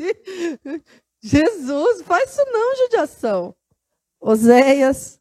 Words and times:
Jesus, 1.22 2.02
faz 2.02 2.30
isso 2.30 2.44
não, 2.50 2.76
judiação. 2.76 3.54
Oséias, 4.20 5.20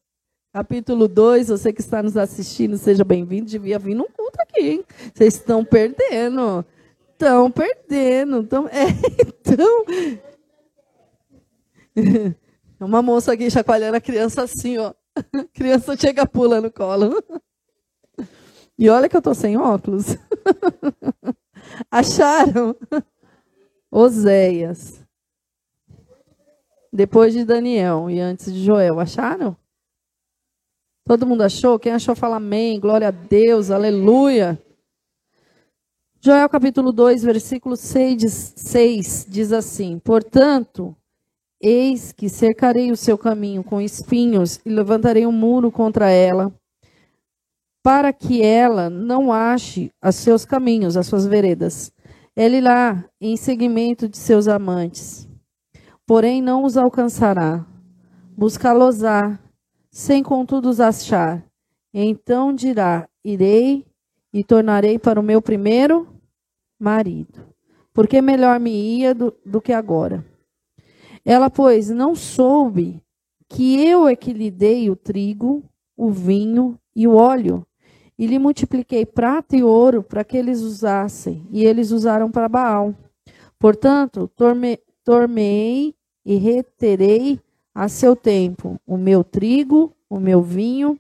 capítulo 0.54 1.08
2, 1.08 1.50
você 1.50 1.74
que 1.74 1.82
está 1.82 2.02
nos 2.02 2.18
assistindo, 2.18 2.78
seja 2.78 3.04
bem-vindo. 3.04 3.50
Devia 3.50 3.80
vir 3.80 3.96
num 3.96 4.08
culto 4.08 4.38
aqui, 4.42 4.62
hein? 4.62 4.86
Vocês 5.14 5.36
estão 5.36 5.64
perdendo. 5.64 6.66
Estão 7.12 7.52
perdendo. 7.52 8.44
Tão... 8.44 8.68
É, 8.72 8.88
então. 9.50 9.86
Uma 12.80 13.02
moça 13.02 13.34
aqui 13.34 13.52
chacoalhando 13.52 13.98
a 13.98 14.02
criança 14.02 14.44
assim, 14.44 14.78
ó. 14.78 14.94
A 15.16 15.44
criança 15.54 15.98
chega 15.98 16.26
pula 16.26 16.62
no 16.62 16.72
colo. 16.72 17.22
E 18.78 18.90
olha 18.90 19.10
que 19.10 19.18
eu 19.18 19.22
tô 19.22 19.34
sem 19.34 19.58
óculos. 19.58 20.16
Acharam? 21.92 22.74
Oséias. 23.92 25.04
Depois 26.92 27.34
de 27.34 27.44
Daniel 27.44 28.10
e 28.10 28.20
antes 28.20 28.54
de 28.54 28.64
Joel. 28.64 29.00
Acharam? 29.00 29.56
Todo 31.06 31.26
mundo 31.26 31.42
achou? 31.42 31.80
Quem 31.80 31.92
achou, 31.92 32.16
fala 32.16 32.38
amém. 32.38 32.80
Glória 32.80 33.08
a 33.08 33.12
Deus. 33.12 33.72
Aleluia. 33.72 34.62
Joel 36.22 36.50
capítulo 36.50 36.92
2, 36.92 37.24
versículo 37.24 37.78
6, 37.78 38.54
6 38.56 39.26
diz 39.30 39.54
assim: 39.54 39.98
Portanto, 40.00 40.94
eis 41.62 42.12
que 42.12 42.28
cercarei 42.28 42.92
o 42.92 42.98
seu 42.98 43.18
caminho 43.18 43.64
com 43.64 43.80
espinhos 43.80 44.60
e 44.66 44.70
levantarei 44.70 45.26
um 45.26 45.32
muro 45.32 45.72
contra 45.72 46.10
ela, 46.10 46.54
para 47.82 48.12
que 48.12 48.44
ela 48.44 48.90
não 48.90 49.32
ache 49.32 49.90
os 50.04 50.16
seus 50.16 50.44
caminhos, 50.44 50.98
as 50.98 51.08
suas 51.08 51.26
veredas. 51.26 51.92
Ele 52.40 52.62
lá 52.62 53.04
em 53.20 53.36
seguimento 53.36 54.08
de 54.08 54.18
seus 54.18 54.48
amantes 54.48 55.30
porém 56.10 56.42
não 56.42 56.64
os 56.64 56.76
alcançará. 56.76 57.64
Buscá-los-á, 58.36 59.40
sem 59.92 60.24
contudo 60.24 60.68
os 60.68 60.80
achar. 60.80 61.46
Então 61.94 62.52
dirá: 62.52 63.08
Irei 63.24 63.86
e 64.34 64.44
tornarei 64.44 64.98
para 64.98 65.20
o 65.20 65.24
meu 65.24 65.40
primeiro 65.40 66.08
marido, 66.80 67.46
porque 67.94 68.24
melhor 68.24 68.60
me 68.60 68.72
ia 68.72 69.14
do, 69.14 69.32
do 69.46 69.62
que 69.62 69.72
agora. 69.72 70.26
Ela, 71.24 71.48
pois, 71.48 71.92
não 71.92 72.16
soube 72.16 73.04
que 73.48 73.80
eu 73.88 74.08
é 74.08 74.16
que 74.16 74.34
lhe 74.34 74.50
dei 74.50 74.90
o 74.90 74.96
trigo, 74.96 75.64
o 75.96 76.10
vinho 76.10 76.76
e 76.96 77.08
o 77.08 77.14
óleo, 77.14 77.68
e 78.20 78.28
lhe 78.28 78.38
multipliquei 78.38 79.06
prata 79.06 79.56
e 79.56 79.64
ouro 79.64 80.04
para 80.04 80.26
que 80.26 80.36
eles 80.36 80.60
usassem, 80.60 81.48
e 81.50 81.64
eles 81.64 81.90
usaram 81.92 82.30
para 82.30 82.50
Baal. 82.50 82.94
Portanto, 83.58 84.30
torme, 84.36 84.78
tormei 85.06 85.96
e 86.26 86.36
reterei 86.36 87.40
a 87.74 87.88
seu 87.88 88.18
tempo 88.18 88.78
o 88.86 88.98
meu 88.98 89.24
trigo, 89.24 89.96
o 90.10 90.20
meu 90.20 90.42
vinho, 90.42 91.00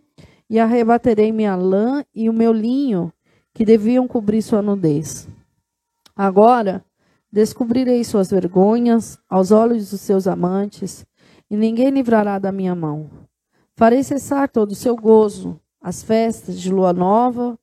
e 0.50 0.58
arrebaterei 0.58 1.34
minha 1.34 1.58
lã 1.58 2.06
e 2.16 2.30
o 2.30 2.34
meu 2.34 2.54
linho, 2.54 3.12
que 3.54 3.66
deviam 3.66 4.08
cobrir 4.08 4.42
sua 4.42 4.62
nudez. 4.62 5.28
Agora 6.16 6.86
descobrirei 7.30 8.02
suas 8.06 8.32
vergonhas 8.32 9.20
aos 9.30 9.52
olhos 9.52 9.92
dos 9.92 10.00
seus 10.00 10.26
amantes, 10.26 11.06
e 11.52 11.58
ninguém 11.58 11.90
livrará 11.90 12.40
da 12.40 12.52
minha 12.52 12.74
mão. 12.74 13.10
Farei 13.76 14.04
cessar 14.04 14.48
todo 14.48 14.72
o 14.72 14.76
seu 14.76 14.96
gozo, 14.96 15.60
as 15.82 16.04
festas 16.04 16.60
de 16.60 16.72
lua 16.72 16.94
nova, 16.94 17.58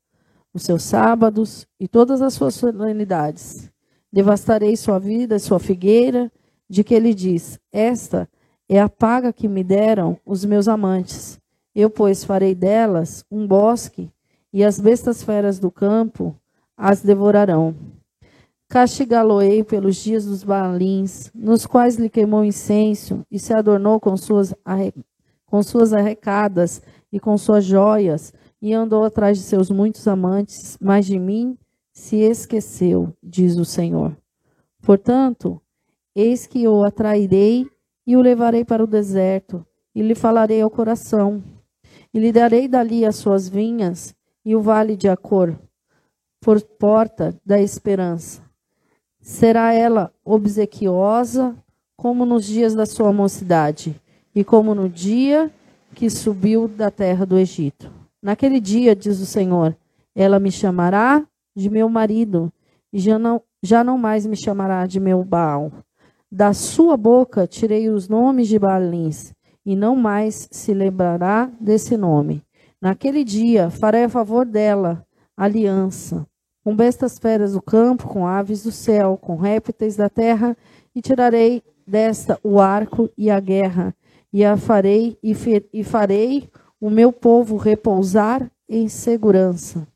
os 0.52 0.62
seus 0.62 0.82
sábados 0.82 1.66
e 1.78 1.86
todas 1.86 2.22
as 2.22 2.34
suas 2.34 2.54
solenidades. 2.54 3.70
Devastarei 4.12 4.76
sua 4.76 4.98
vida, 4.98 5.38
sua 5.38 5.58
figueira, 5.58 6.32
de 6.68 6.82
que 6.82 6.94
ele 6.94 7.12
diz: 7.12 7.58
Esta 7.70 8.28
é 8.68 8.80
a 8.80 8.88
paga 8.88 9.32
que 9.32 9.48
me 9.48 9.62
deram 9.62 10.18
os 10.24 10.44
meus 10.44 10.68
amantes. 10.68 11.38
Eu, 11.74 11.90
pois, 11.90 12.24
farei 12.24 12.54
delas 12.54 13.24
um 13.30 13.46
bosque, 13.46 14.10
e 14.52 14.64
as 14.64 14.80
bestas 14.80 15.22
feras 15.22 15.58
do 15.58 15.70
campo 15.70 16.34
as 16.76 17.02
devorarão. 17.02 17.74
Castigá-lo-ei 18.68 19.62
pelos 19.62 19.96
dias 19.96 20.24
dos 20.24 20.42
balins, 20.42 21.30
nos 21.34 21.66
quais 21.66 21.96
lhe 21.96 22.08
queimou 22.08 22.44
incenso 22.44 23.22
e 23.30 23.38
se 23.38 23.52
adornou 23.52 24.00
com 24.00 24.16
suas, 24.16 24.54
com 25.44 25.62
suas 25.62 25.92
arrecadas 25.92 26.82
e 27.16 27.18
com 27.18 27.38
suas 27.38 27.64
joias, 27.64 28.30
e 28.60 28.74
andou 28.74 29.02
atrás 29.02 29.38
de 29.38 29.44
seus 29.44 29.70
muitos 29.70 30.06
amantes, 30.06 30.76
mas 30.78 31.06
de 31.06 31.18
mim 31.18 31.56
se 31.90 32.16
esqueceu, 32.16 33.16
diz 33.22 33.56
o 33.56 33.64
Senhor. 33.64 34.14
Portanto, 34.82 35.60
Eis 36.18 36.46
que 36.46 36.66
o 36.66 36.82
atrairei 36.82 37.66
e 38.06 38.16
o 38.16 38.22
levarei 38.22 38.64
para 38.64 38.82
o 38.82 38.86
deserto, 38.86 39.66
e 39.94 40.00
lhe 40.00 40.14
falarei 40.14 40.62
ao 40.62 40.70
coração. 40.70 41.44
E 42.14 42.18
lhe 42.18 42.32
darei 42.32 42.66
dali 42.66 43.04
as 43.04 43.16
suas 43.16 43.46
vinhas 43.46 44.14
e 44.42 44.56
o 44.56 44.62
vale 44.62 44.96
de 44.96 45.10
Acor, 45.10 45.54
por 46.40 46.58
porta 46.62 47.38
da 47.44 47.60
esperança. 47.60 48.40
Será 49.20 49.74
ela 49.74 50.10
obsequiosa 50.24 51.54
como 51.98 52.24
nos 52.24 52.46
dias 52.46 52.74
da 52.74 52.86
sua 52.86 53.12
mocidade, 53.12 54.00
e 54.34 54.42
como 54.42 54.74
no 54.74 54.88
dia 54.88 55.52
que 55.96 56.10
subiu 56.10 56.68
da 56.68 56.90
terra 56.90 57.24
do 57.24 57.38
Egito. 57.38 57.90
Naquele 58.22 58.60
dia, 58.60 58.94
diz 58.94 59.18
o 59.18 59.24
Senhor, 59.24 59.74
ela 60.14 60.38
me 60.38 60.52
chamará 60.52 61.26
de 61.56 61.70
meu 61.70 61.88
marido, 61.88 62.52
e 62.92 62.98
já 62.98 63.18
não, 63.18 63.40
já 63.62 63.82
não 63.82 63.96
mais 63.96 64.26
me 64.26 64.36
chamará 64.36 64.86
de 64.86 65.00
meu 65.00 65.24
Baal. 65.24 65.72
Da 66.30 66.52
sua 66.52 66.98
boca 66.98 67.46
tirei 67.46 67.88
os 67.88 68.10
nomes 68.10 68.46
de 68.46 68.58
Baalins, 68.58 69.32
e 69.64 69.74
não 69.74 69.96
mais 69.96 70.46
se 70.52 70.74
lembrará 70.74 71.50
desse 71.58 71.96
nome. 71.96 72.42
Naquele 72.78 73.24
dia 73.24 73.70
farei 73.70 74.04
a 74.04 74.08
favor 74.10 74.44
dela 74.44 75.02
aliança, 75.34 76.26
com 76.62 76.76
bestas 76.76 77.18
feras 77.18 77.54
do 77.54 77.62
campo, 77.62 78.06
com 78.06 78.26
aves 78.26 78.64
do 78.64 78.70
céu, 78.70 79.16
com 79.16 79.36
répteis 79.36 79.96
da 79.96 80.10
terra, 80.10 80.54
e 80.94 81.00
tirarei 81.00 81.62
desta 81.86 82.38
o 82.42 82.60
arco 82.60 83.08
e 83.16 83.30
a 83.30 83.40
guerra, 83.40 83.94
e 84.32 84.44
a 84.44 84.56
farei 84.56 85.18
e, 85.22 85.34
e 85.72 85.84
farei 85.84 86.48
o 86.80 86.90
meu 86.90 87.12
povo 87.12 87.56
repousar 87.56 88.50
em 88.68 88.88
segurança. 88.88 89.86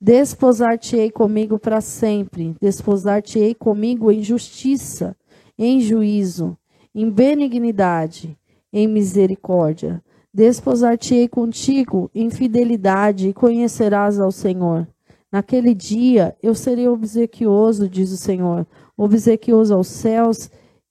Desposar-te-ei 0.00 1.10
comigo 1.10 1.58
para 1.58 1.80
sempre, 1.80 2.54
desposar-te-ei 2.60 3.54
comigo 3.54 4.12
em 4.12 4.22
justiça 4.22 5.16
em 5.58 5.80
juízo, 5.80 6.56
em 6.94 7.10
benignidade, 7.10 8.38
em 8.72 8.86
misericórdia. 8.86 10.02
Desposar-te-ei 10.32 11.26
contigo 11.26 12.10
em 12.14 12.30
fidelidade 12.30 13.28
e 13.28 13.32
conhecerás 13.32 14.20
ao 14.20 14.30
Senhor. 14.30 14.86
Naquele 15.32 15.74
dia 15.74 16.36
eu 16.42 16.54
serei 16.54 16.86
obsequioso, 16.86 17.88
diz 17.88 18.12
o 18.12 18.16
Senhor, 18.16 18.66
obsequioso 18.96 19.74
aos 19.74 19.88
céus 19.88 20.48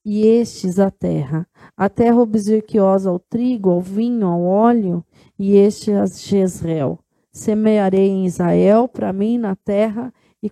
e 0.09 0.25
estes 0.25 0.79
à 0.79 0.89
terra. 0.89 1.45
A 1.75 1.89
terra 1.89 2.21
obsequiosa 2.21 3.09
ao 3.09 3.19
trigo, 3.19 3.69
ao 3.71 3.81
vinho, 3.81 4.25
ao 4.25 4.41
óleo, 4.41 5.03
e 5.37 5.57
este 5.57 5.91
a 5.91 6.05
Jezreel. 6.05 6.97
Semearei 7.29 8.07
em 8.07 8.25
Israel 8.25 8.87
para 8.87 9.11
mim 9.11 9.37
na 9.37 9.53
terra 9.53 10.13
e 10.41 10.49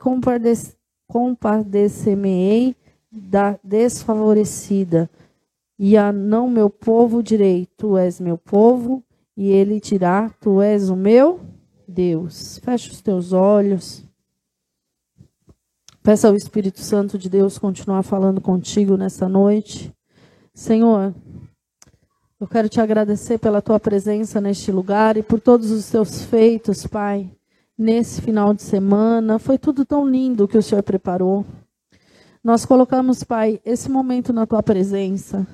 compadecer-me-ei 1.08 2.76
da 3.10 3.58
desfavorecida. 3.64 5.10
E 5.80 5.96
a 5.96 6.12
não 6.12 6.50
meu 6.50 6.70
povo 6.70 7.24
direi: 7.24 7.66
Tu 7.78 7.98
és 7.98 8.20
meu 8.20 8.38
povo, 8.38 9.02
e 9.38 9.50
ele 9.50 9.80
dirá: 9.80 10.30
Tu 10.42 10.62
és 10.62 10.90
o 10.90 10.98
meu 10.98 11.40
Deus. 11.88 12.60
Feche 12.62 12.92
os 12.92 13.00
teus 13.00 13.32
olhos. 13.32 14.05
Peça 16.06 16.28
ao 16.28 16.36
Espírito 16.36 16.82
Santo 16.82 17.18
de 17.18 17.28
Deus 17.28 17.58
continuar 17.58 18.04
falando 18.04 18.40
contigo 18.40 18.96
nesta 18.96 19.28
noite. 19.28 19.92
Senhor, 20.54 21.16
eu 22.40 22.48
quero 22.48 22.69
te 22.69 22.80
agradecer 22.80 23.40
pela 23.40 23.60
tua 23.60 23.80
presença 23.80 24.40
neste 24.40 24.72
lugar 24.72 25.18
e 25.18 25.24
por 25.24 25.40
todos 25.40 25.72
os 25.72 25.90
teus 25.90 26.22
feitos, 26.22 26.86
Pai, 26.86 27.31
nesse 27.75 28.22
final 28.22 28.54
de 28.54 28.62
semana. 28.62 29.40
Foi 29.40 29.57
tudo 29.57 29.84
tão 29.84 30.07
lindo 30.07 30.48
que 30.48 30.60
o 30.60 30.62
Senhor 30.62 30.84
preparou. 30.84 31.44
Nós 32.44 32.68
colocamos, 32.68 33.24
Pai, 33.24 33.60
esse 33.66 33.90
momento 33.90 34.31
na 34.31 34.46
tua 34.46 34.62
presença. 34.62 35.48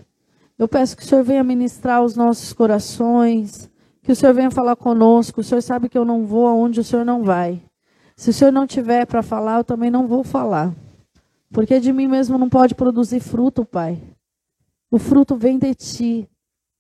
Eu 0.60 0.68
peço 0.68 0.98
que 0.98 1.04
o 1.04 1.06
Senhor 1.06 1.24
venha 1.24 1.46
ministrar 1.46 2.04
os 2.04 2.18
nossos 2.18 2.52
corações, 2.52 3.72
que 4.04 4.12
o 4.12 4.16
Senhor 4.18 4.34
venha 4.34 4.52
falar 4.52 4.76
conosco. 4.76 5.40
O 5.40 5.44
Senhor 5.46 5.62
sabe 5.62 5.88
que 5.88 5.98
eu 5.98 6.04
não 6.04 6.26
vou 6.26 6.46
aonde 6.46 6.82
o 6.82 6.84
Senhor 6.84 7.06
não 7.06 7.24
vai. 7.24 7.64
Se 8.22 8.30
o 8.30 8.34
Senhor 8.34 8.52
não 8.52 8.68
tiver 8.68 9.08
para 9.08 9.24
falar, 9.24 9.58
eu 9.58 9.64
também 9.64 9.90
não 9.90 10.06
vou 10.06 10.24
falar. 10.24 10.72
Porque 11.52 11.80
de 11.80 11.92
mim 11.92 12.08
mesmo 12.08 12.38
não 12.38 12.48
pode 12.48 12.76
produzir 12.76 13.20
fruto, 13.20 13.66
Pai. 13.66 14.00
O 14.92 15.00
fruto 15.00 15.36
vem 15.36 15.58
de 15.58 15.74
ti. 15.74 16.30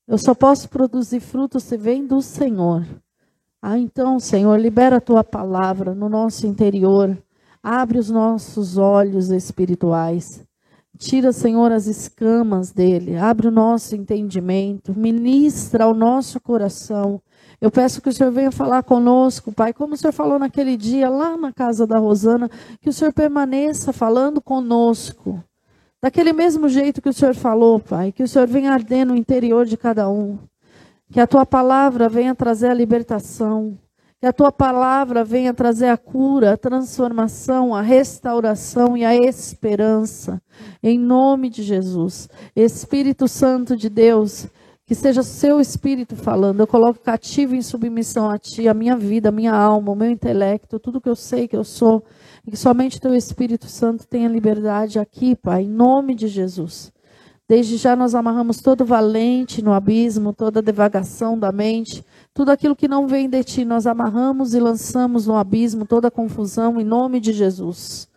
Eu 0.07 0.19
só 0.19 0.35
posso 0.35 0.69
produzir 0.69 1.19
fruto 1.19 1.59
se 1.59 1.75
vem 1.75 2.05
do 2.05 2.21
Senhor. 2.21 2.85
Ah, 3.59 3.75
então, 3.75 4.19
Senhor, 4.19 4.55
libera 4.59 4.97
a 4.97 5.01
tua 5.01 5.23
palavra 5.23 5.95
no 5.95 6.07
nosso 6.07 6.45
interior. 6.45 7.17
Abre 7.63 7.97
os 7.97 8.11
nossos 8.11 8.77
olhos 8.77 9.31
espirituais. 9.31 10.43
Tira, 10.99 11.31
Senhor, 11.31 11.71
as 11.71 11.87
escamas 11.87 12.71
dele. 12.71 13.17
Abre 13.17 13.47
o 13.47 13.51
nosso 13.51 13.95
entendimento. 13.95 14.93
Ministra 14.95 15.85
ao 15.85 15.95
nosso 15.95 16.39
coração. 16.39 17.19
Eu 17.61 17.69
peço 17.69 18.01
que 18.01 18.09
o 18.09 18.11
Senhor 18.11 18.31
venha 18.31 18.51
falar 18.51 18.81
conosco, 18.81 19.51
Pai, 19.51 19.71
como 19.71 19.93
o 19.93 19.97
Senhor 19.97 20.11
falou 20.11 20.39
naquele 20.39 20.75
dia 20.75 21.07
lá 21.07 21.37
na 21.37 21.53
casa 21.53 21.85
da 21.85 21.99
Rosana, 21.99 22.49
que 22.81 22.89
o 22.89 22.93
Senhor 22.93 23.13
permaneça 23.13 23.93
falando 23.93 24.41
conosco. 24.41 25.43
Daquele 26.01 26.33
mesmo 26.33 26.67
jeito 26.67 26.99
que 26.99 27.09
o 27.09 27.13
Senhor 27.13 27.35
falou, 27.35 27.79
Pai, 27.79 28.11
que 28.11 28.23
o 28.23 28.27
Senhor 28.27 28.47
venha 28.47 28.73
arder 28.73 29.05
no 29.05 29.15
interior 29.15 29.67
de 29.67 29.77
cada 29.77 30.09
um. 30.09 30.39
Que 31.11 31.19
a 31.19 31.27
tua 31.27 31.45
palavra 31.45 32.09
venha 32.09 32.33
trazer 32.33 32.69
a 32.69 32.73
libertação. 32.73 33.77
Que 34.19 34.25
a 34.25 34.33
tua 34.33 34.51
palavra 34.51 35.23
venha 35.23 35.53
trazer 35.53 35.89
a 35.89 35.97
cura, 35.97 36.53
a 36.53 36.57
transformação, 36.57 37.75
a 37.75 37.81
restauração 37.81 38.97
e 38.97 39.05
a 39.05 39.15
esperança. 39.15 40.41
Em 40.81 40.97
nome 40.97 41.47
de 41.47 41.61
Jesus. 41.61 42.27
Espírito 42.55 43.27
Santo 43.27 43.75
de 43.75 43.89
Deus, 43.89 44.47
que 44.91 44.95
seja 44.95 45.23
seu 45.23 45.61
espírito 45.61 46.17
falando. 46.17 46.59
Eu 46.59 46.67
coloco 46.67 46.99
cativo 46.99 47.55
em 47.55 47.61
submissão 47.61 48.29
a 48.29 48.37
ti, 48.37 48.67
a 48.67 48.73
minha 48.73 48.97
vida, 48.97 49.29
a 49.29 49.31
minha 49.31 49.53
alma, 49.53 49.93
o 49.93 49.95
meu 49.95 50.11
intelecto, 50.11 50.77
tudo 50.77 50.99
que 50.99 51.07
eu 51.07 51.15
sei 51.15 51.47
que 51.47 51.55
eu 51.55 51.63
sou. 51.63 52.03
E 52.45 52.51
que 52.51 52.57
somente 52.57 52.99
teu 52.99 53.15
Espírito 53.15 53.67
Santo 53.67 54.05
tenha 54.05 54.27
liberdade 54.27 54.99
aqui, 54.99 55.33
Pai, 55.33 55.63
em 55.63 55.69
nome 55.69 56.13
de 56.13 56.27
Jesus. 56.27 56.91
Desde 57.47 57.77
já 57.77 57.95
nós 57.95 58.13
amarramos 58.13 58.59
todo 58.59 58.83
valente 58.83 59.61
no 59.61 59.71
abismo, 59.71 60.33
toda 60.33 60.61
devagação 60.61 61.39
da 61.39 61.53
mente, 61.53 62.03
tudo 62.33 62.51
aquilo 62.51 62.75
que 62.75 62.89
não 62.89 63.07
vem 63.07 63.29
de 63.29 63.45
ti, 63.45 63.63
nós 63.63 63.87
amarramos 63.87 64.53
e 64.53 64.59
lançamos 64.59 65.25
no 65.25 65.37
abismo 65.37 65.85
toda 65.85 66.11
confusão 66.11 66.81
em 66.81 66.83
nome 66.83 67.21
de 67.21 67.31
Jesus. 67.31 68.09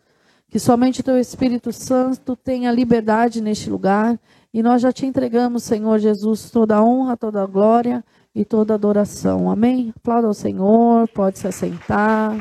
Que 0.48 0.58
somente 0.58 1.04
teu 1.04 1.20
Espírito 1.20 1.72
Santo 1.72 2.34
tenha 2.34 2.72
liberdade 2.72 3.40
neste 3.40 3.70
lugar 3.70 4.18
e 4.54 4.62
nós 4.62 4.80
já 4.80 4.92
te 4.92 5.04
entregamos, 5.04 5.64
Senhor 5.64 5.98
Jesus, 5.98 6.48
toda 6.48 6.76
a 6.76 6.84
honra, 6.84 7.16
toda 7.16 7.42
a 7.42 7.46
glória 7.46 8.04
e 8.32 8.44
toda 8.44 8.72
a 8.72 8.76
adoração. 8.76 9.50
Amém? 9.50 9.92
Aplauda 9.96 10.28
ao 10.28 10.32
Senhor, 10.32 11.08
pode 11.08 11.40
se 11.40 11.48
assentar. 11.48 12.36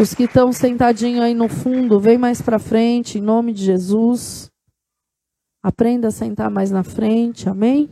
Os 0.00 0.14
que 0.14 0.22
estão 0.22 0.54
sentadinhos 0.54 1.20
aí 1.20 1.34
no 1.34 1.50
fundo, 1.50 2.00
vem 2.00 2.16
mais 2.16 2.40
para 2.40 2.58
frente, 2.58 3.18
em 3.18 3.20
nome 3.20 3.52
de 3.52 3.62
Jesus. 3.62 4.50
Aprenda 5.62 6.08
a 6.08 6.12
sentar 6.12 6.50
mais 6.50 6.70
na 6.70 6.82
frente, 6.82 7.46
amém? 7.46 7.90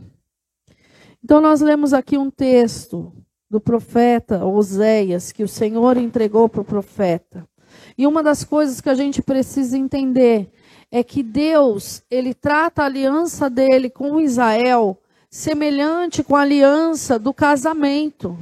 Então, 1.23 1.39
nós 1.39 1.61
lemos 1.61 1.93
aqui 1.93 2.17
um 2.17 2.31
texto 2.31 3.13
do 3.47 3.61
profeta 3.61 4.43
Oséias, 4.43 5.31
que 5.31 5.43
o 5.43 5.47
Senhor 5.47 5.95
entregou 5.95 6.49
para 6.49 6.61
o 6.61 6.65
profeta. 6.65 7.47
E 7.95 8.07
uma 8.07 8.23
das 8.23 8.43
coisas 8.43 8.81
que 8.81 8.89
a 8.89 8.95
gente 8.95 9.21
precisa 9.21 9.77
entender 9.77 10.51
é 10.91 11.03
que 11.03 11.21
Deus, 11.21 12.01
ele 12.09 12.33
trata 12.33 12.83
a 12.83 12.85
aliança 12.85 13.49
dele 13.49 13.89
com 13.89 14.19
Israel 14.19 14.97
semelhante 15.29 16.23
com 16.23 16.35
a 16.35 16.41
aliança 16.41 17.19
do 17.19 17.33
casamento. 17.33 18.37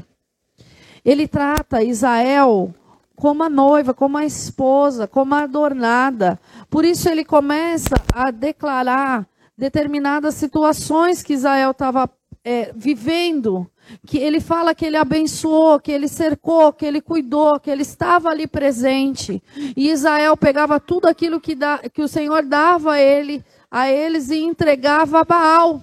Ele 1.03 1.27
trata 1.27 1.83
Israel 1.83 2.73
como 3.15 3.43
a 3.43 3.49
noiva, 3.49 3.93
como 3.93 4.17
a 4.17 4.25
esposa, 4.25 5.07
como 5.07 5.35
a 5.35 5.43
adornada. 5.43 6.39
Por 6.69 6.85
isso 6.85 7.09
ele 7.09 7.23
começa 7.23 7.95
a 8.13 8.31
declarar 8.31 9.27
determinadas 9.57 10.35
situações 10.35 11.23
que 11.23 11.33
Israel 11.33 11.71
estava 11.71 12.09
é, 12.43 12.71
vivendo, 12.75 13.69
que 14.05 14.17
ele 14.17 14.39
fala 14.39 14.73
que 14.73 14.85
ele 14.85 14.97
abençoou, 14.97 15.79
que 15.79 15.91
ele 15.91 16.07
cercou, 16.07 16.73
que 16.73 16.85
ele 16.85 17.01
cuidou, 17.01 17.59
que 17.59 17.69
ele 17.69 17.83
estava 17.83 18.29
ali 18.29 18.47
presente. 18.47 19.41
E 19.75 19.89
Israel 19.89 20.35
pegava 20.35 20.79
tudo 20.79 21.07
aquilo 21.07 21.39
que, 21.39 21.55
dá, 21.55 21.79
que 21.89 22.01
o 22.01 22.07
Senhor 22.07 22.43
dava 22.43 22.93
a 22.93 23.01
ele, 23.01 23.43
a 23.69 23.89
eles 23.89 24.29
e 24.29 24.39
entregava 24.39 25.19
a 25.19 25.23
Baal. 25.23 25.81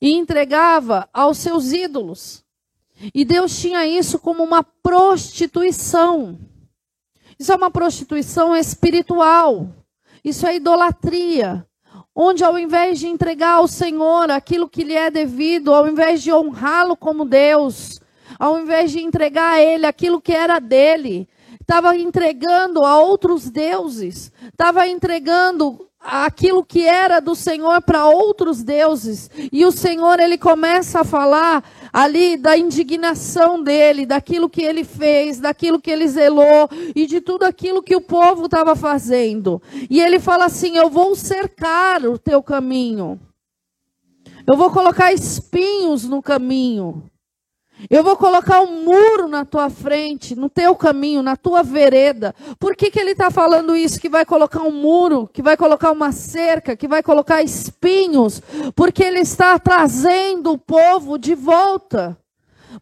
E 0.00 0.12
entregava 0.12 1.08
aos 1.12 1.38
seus 1.38 1.72
ídolos. 1.72 2.44
E 3.14 3.24
Deus 3.24 3.58
tinha 3.58 3.86
isso 3.86 4.18
como 4.18 4.42
uma 4.42 4.62
prostituição. 4.62 6.38
Isso 7.38 7.52
é 7.52 7.56
uma 7.56 7.70
prostituição 7.70 8.56
espiritual. 8.56 9.68
Isso 10.22 10.46
é 10.46 10.56
idolatria. 10.56 11.66
Onde 12.14 12.44
ao 12.44 12.56
invés 12.56 13.00
de 13.00 13.08
entregar 13.08 13.54
ao 13.54 13.66
Senhor 13.66 14.30
aquilo 14.30 14.68
que 14.68 14.84
lhe 14.84 14.94
é 14.94 15.10
devido, 15.10 15.74
ao 15.74 15.88
invés 15.88 16.22
de 16.22 16.32
honrá-lo 16.32 16.96
como 16.96 17.24
Deus, 17.24 18.00
ao 18.38 18.58
invés 18.58 18.92
de 18.92 19.00
entregar 19.00 19.54
a 19.54 19.60
ele 19.60 19.84
aquilo 19.84 20.20
que 20.20 20.32
era 20.32 20.60
dele, 20.60 21.28
estava 21.60 21.96
entregando 21.96 22.84
a 22.84 22.98
outros 23.00 23.50
deuses, 23.50 24.30
estava 24.44 24.86
entregando 24.86 25.88
aquilo 26.04 26.64
que 26.64 26.86
era 26.86 27.18
do 27.18 27.34
Senhor 27.34 27.80
para 27.80 28.06
outros 28.06 28.62
deuses. 28.62 29.30
E 29.50 29.64
o 29.64 29.72
Senhor 29.72 30.20
ele 30.20 30.36
começa 30.36 31.00
a 31.00 31.04
falar 31.04 31.64
ali 31.92 32.36
da 32.36 32.56
indignação 32.56 33.62
dele, 33.62 34.04
daquilo 34.04 34.50
que 34.50 34.62
ele 34.62 34.84
fez, 34.84 35.40
daquilo 35.40 35.80
que 35.80 35.90
ele 35.90 36.06
zelou 36.06 36.68
e 36.94 37.06
de 37.06 37.20
tudo 37.20 37.44
aquilo 37.44 37.82
que 37.82 37.96
o 37.96 38.00
povo 38.00 38.44
estava 38.44 38.76
fazendo. 38.76 39.62
E 39.88 40.00
ele 40.00 40.20
fala 40.20 40.44
assim: 40.44 40.76
Eu 40.76 40.90
vou 40.90 41.16
cercar 41.16 42.04
o 42.04 42.18
teu 42.18 42.42
caminho. 42.42 43.18
Eu 44.46 44.58
vou 44.58 44.70
colocar 44.70 45.12
espinhos 45.12 46.04
no 46.04 46.20
caminho. 46.20 47.10
Eu 47.90 48.02
vou 48.02 48.16
colocar 48.16 48.60
um 48.62 48.84
muro 48.84 49.28
na 49.28 49.44
tua 49.44 49.68
frente, 49.68 50.34
no 50.34 50.48
teu 50.48 50.74
caminho, 50.74 51.22
na 51.22 51.36
tua 51.36 51.62
vereda. 51.62 52.34
Por 52.58 52.74
que, 52.76 52.90
que 52.90 52.98
ele 52.98 53.10
está 53.10 53.30
falando 53.30 53.76
isso? 53.76 54.00
Que 54.00 54.08
vai 54.08 54.24
colocar 54.24 54.62
um 54.62 54.70
muro, 54.70 55.28
que 55.32 55.42
vai 55.42 55.56
colocar 55.56 55.90
uma 55.90 56.12
cerca, 56.12 56.76
que 56.76 56.88
vai 56.88 57.02
colocar 57.02 57.42
espinhos? 57.42 58.40
Porque 58.74 59.02
ele 59.02 59.20
está 59.20 59.58
trazendo 59.58 60.52
o 60.52 60.58
povo 60.58 61.18
de 61.18 61.34
volta. 61.34 62.16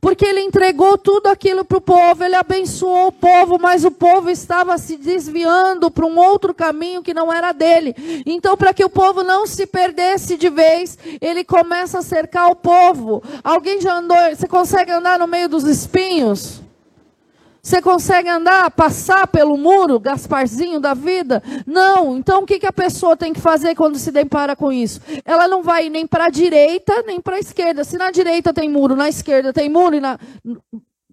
Porque 0.01 0.25
ele 0.25 0.41
entregou 0.41 0.97
tudo 0.97 1.27
aquilo 1.27 1.65
para 1.65 1.79
o 1.79 1.81
povo, 1.81 2.25
ele 2.25 2.35
abençoou 2.35 3.09
o 3.09 3.13
povo, 3.13 3.59
mas 3.61 3.85
o 3.85 3.91
povo 3.91 4.31
estava 4.31 4.79
se 4.79 4.97
desviando 4.97 5.91
para 5.91 6.07
um 6.07 6.19
outro 6.19 6.55
caminho 6.55 7.03
que 7.03 7.13
não 7.13 7.33
era 7.33 7.53
dele. 7.53 7.95
Então, 8.25 8.57
para 8.57 8.73
que 8.73 8.85
o 8.85 8.91
povo 8.91 9.23
não 9.23 9.47
se 9.47 9.67
perdesse 9.67 10.37
de 10.37 10.49
vez, 10.49 10.99
ele 11.21 11.45
começa 11.45 11.99
a 11.99 12.03
cercar 12.03 12.51
o 12.51 12.57
povo. 12.57 13.23
Alguém 13.45 13.81
já 13.81 13.99
andou, 13.99 14.17
você 14.35 14.49
consegue 14.49 14.93
andar 14.93 15.19
no 15.19 15.27
meio 15.27 15.49
dos 15.49 15.65
espinhos? 15.65 16.62
Você 17.65 17.81
consegue 17.81 18.29
andar, 18.29 18.73
passar 18.73 19.29
pelo 19.29 19.57
muro, 19.57 20.01
Gasparzinho 20.01 20.81
da 20.81 20.95
vida? 20.95 21.41
Não. 21.65 22.17
Então 22.17 22.43
o 22.43 22.47
que, 22.47 22.67
a 22.67 22.73
pessoa 22.73 23.17
tem 23.17 23.33
que 23.33 23.41
fazer 23.41 23.77
quando 23.77 23.99
se 23.99 24.11
depara 24.11 24.57
com 24.57 24.73
isso? 24.73 25.01
Ela 25.25 25.47
não 25.47 25.63
vai 25.63 25.89
nem 25.89 26.05
para 26.05 26.25
a 26.25 26.29
direita, 26.29 27.05
nem 27.07 27.21
para 27.21 27.37
a 27.37 27.39
esquerda. 27.39 27.85
Se 27.85 27.97
na 27.97 28.11
direita 28.11 28.53
tem 28.53 28.69
muro, 28.69 28.97
na 28.97 29.09
esquerda 29.09 29.53
tem 29.53 29.69
muro, 29.69 29.95
e 29.95 30.01
na 30.01 30.19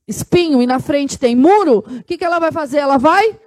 espinho 0.07 0.59
e 0.59 0.65
na 0.65 0.79
frente 0.79 1.19
tem 1.19 1.35
muro, 1.35 1.83
o 1.87 2.03
que, 2.03 2.17
que 2.17 2.25
ela 2.25 2.39
vai 2.39 2.51
fazer? 2.51 2.79
Ela 2.79 2.97
vai 2.97 3.39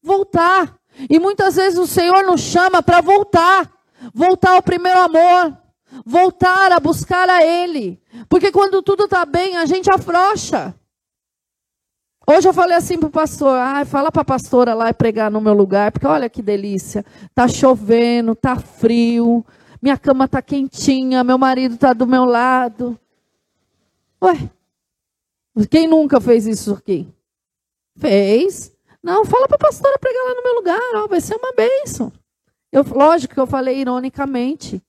voltar. 0.00 0.78
E 1.10 1.18
muitas 1.18 1.56
vezes 1.56 1.76
o 1.76 1.88
Senhor 1.88 2.22
nos 2.22 2.40
chama 2.40 2.80
para 2.80 3.00
voltar. 3.00 3.68
Voltar 4.14 4.52
ao 4.52 4.62
primeiro 4.62 5.00
amor. 5.00 5.58
Voltar 6.06 6.70
a 6.70 6.78
buscar 6.78 7.28
a 7.28 7.44
Ele. 7.44 8.00
Porque 8.28 8.52
quando 8.52 8.80
tudo 8.80 9.06
está 9.06 9.24
bem, 9.24 9.56
a 9.56 9.66
gente 9.66 9.90
afrouxa. 9.90 10.72
Hoje 12.26 12.48
eu 12.48 12.54
falei 12.54 12.74
assim 12.74 12.98
para 12.98 13.08
o 13.08 13.10
pastor, 13.10 13.58
ah, 13.58 13.84
fala 13.84 14.10
para 14.10 14.22
a 14.22 14.24
pastora 14.24 14.72
lá 14.72 14.88
e 14.88 14.94
pregar 14.94 15.30
no 15.30 15.42
meu 15.42 15.52
lugar, 15.52 15.92
porque 15.92 16.06
olha 16.06 16.30
que 16.30 16.40
delícia, 16.40 17.04
tá 17.34 17.46
chovendo, 17.46 18.34
tá 18.34 18.56
frio, 18.56 19.44
minha 19.82 19.98
cama 19.98 20.26
tá 20.26 20.40
quentinha, 20.40 21.22
meu 21.22 21.36
marido 21.36 21.76
tá 21.76 21.92
do 21.92 22.06
meu 22.06 22.24
lado. 22.24 22.98
Ué, 24.22 24.50
quem 25.70 25.86
nunca 25.86 26.18
fez 26.18 26.46
isso 26.46 26.72
aqui? 26.72 27.06
Fez? 27.98 28.74
Não, 29.02 29.26
fala 29.26 29.46
para 29.46 29.56
a 29.56 29.68
pastora 29.68 29.98
pregar 29.98 30.24
lá 30.24 30.34
no 30.34 30.42
meu 30.42 30.54
lugar, 30.54 30.80
ó, 30.94 31.06
vai 31.06 31.20
ser 31.20 31.36
uma 31.36 31.52
bênção. 31.52 32.10
Eu, 32.72 32.82
lógico 32.84 33.34
que 33.34 33.40
eu 33.40 33.46
falei 33.46 33.78
ironicamente, 33.80 34.82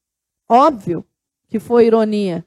óbvio 0.48 1.06
que 1.50 1.60
foi 1.60 1.88
ironia, 1.88 2.46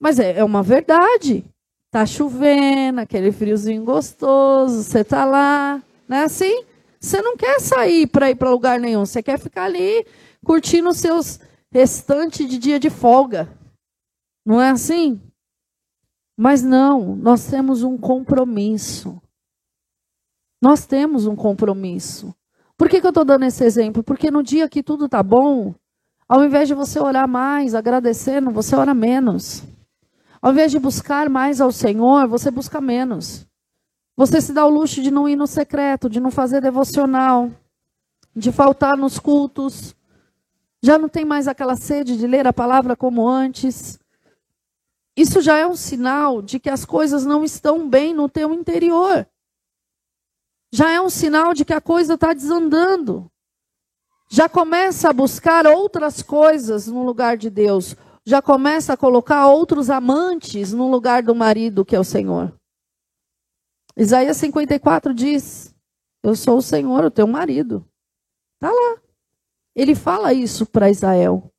mas 0.00 0.18
é, 0.18 0.38
é 0.38 0.44
uma 0.44 0.62
verdade. 0.62 1.44
Tá 1.90 2.06
chovendo, 2.06 3.00
aquele 3.00 3.32
friozinho 3.32 3.84
gostoso, 3.84 4.82
você 4.82 5.02
tá 5.02 5.24
lá, 5.24 5.82
não 6.08 6.16
é 6.18 6.22
assim? 6.24 6.64
Você 7.00 7.20
não 7.20 7.36
quer 7.36 7.60
sair 7.60 8.06
para 8.06 8.30
ir 8.30 8.36
para 8.36 8.50
lugar 8.50 8.78
nenhum, 8.78 9.04
você 9.04 9.22
quer 9.22 9.38
ficar 9.38 9.64
ali 9.64 10.06
curtindo 10.44 10.88
os 10.88 10.98
seus 10.98 11.40
restantes 11.72 12.48
de 12.48 12.58
dia 12.58 12.78
de 12.78 12.90
folga. 12.90 13.48
Não 14.46 14.60
é 14.60 14.70
assim? 14.70 15.20
Mas 16.38 16.62
não, 16.62 17.16
nós 17.16 17.46
temos 17.46 17.82
um 17.82 17.98
compromisso. 17.98 19.20
Nós 20.62 20.86
temos 20.86 21.26
um 21.26 21.34
compromisso. 21.34 22.34
Por 22.76 22.88
que, 22.88 23.00
que 23.00 23.06
eu 23.06 23.10
estou 23.10 23.24
dando 23.24 23.44
esse 23.44 23.64
exemplo? 23.64 24.02
Porque 24.02 24.30
no 24.30 24.42
dia 24.42 24.68
que 24.68 24.82
tudo 24.82 25.06
está 25.06 25.22
bom, 25.22 25.74
ao 26.28 26.44
invés 26.44 26.68
de 26.68 26.74
você 26.74 26.98
orar 27.00 27.28
mais, 27.28 27.74
agradecendo, 27.74 28.50
você 28.50 28.76
ora 28.76 28.94
menos. 28.94 29.64
Ao 30.40 30.52
invés 30.52 30.70
de 30.70 30.78
buscar 30.78 31.28
mais 31.28 31.60
ao 31.60 31.70
Senhor, 31.70 32.26
você 32.26 32.50
busca 32.50 32.80
menos. 32.80 33.46
Você 34.16 34.40
se 34.40 34.52
dá 34.52 34.64
o 34.64 34.70
luxo 34.70 35.02
de 35.02 35.10
não 35.10 35.28
ir 35.28 35.36
no 35.36 35.46
secreto, 35.46 36.08
de 36.08 36.20
não 36.20 36.30
fazer 36.30 36.60
devocional, 36.60 37.50
de 38.34 38.50
faltar 38.50 38.96
nos 38.96 39.18
cultos. 39.18 39.94
Já 40.82 40.98
não 40.98 41.08
tem 41.08 41.24
mais 41.24 41.46
aquela 41.46 41.76
sede 41.76 42.16
de 42.16 42.26
ler 42.26 42.46
a 42.46 42.52
palavra 42.52 42.96
como 42.96 43.28
antes. 43.28 43.98
Isso 45.16 45.42
já 45.42 45.58
é 45.58 45.66
um 45.66 45.76
sinal 45.76 46.40
de 46.40 46.58
que 46.58 46.70
as 46.70 46.84
coisas 46.84 47.26
não 47.26 47.44
estão 47.44 47.88
bem 47.88 48.14
no 48.14 48.28
teu 48.28 48.54
interior. 48.54 49.26
Já 50.72 50.90
é 50.90 51.00
um 51.00 51.10
sinal 51.10 51.52
de 51.52 51.64
que 51.64 51.74
a 51.74 51.80
coisa 51.80 52.14
está 52.14 52.32
desandando. 52.32 53.30
Já 54.30 54.48
começa 54.48 55.10
a 55.10 55.12
buscar 55.12 55.66
outras 55.66 56.22
coisas 56.22 56.86
no 56.86 57.02
lugar 57.02 57.36
de 57.36 57.50
Deus. 57.50 57.96
Já 58.26 58.42
começa 58.42 58.92
a 58.92 58.96
colocar 58.96 59.46
outros 59.48 59.90
amantes 59.90 60.72
no 60.72 60.90
lugar 60.90 61.22
do 61.22 61.34
marido, 61.34 61.84
que 61.84 61.96
é 61.96 62.00
o 62.00 62.04
Senhor. 62.04 62.54
Isaías 63.96 64.36
54 64.36 65.14
diz: 65.14 65.74
Eu 66.22 66.34
sou 66.34 66.58
o 66.58 66.62
Senhor, 66.62 67.04
o 67.04 67.10
teu 67.10 67.26
marido. 67.26 67.86
Está 68.54 68.72
lá. 68.72 69.00
Ele 69.74 69.94
fala 69.94 70.34
isso 70.34 70.66
para 70.66 70.90
Israel. 70.90 71.50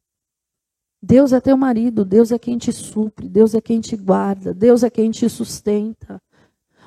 Deus 1.02 1.34
é 1.34 1.42
teu 1.42 1.58
marido, 1.58 2.06
Deus 2.06 2.32
é 2.32 2.38
quem 2.38 2.58
te 2.58 2.72
supre, 2.72 3.28
Deus 3.28 3.56
é 3.56 3.62
quem 3.62 3.82
te 3.82 3.98
guarda, 3.98 4.54
Deus 4.54 4.84
é 4.84 4.90
quem 4.90 5.10
te 5.10 5.28
sustenta. 5.28 6.22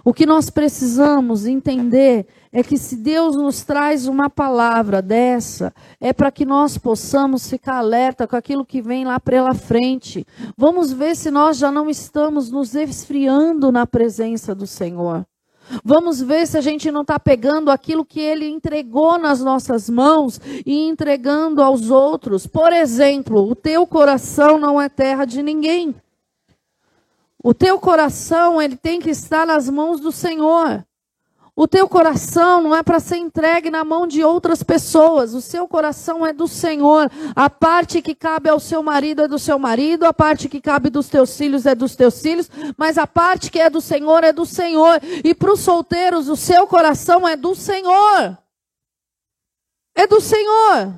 O 0.04 0.12
que 0.12 0.24
nós 0.24 0.50
precisamos 0.50 1.46
entender 1.46 2.28
é 2.54 2.62
que 2.62 2.78
se 2.78 2.94
Deus 2.94 3.34
nos 3.34 3.64
traz 3.64 4.06
uma 4.06 4.30
palavra 4.30 5.02
dessa, 5.02 5.74
é 6.00 6.12
para 6.12 6.30
que 6.30 6.46
nós 6.46 6.78
possamos 6.78 7.50
ficar 7.50 7.78
alerta 7.78 8.28
com 8.28 8.36
aquilo 8.36 8.64
que 8.64 8.80
vem 8.80 9.04
lá 9.04 9.18
pela 9.18 9.52
frente. 9.54 10.24
Vamos 10.56 10.92
ver 10.92 11.16
se 11.16 11.32
nós 11.32 11.58
já 11.58 11.72
não 11.72 11.90
estamos 11.90 12.52
nos 12.52 12.76
esfriando 12.76 13.72
na 13.72 13.84
presença 13.88 14.54
do 14.54 14.68
Senhor. 14.68 15.26
Vamos 15.84 16.22
ver 16.22 16.46
se 16.46 16.56
a 16.56 16.60
gente 16.60 16.92
não 16.92 17.00
está 17.00 17.18
pegando 17.18 17.72
aquilo 17.72 18.04
que 18.04 18.20
ele 18.20 18.46
entregou 18.46 19.18
nas 19.18 19.40
nossas 19.40 19.90
mãos 19.90 20.40
e 20.64 20.86
entregando 20.86 21.60
aos 21.60 21.90
outros. 21.90 22.46
Por 22.46 22.72
exemplo, 22.72 23.50
o 23.50 23.56
teu 23.56 23.84
coração 23.84 24.60
não 24.60 24.80
é 24.80 24.88
terra 24.88 25.24
de 25.24 25.42
ninguém. 25.42 25.92
O 27.42 27.52
teu 27.52 27.80
coração, 27.80 28.62
ele 28.62 28.76
tem 28.76 29.00
que 29.00 29.10
estar 29.10 29.44
nas 29.44 29.68
mãos 29.68 30.00
do 30.00 30.12
Senhor. 30.12 30.84
O 31.56 31.68
teu 31.68 31.88
coração 31.88 32.60
não 32.60 32.74
é 32.74 32.82
para 32.82 32.98
ser 32.98 33.16
entregue 33.16 33.70
na 33.70 33.84
mão 33.84 34.08
de 34.08 34.24
outras 34.24 34.60
pessoas. 34.64 35.34
O 35.34 35.40
seu 35.40 35.68
coração 35.68 36.26
é 36.26 36.32
do 36.32 36.48
Senhor. 36.48 37.08
A 37.34 37.48
parte 37.48 38.02
que 38.02 38.12
cabe 38.12 38.48
ao 38.48 38.58
seu 38.58 38.82
marido 38.82 39.22
é 39.22 39.28
do 39.28 39.38
seu 39.38 39.56
marido, 39.56 40.04
a 40.04 40.12
parte 40.12 40.48
que 40.48 40.60
cabe 40.60 40.90
dos 40.90 41.08
teus 41.08 41.36
filhos 41.36 41.64
é 41.64 41.74
dos 41.74 41.94
teus 41.94 42.20
filhos, 42.20 42.50
mas 42.76 42.98
a 42.98 43.06
parte 43.06 43.52
que 43.52 43.60
é 43.60 43.70
do 43.70 43.80
Senhor 43.80 44.24
é 44.24 44.32
do 44.32 44.44
Senhor. 44.44 45.00
E 45.22 45.32
para 45.32 45.52
os 45.52 45.60
solteiros, 45.60 46.28
o 46.28 46.34
seu 46.34 46.66
coração 46.66 47.26
é 47.26 47.36
do 47.36 47.54
Senhor. 47.54 48.36
É 49.94 50.08
do 50.08 50.20
Senhor. 50.20 50.92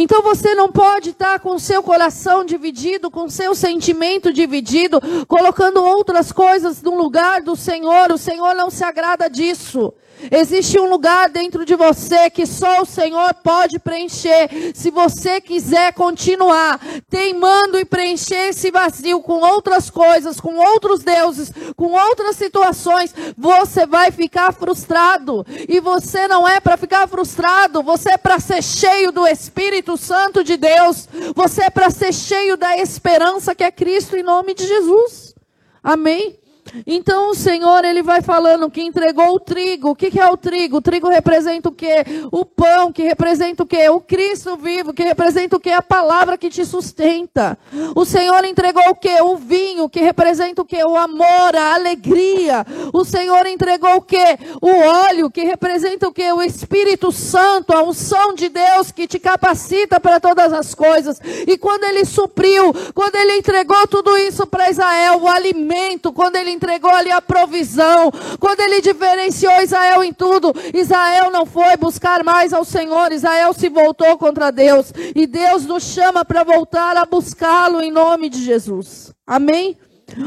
Então 0.00 0.22
você 0.22 0.54
não 0.54 0.70
pode 0.70 1.10
estar 1.10 1.40
com 1.40 1.58
seu 1.58 1.82
coração 1.82 2.44
dividido, 2.44 3.10
com 3.10 3.28
seu 3.28 3.52
sentimento 3.52 4.32
dividido, 4.32 5.00
colocando 5.26 5.82
outras 5.82 6.30
coisas 6.30 6.80
no 6.80 6.94
lugar 6.94 7.42
do 7.42 7.56
Senhor. 7.56 8.12
O 8.12 8.16
Senhor 8.16 8.54
não 8.54 8.70
se 8.70 8.84
agrada 8.84 9.28
disso. 9.28 9.92
Existe 10.30 10.78
um 10.78 10.88
lugar 10.88 11.28
dentro 11.28 11.64
de 11.64 11.74
você 11.74 12.28
que 12.30 12.46
só 12.46 12.82
o 12.82 12.86
Senhor 12.86 13.34
pode 13.34 13.78
preencher. 13.78 14.72
Se 14.74 14.90
você 14.90 15.40
quiser 15.40 15.92
continuar 15.92 16.80
teimando 17.08 17.78
e 17.78 17.84
preencher 17.84 18.48
esse 18.48 18.70
vazio 18.70 19.20
com 19.22 19.40
outras 19.40 19.90
coisas, 19.90 20.40
com 20.40 20.56
outros 20.56 21.02
deuses, 21.02 21.52
com 21.76 21.92
outras 21.92 22.36
situações, 22.36 23.14
você 23.36 23.86
vai 23.86 24.10
ficar 24.10 24.52
frustrado. 24.52 25.46
E 25.68 25.80
você 25.80 26.26
não 26.26 26.46
é 26.46 26.60
para 26.60 26.76
ficar 26.76 27.06
frustrado, 27.06 27.82
você 27.82 28.12
é 28.12 28.18
para 28.18 28.40
ser 28.40 28.62
cheio 28.62 29.12
do 29.12 29.26
Espírito 29.26 29.96
Santo 29.96 30.42
de 30.42 30.56
Deus. 30.56 31.08
Você 31.34 31.64
é 31.64 31.70
para 31.70 31.90
ser 31.90 32.12
cheio 32.12 32.56
da 32.56 32.76
esperança 32.76 33.54
que 33.54 33.64
é 33.64 33.70
Cristo 33.70 34.16
em 34.16 34.22
nome 34.22 34.54
de 34.54 34.66
Jesus. 34.66 35.34
Amém? 35.82 36.38
Então 36.86 37.30
o 37.30 37.34
Senhor, 37.34 37.84
ele 37.84 38.02
vai 38.02 38.22
falando 38.22 38.70
que 38.70 38.82
entregou 38.82 39.34
o 39.34 39.40
trigo. 39.40 39.90
O 39.90 39.96
que, 39.96 40.10
que 40.10 40.20
é 40.20 40.26
o 40.28 40.36
trigo? 40.36 40.78
O 40.78 40.82
trigo 40.82 41.08
representa 41.08 41.68
o 41.68 41.72
quê? 41.72 42.04
O 42.30 42.44
pão, 42.44 42.92
que 42.92 43.02
representa 43.02 43.62
o 43.62 43.66
quê? 43.66 43.88
O 43.88 44.00
Cristo 44.00 44.56
vivo, 44.56 44.92
que 44.92 45.02
representa 45.02 45.56
o 45.56 45.60
quê? 45.60 45.70
A 45.70 45.82
palavra 45.82 46.38
que 46.38 46.50
te 46.50 46.64
sustenta. 46.64 47.58
O 47.94 48.04
Senhor 48.04 48.44
entregou 48.44 48.88
o 48.90 48.94
quê? 48.94 49.20
O 49.22 49.36
vinho, 49.36 49.88
que 49.88 50.00
representa 50.00 50.62
o 50.62 50.64
quê? 50.64 50.82
O 50.84 50.96
amor, 50.96 51.56
a 51.56 51.74
alegria. 51.74 52.66
O 52.92 53.04
Senhor 53.04 53.46
entregou 53.46 53.96
o 53.96 54.02
quê? 54.02 54.38
O 54.60 54.68
óleo, 54.68 55.30
que 55.30 55.44
representa 55.44 56.08
o 56.08 56.12
quê? 56.12 56.32
O 56.32 56.42
Espírito 56.42 57.12
Santo, 57.12 57.72
a 57.72 57.82
unção 57.82 58.34
de 58.34 58.48
Deus 58.48 58.90
que 58.90 59.06
te 59.06 59.18
capacita 59.18 60.00
para 60.00 60.20
todas 60.20 60.52
as 60.52 60.74
coisas. 60.74 61.20
E 61.46 61.56
quando 61.56 61.84
ele 61.84 62.04
supriu, 62.04 62.74
quando 62.94 63.16
ele 63.16 63.38
entregou 63.38 63.86
tudo 63.86 64.16
isso 64.16 64.46
para 64.46 64.70
Israel, 64.70 65.20
o 65.20 65.28
alimento, 65.28 66.12
quando 66.12 66.36
ele 66.36 66.50
entregou 66.58 66.90
ali 66.90 67.10
a 67.10 67.22
provisão, 67.22 68.10
quando 68.40 68.60
ele 68.60 68.80
diferenciou 68.80 69.62
Israel 69.62 70.02
em 70.02 70.12
tudo, 70.12 70.52
Israel 70.74 71.30
não 71.30 71.46
foi 71.46 71.76
buscar 71.76 72.24
mais 72.24 72.52
ao 72.52 72.64
Senhor, 72.64 73.12
Israel 73.12 73.52
se 73.54 73.68
voltou 73.68 74.18
contra 74.18 74.50
Deus. 74.50 74.92
E 75.14 75.26
Deus 75.26 75.64
nos 75.64 75.84
chama 75.84 76.24
para 76.24 76.42
voltar 76.42 76.96
a 76.96 77.06
buscá-lo 77.06 77.80
em 77.80 77.92
nome 77.92 78.28
de 78.28 78.42
Jesus. 78.42 79.14
Amém? 79.24 79.78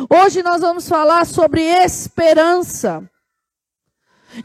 Hoje 0.09 0.41
nós 0.41 0.61
vamos 0.61 0.87
falar 0.87 1.25
sobre 1.25 1.61
esperança. 1.61 3.03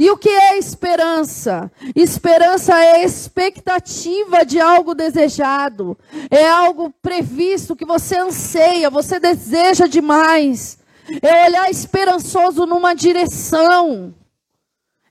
E 0.01 0.11
o 0.11 0.17
que 0.17 0.29
é 0.29 0.59
esperança? 0.59 1.71
Esperança 1.95 2.77
é 2.77 3.05
expectativa 3.05 4.45
de 4.45 4.59
algo 4.59 4.97
desejado, 4.97 5.97
é 6.29 6.49
algo 6.49 6.93
previsto 7.01 7.77
que 7.77 7.85
você 7.85 8.19
anseia, 8.19 8.91
você 8.91 9.21
deseja 9.21 9.87
demais 9.87 10.79
é 11.23 11.47
olhar 11.47 11.71
esperançoso 11.71 12.67
numa 12.67 12.95
direção. 12.95 14.15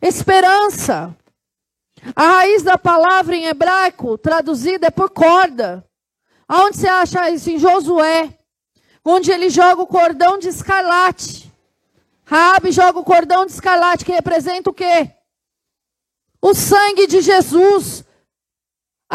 Esperança. 0.01 1.15
A 2.15 2.27
raiz 2.27 2.61
da 2.61 2.77
palavra 2.77 3.35
em 3.35 3.45
hebraico, 3.45 4.17
traduzida, 4.17 4.87
é 4.87 4.91
por 4.91 5.09
corda. 5.09 5.83
Aonde 6.47 6.77
você 6.77 6.87
acha 6.87 7.29
isso? 7.31 7.49
Em 7.49 7.57
Josué. 7.57 8.37
Onde 9.03 9.31
ele 9.31 9.49
joga 9.49 9.81
o 9.81 9.87
cordão 9.87 10.37
de 10.37 10.47
escarlate. 10.47 11.51
Raabe 12.23 12.71
joga 12.71 12.99
o 12.99 13.03
cordão 13.03 13.45
de 13.45 13.51
escarlate, 13.51 14.05
que 14.05 14.11
representa 14.11 14.69
o 14.69 14.73
quê? 14.73 15.11
O 16.41 16.53
sangue 16.53 17.07
de 17.07 17.21
Jesus. 17.21 18.04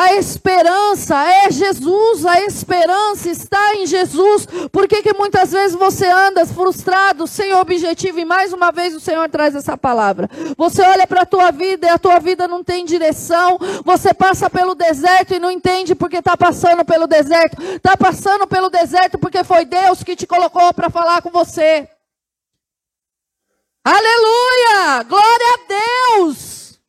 A 0.00 0.14
esperança 0.14 1.14
é 1.14 1.50
Jesus, 1.50 2.24
a 2.24 2.40
esperança 2.40 3.28
está 3.28 3.74
em 3.74 3.86
Jesus. 3.86 4.48
Por 4.72 4.88
que, 4.88 5.02
que 5.02 5.12
muitas 5.12 5.52
vezes 5.52 5.76
você 5.76 6.06
anda 6.06 6.46
frustrado, 6.46 7.26
sem 7.26 7.52
objetivo? 7.52 8.18
E 8.18 8.24
mais 8.24 8.50
uma 8.54 8.72
vez 8.72 8.96
o 8.96 9.00
Senhor 9.00 9.28
traz 9.28 9.54
essa 9.54 9.76
palavra. 9.76 10.26
Você 10.56 10.80
olha 10.80 11.06
para 11.06 11.20
a 11.20 11.26
tua 11.26 11.50
vida 11.50 11.86
e 11.86 11.90
a 11.90 11.98
tua 11.98 12.18
vida 12.18 12.48
não 12.48 12.64
tem 12.64 12.82
direção. 12.82 13.58
Você 13.84 14.14
passa 14.14 14.48
pelo 14.48 14.74
deserto 14.74 15.34
e 15.34 15.38
não 15.38 15.50
entende 15.50 15.94
porque 15.94 16.16
está 16.16 16.34
passando 16.34 16.82
pelo 16.82 17.06
deserto. 17.06 17.62
Está 17.62 17.94
passando 17.94 18.46
pelo 18.46 18.70
deserto 18.70 19.18
porque 19.18 19.44
foi 19.44 19.66
Deus 19.66 20.02
que 20.02 20.16
te 20.16 20.26
colocou 20.26 20.72
para 20.72 20.88
falar 20.88 21.20
com 21.20 21.28
você. 21.28 21.86
Aleluia! 23.84 25.02
Glória 25.02 25.46
a 25.52 26.16
Deus! 26.16 26.80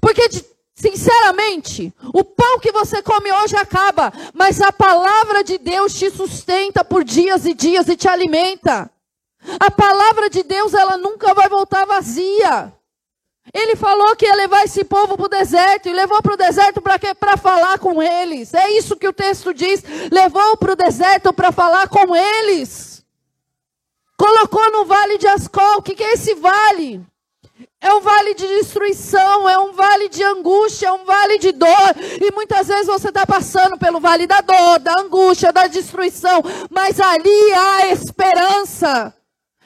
Porque 0.00 0.26
de 0.30 0.51
Sinceramente, 0.82 1.94
o 2.12 2.24
pão 2.24 2.58
que 2.58 2.72
você 2.72 3.00
come 3.00 3.30
hoje 3.30 3.54
acaba, 3.54 4.12
mas 4.34 4.60
a 4.60 4.72
palavra 4.72 5.44
de 5.44 5.56
Deus 5.56 5.94
te 5.94 6.10
sustenta 6.10 6.84
por 6.84 7.04
dias 7.04 7.46
e 7.46 7.54
dias 7.54 7.86
e 7.86 7.96
te 7.96 8.08
alimenta. 8.08 8.90
A 9.60 9.70
palavra 9.70 10.28
de 10.28 10.42
Deus, 10.42 10.74
ela 10.74 10.96
nunca 10.98 11.32
vai 11.34 11.48
voltar 11.48 11.86
vazia. 11.86 12.72
Ele 13.54 13.76
falou 13.76 14.16
que 14.16 14.26
ia 14.26 14.34
levar 14.34 14.64
esse 14.64 14.82
povo 14.82 15.16
para 15.16 15.26
o 15.26 15.28
deserto, 15.28 15.88
e 15.88 15.92
levou 15.92 16.20
para 16.20 16.34
o 16.34 16.36
deserto 16.36 16.82
para 16.82 16.98
quê? 16.98 17.14
Para 17.14 17.36
falar 17.36 17.78
com 17.78 18.02
eles. 18.02 18.52
É 18.52 18.70
isso 18.72 18.96
que 18.96 19.06
o 19.06 19.12
texto 19.12 19.54
diz. 19.54 19.84
Levou 20.10 20.56
para 20.56 20.72
o 20.72 20.76
deserto 20.76 21.32
para 21.32 21.52
falar 21.52 21.88
com 21.88 22.16
eles. 22.16 23.04
Colocou 24.16 24.72
no 24.72 24.84
vale 24.84 25.16
de 25.16 25.28
Ascol. 25.28 25.78
O 25.78 25.82
que, 25.82 25.94
que 25.94 26.02
é 26.02 26.14
esse 26.14 26.34
vale? 26.34 27.06
É 27.82 27.92
um 27.92 28.00
vale 28.00 28.34
de 28.34 28.46
destruição, 28.46 29.48
é 29.48 29.58
um 29.58 29.72
vale 29.72 30.08
de 30.08 30.22
angústia, 30.22 30.86
é 30.86 30.92
um 30.92 31.04
vale 31.04 31.36
de 31.38 31.50
dor. 31.50 31.96
E 32.20 32.32
muitas 32.32 32.68
vezes 32.68 32.86
você 32.86 33.08
está 33.08 33.26
passando 33.26 33.76
pelo 33.76 33.98
vale 33.98 34.24
da 34.24 34.40
dor, 34.40 34.78
da 34.78 35.00
angústia, 35.00 35.52
da 35.52 35.66
destruição. 35.66 36.40
Mas 36.70 37.00
ali 37.00 37.52
há 37.52 37.88
esperança. 37.88 39.12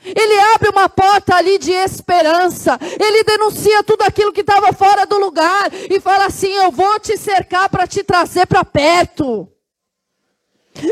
Ele 0.03 0.41
abre 0.55 0.71
uma 0.71 0.89
porta 0.89 1.37
ali 1.37 1.59
de 1.59 1.73
esperança. 1.73 2.79
Ele 2.99 3.23
denuncia 3.23 3.83
tudo 3.83 4.03
aquilo 4.03 4.33
que 4.33 4.41
estava 4.41 4.73
fora 4.73 5.05
do 5.05 5.19
lugar. 5.19 5.71
E 5.91 6.01
fala 6.01 6.25
assim: 6.25 6.53
Eu 6.53 6.71
vou 6.71 6.99
te 6.99 7.19
cercar 7.19 7.69
para 7.69 7.87
te 7.87 8.03
trazer 8.03 8.47
para 8.47 8.65
perto. 8.65 9.47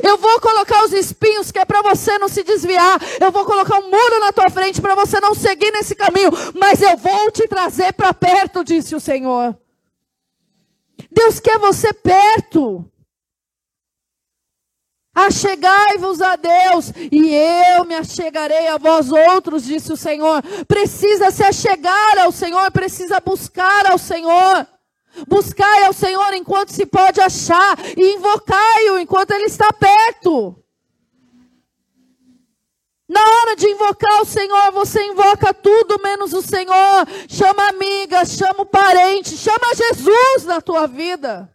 Eu 0.03 0.17
vou 0.19 0.41
colocar 0.41 0.85
os 0.85 0.93
espinhos 0.93 1.51
que 1.51 1.59
é 1.59 1.65
para 1.65 1.83
você 1.83 2.19
não 2.19 2.29
se 2.29 2.43
desviar. 2.43 3.01
Eu 3.21 3.31
vou 3.31 3.45
colocar 3.45 3.79
um 3.79 3.91
muro 3.91 4.21
na 4.21 4.33
tua 4.33 4.51
frente 4.51 4.81
para 4.81 4.95
você 4.95 5.21
não 5.21 5.35
seguir 5.35 5.71
nesse 5.71 5.95
caminho. 5.95 6.31
Mas 6.55 6.81
eu 6.81 6.97
vou 6.97 7.31
te 7.31 7.47
trazer 7.47 7.93
para 7.93 8.15
perto, 8.15 8.65
disse 8.65 8.95
o 8.95 9.01
Senhor. 9.01 9.57
Deus 11.11 11.41
quer 11.41 11.59
você 11.59 11.93
perto. 11.93 12.85
Achegai-vos 15.15 16.21
a 16.21 16.35
Deus, 16.35 16.93
e 17.13 17.33
eu 17.77 17.85
me 17.85 17.95
achegarei 17.95 18.67
a 18.67 18.77
vós 18.79 19.13
outros, 19.13 19.63
disse 19.63 19.93
o 19.93 19.97
Senhor. 19.97 20.43
Precisa 20.67 21.31
se 21.31 21.45
achegar 21.45 22.19
ao 22.19 22.33
Senhor, 22.33 22.69
precisa 22.73 23.21
buscar 23.21 23.87
ao 23.93 23.97
Senhor. 23.97 24.67
Buscai 25.29 25.85
ao 25.85 25.93
Senhor 25.93 26.33
enquanto 26.35 26.71
se 26.71 26.85
pode 26.87 27.21
achar, 27.21 27.79
e 27.97 28.15
invocai-o 28.15 28.99
enquanto 28.99 29.31
Ele 29.31 29.45
está 29.45 29.73
perto. 29.73 30.57
Na 33.09 33.21
hora 33.21 33.55
de 33.55 33.69
invocar 33.69 34.23
o 34.23 34.25
Senhor, 34.25 34.73
você 34.73 35.05
invoca 35.05 35.53
tudo 35.53 36.01
menos 36.03 36.33
o 36.33 36.43
Senhor. 36.43 37.07
Chama 37.29 37.69
amiga, 37.69 38.25
chama 38.25 38.63
o 38.63 38.67
parente, 38.67 39.37
chama 39.37 39.75
Jesus 39.75 40.45
na 40.45 40.61
tua 40.61 40.87
vida. 40.87 41.55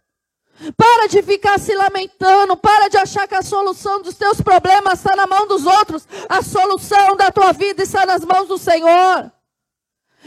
Para 0.76 1.08
de 1.08 1.22
ficar 1.22 1.58
se 1.58 1.74
lamentando, 1.74 2.56
para 2.56 2.88
de 2.88 2.98
achar 2.98 3.26
que 3.26 3.34
a 3.34 3.42
solução 3.42 4.00
dos 4.00 4.14
teus 4.14 4.40
problemas 4.40 4.98
está 5.00 5.16
na 5.16 5.26
mão 5.26 5.46
dos 5.48 5.66
outros. 5.66 6.06
A 6.28 6.42
solução 6.42 7.16
da 7.16 7.30
tua 7.32 7.52
vida 7.52 7.82
está 7.82 8.06
nas 8.06 8.24
mãos 8.24 8.46
do 8.46 8.58
Senhor. 8.58 9.32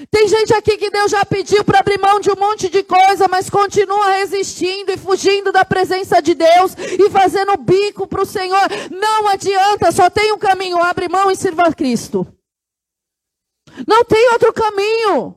Tem 0.10 0.28
gente 0.28 0.54
aqui 0.54 0.76
que 0.78 0.90
Deus 0.90 1.12
já 1.12 1.24
pediu 1.24 1.64
para 1.64 1.80
abrir 1.80 2.00
mão 2.00 2.20
de 2.20 2.32
um 2.32 2.36
monte 2.36 2.68
de 2.68 2.82
coisa, 2.84 3.28
mas 3.28 3.50
continua 3.50 4.14
resistindo 4.14 4.92
e 4.92 4.98
fugindo 4.98 5.52
da 5.52 5.64
presença 5.64 6.20
de 6.22 6.34
Deus 6.34 6.76
e 6.76 7.10
fazendo 7.12 7.58
bico 7.58 8.08
para 8.08 8.22
o 8.22 8.26
Senhor. 8.26 8.68
Não 8.90 9.28
adianta, 9.28 9.92
só 9.92 10.10
tem 10.10 10.32
um 10.32 10.38
caminho: 10.38 10.82
abre 10.82 11.08
mão 11.08 11.30
e 11.30 11.36
sirva 11.36 11.64
a 11.64 11.74
Cristo. 11.74 12.28
Não 13.88 14.04
tem 14.04 14.32
outro 14.32 14.52
caminho. 14.52 15.36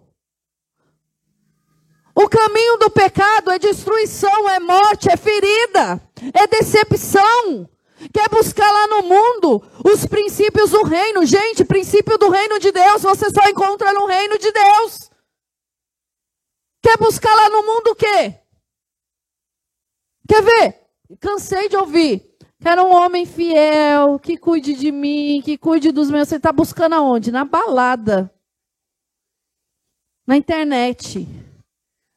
O 2.15 2.29
caminho 2.31 2.79
do 2.79 2.91
pecado 2.91 3.51
é 3.51 3.59
destruição, 3.59 4.49
é 4.49 4.59
morte, 4.59 5.11
é 5.11 5.19
ferida, 5.19 6.01
é 6.33 6.47
decepção. 6.47 7.69
Quer 8.13 8.29
buscar 8.29 8.71
lá 8.71 8.87
no 8.89 9.03
mundo 9.03 9.63
os 9.85 10.07
princípios 10.07 10.71
do 10.71 10.83
reino. 10.83 11.25
Gente, 11.25 11.65
princípio 11.65 12.19
do 12.19 12.29
reino 12.29 12.59
de 12.59 12.71
Deus 12.71 13.03
você 13.03 13.31
só 13.31 13.49
encontra 13.49 13.93
no 13.93 14.07
reino 14.07 14.39
de 14.39 14.51
Deus. 14.53 15.11
Quer 16.83 16.99
buscar 16.99 17.35
lá 17.35 17.49
no 17.51 17.63
mundo 17.63 17.89
o 17.89 17.97
quê? 17.97 18.39
Quer 20.29 20.43
ver? 20.43 20.81
Cansei 21.21 21.69
de 21.69 21.77
ouvir. 21.77 22.37
Quero 22.61 22.85
um 22.85 22.95
homem 22.95 23.27
fiel, 23.27 24.19
que 24.19 24.37
cuide 24.37 24.75
de 24.75 24.91
mim, 24.91 25.41
que 25.45 25.57
cuide 25.57 25.93
dos 25.93 26.11
meus. 26.11 26.29
Você 26.29 26.37
está 26.37 26.53
buscando 26.53 26.95
aonde? 26.95 27.31
Na 27.31 27.45
balada. 27.45 28.33
Na 30.27 30.37
internet 30.37 31.27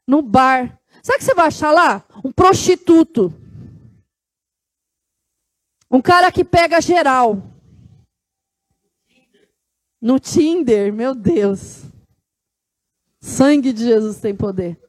no 0.10 0.24
bar. 0.24 0.82
Sabe 1.04 1.18
o 1.18 1.20
que 1.20 1.26
você 1.26 1.36
vai 1.36 1.48
achar 1.48 1.72
lá? 1.72 2.04
Um 2.26 2.32
prostituto. 2.32 3.32
Um 5.92 6.02
cara 6.02 6.32
que 6.32 6.44
pega 6.44 6.80
geral. 6.80 7.42
No 10.02 10.20
Tinder, 10.20 10.94
meu 10.94 11.16
Deus. 11.16 11.84
Sangue 13.20 13.74
de 13.74 13.84
Jesus 13.84 14.20
tem 14.20 14.36
poder. 14.36 14.80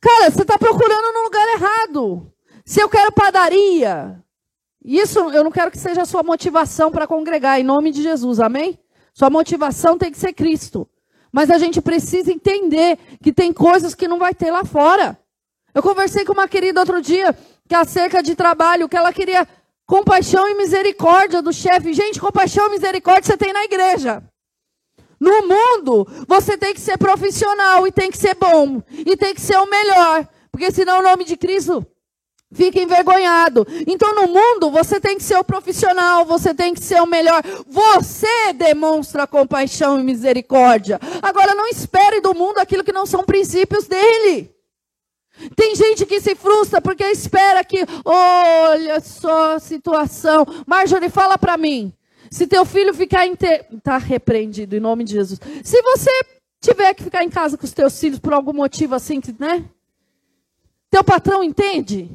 Cara, 0.00 0.30
você 0.30 0.42
está 0.42 0.58
procurando 0.58 1.12
no 1.12 1.22
lugar 1.22 1.48
errado. 1.54 2.32
Se 2.64 2.80
eu 2.80 2.88
quero 2.88 3.12
padaria, 3.12 4.22
isso 4.84 5.18
eu 5.30 5.44
não 5.44 5.50
quero 5.50 5.70
que 5.70 5.78
seja 5.78 6.02
a 6.02 6.06
sua 6.06 6.22
motivação 6.22 6.90
para 6.90 7.06
congregar, 7.06 7.60
em 7.60 7.64
nome 7.64 7.92
de 7.92 8.02
Jesus, 8.02 8.40
amém? 8.40 8.78
Sua 9.14 9.30
motivação 9.30 9.96
tem 9.96 10.10
que 10.10 10.18
ser 10.18 10.32
Cristo. 10.32 10.88
Mas 11.30 11.50
a 11.50 11.56
gente 11.56 11.80
precisa 11.80 12.32
entender 12.32 12.98
que 13.22 13.32
tem 13.32 13.52
coisas 13.52 13.94
que 13.94 14.08
não 14.08 14.18
vai 14.18 14.34
ter 14.34 14.50
lá 14.50 14.64
fora. 14.64 15.18
Eu 15.74 15.82
conversei 15.82 16.24
com 16.24 16.32
uma 16.32 16.48
querida 16.48 16.80
outro 16.80 17.00
dia, 17.00 17.34
que 17.72 17.76
acerca 17.76 18.22
de 18.22 18.34
trabalho, 18.34 18.86
que 18.86 18.94
ela 18.94 19.14
queria 19.14 19.48
compaixão 19.86 20.46
e 20.46 20.54
misericórdia 20.54 21.40
do 21.40 21.54
chefe. 21.54 21.94
Gente, 21.94 22.20
compaixão 22.20 22.66
e 22.66 22.72
misericórdia 22.72 23.24
você 23.24 23.36
tem 23.38 23.50
na 23.50 23.64
igreja. 23.64 24.22
No 25.18 25.48
mundo, 25.48 26.06
você 26.28 26.58
tem 26.58 26.74
que 26.74 26.80
ser 26.80 26.98
profissional 26.98 27.86
e 27.86 27.92
tem 27.92 28.10
que 28.10 28.18
ser 28.18 28.34
bom 28.34 28.82
e 28.90 29.16
tem 29.16 29.34
que 29.34 29.40
ser 29.40 29.56
o 29.56 29.70
melhor, 29.70 30.28
porque 30.50 30.70
senão 30.70 30.98
o 30.98 31.02
nome 31.02 31.24
de 31.24 31.34
Cristo 31.34 31.86
fica 32.52 32.78
envergonhado. 32.78 33.66
Então, 33.86 34.14
no 34.14 34.26
mundo, 34.26 34.70
você 34.70 35.00
tem 35.00 35.16
que 35.16 35.24
ser 35.24 35.38
o 35.38 35.44
profissional, 35.44 36.26
você 36.26 36.52
tem 36.52 36.74
que 36.74 36.80
ser 36.80 37.00
o 37.00 37.06
melhor. 37.06 37.42
Você 37.66 38.52
demonstra 38.52 39.26
compaixão 39.26 39.98
e 39.98 40.04
misericórdia. 40.04 41.00
Agora, 41.22 41.54
não 41.54 41.66
espere 41.68 42.20
do 42.20 42.34
mundo 42.34 42.58
aquilo 42.58 42.84
que 42.84 42.92
não 42.92 43.06
são 43.06 43.24
princípios 43.24 43.86
dele. 43.86 44.54
Tem 45.56 45.74
gente 45.74 46.06
que 46.06 46.20
se 46.20 46.34
frustra 46.34 46.80
porque 46.80 47.04
espera 47.04 47.64
que, 47.64 47.84
olha 48.04 49.00
só 49.00 49.54
a 49.54 49.60
situação. 49.60 50.44
Marjorie, 50.66 51.08
fala 51.08 51.38
para 51.38 51.56
mim. 51.56 51.92
Se 52.30 52.46
teu 52.46 52.64
filho 52.64 52.94
ficar 52.94 53.26
inter... 53.26 53.66
tá 53.82 53.98
repreendido 53.98 54.76
em 54.76 54.80
nome 54.80 55.04
de 55.04 55.12
Jesus. 55.12 55.40
Se 55.62 55.82
você 55.82 56.10
tiver 56.60 56.94
que 56.94 57.02
ficar 57.02 57.24
em 57.24 57.30
casa 57.30 57.58
com 57.58 57.64
os 57.64 57.72
teus 57.72 57.98
filhos 57.98 58.18
por 58.18 58.32
algum 58.32 58.52
motivo 58.52 58.94
assim, 58.94 59.20
né? 59.38 59.68
Teu 60.90 61.02
patrão 61.02 61.42
entende? 61.42 62.10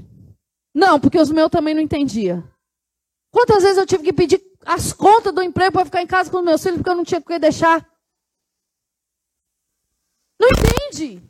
Não, 0.74 1.00
porque 1.00 1.20
os 1.20 1.32
meus 1.32 1.50
também 1.50 1.74
não 1.74 1.82
entendia. 1.82 2.44
Quantas 3.32 3.64
vezes 3.64 3.78
eu 3.78 3.86
tive 3.86 4.04
que 4.04 4.14
pedir 4.14 4.42
as 4.66 4.94
contas 4.94 5.34
do 5.34 5.42
emprego 5.42 5.74
para 5.74 5.86
ficar 5.86 6.02
em 6.02 6.08
casa 6.08 6.30
com 6.30 6.38
os 6.38 6.46
meus 6.46 6.62
filhos 6.62 6.78
porque 6.78 6.90
eu 6.90 6.96
não 6.96 7.04
tinha 7.04 7.22
que 7.22 7.40
deixar? 7.40 7.88
Não 10.40 10.48
entende. 10.50 11.22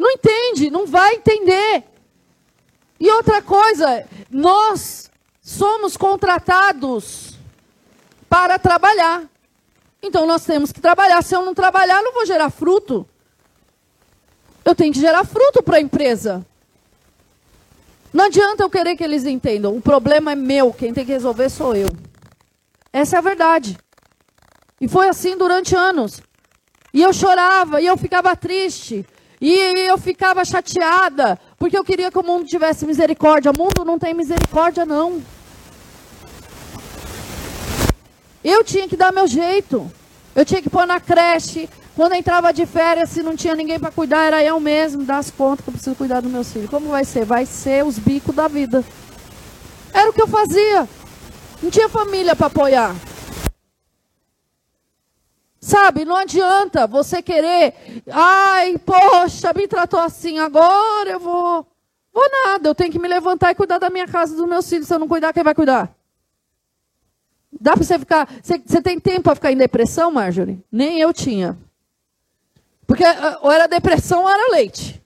Não 0.00 0.10
entende, 0.12 0.70
não 0.70 0.86
vai 0.86 1.16
entender. 1.16 1.84
E 2.98 3.10
outra 3.10 3.42
coisa, 3.42 4.06
nós 4.30 5.10
somos 5.42 5.94
contratados 5.94 7.34
para 8.26 8.58
trabalhar. 8.58 9.24
Então 10.02 10.26
nós 10.26 10.42
temos 10.46 10.72
que 10.72 10.80
trabalhar. 10.80 11.20
Se 11.22 11.36
eu 11.36 11.44
não 11.44 11.52
trabalhar, 11.52 12.02
não 12.02 12.14
vou 12.14 12.24
gerar 12.24 12.48
fruto. 12.48 13.06
Eu 14.64 14.74
tenho 14.74 14.90
que 14.90 14.98
gerar 14.98 15.22
fruto 15.22 15.62
para 15.62 15.76
a 15.76 15.80
empresa. 15.82 16.46
Não 18.10 18.24
adianta 18.24 18.62
eu 18.62 18.70
querer 18.70 18.96
que 18.96 19.04
eles 19.04 19.26
entendam. 19.26 19.76
O 19.76 19.82
problema 19.82 20.32
é 20.32 20.34
meu, 20.34 20.72
quem 20.72 20.94
tem 20.94 21.04
que 21.04 21.12
resolver 21.12 21.50
sou 21.50 21.76
eu. 21.76 21.90
Essa 22.90 23.16
é 23.16 23.18
a 23.18 23.22
verdade. 23.22 23.76
E 24.80 24.88
foi 24.88 25.10
assim 25.10 25.36
durante 25.36 25.76
anos. 25.76 26.22
E 26.90 27.02
eu 27.02 27.12
chorava, 27.12 27.82
e 27.82 27.86
eu 27.86 27.98
ficava 27.98 28.34
triste, 28.34 29.04
e 29.40 29.88
eu 29.88 29.96
ficava 29.96 30.44
chateada, 30.44 31.38
porque 31.58 31.76
eu 31.76 31.84
queria 31.84 32.10
que 32.10 32.18
o 32.18 32.22
mundo 32.22 32.46
tivesse 32.46 32.84
misericórdia. 32.84 33.50
O 33.50 33.56
mundo 33.56 33.84
não 33.84 33.98
tem 33.98 34.12
misericórdia, 34.12 34.84
não. 34.84 35.22
Eu 38.44 38.62
tinha 38.62 38.86
que 38.86 38.96
dar 38.96 39.12
meu 39.12 39.26
jeito. 39.26 39.90
Eu 40.34 40.44
tinha 40.44 40.60
que 40.62 40.70
pôr 40.70 40.86
na 40.86 41.00
creche, 41.00 41.68
quando 41.96 42.14
entrava 42.14 42.52
de 42.52 42.64
férias, 42.66 43.10
se 43.10 43.22
não 43.22 43.36
tinha 43.36 43.54
ninguém 43.54 43.78
para 43.78 43.90
cuidar, 43.90 44.24
era 44.26 44.44
eu 44.44 44.60
mesmo, 44.60 45.04
dar 45.04 45.18
as 45.18 45.30
contas 45.30 45.64
que 45.64 45.68
eu 45.68 45.72
preciso 45.72 45.96
cuidar 45.96 46.20
dos 46.20 46.30
meus 46.30 46.52
filhos. 46.52 46.70
Como 46.70 46.88
vai 46.88 47.04
ser? 47.04 47.24
Vai 47.24 47.44
ser 47.44 47.84
os 47.84 47.98
bicos 47.98 48.34
da 48.34 48.46
vida. 48.46 48.84
Era 49.92 50.08
o 50.08 50.12
que 50.12 50.22
eu 50.22 50.28
fazia. 50.28 50.88
Não 51.62 51.70
tinha 51.70 51.88
família 51.88 52.36
para 52.36 52.46
apoiar. 52.46 52.94
Sabe, 55.60 56.06
não 56.06 56.16
adianta 56.16 56.86
você 56.86 57.22
querer, 57.22 57.74
ai, 58.10 58.78
poxa, 58.78 59.52
me 59.52 59.68
tratou 59.68 60.00
assim, 60.00 60.38
agora 60.38 61.10
eu 61.10 61.20
vou. 61.20 61.66
Vou 62.12 62.28
nada, 62.44 62.68
eu 62.68 62.74
tenho 62.74 62.90
que 62.90 62.98
me 62.98 63.06
levantar 63.06 63.50
e 63.50 63.54
cuidar 63.54 63.78
da 63.78 63.90
minha 63.90 64.08
casa, 64.08 64.34
dos 64.34 64.48
meus 64.48 64.68
filhos. 64.68 64.88
Se 64.88 64.94
eu 64.94 64.98
não 64.98 65.06
cuidar, 65.06 65.32
quem 65.32 65.44
vai 65.44 65.54
cuidar? 65.54 65.94
Dá 67.52 67.74
para 67.74 67.84
você 67.84 67.98
ficar. 67.98 68.28
Você, 68.42 68.58
você 68.58 68.80
tem 68.80 68.98
tempo 68.98 69.22
para 69.22 69.34
ficar 69.34 69.52
em 69.52 69.56
depressão, 69.56 70.10
Marjorie? 70.10 70.64
Nem 70.72 70.98
eu 70.98 71.12
tinha. 71.12 71.56
Porque 72.86 73.04
ah, 73.04 73.38
ou 73.42 73.52
era 73.52 73.68
depressão 73.68 74.22
ou 74.22 74.28
era 74.28 74.50
leite. 74.50 75.00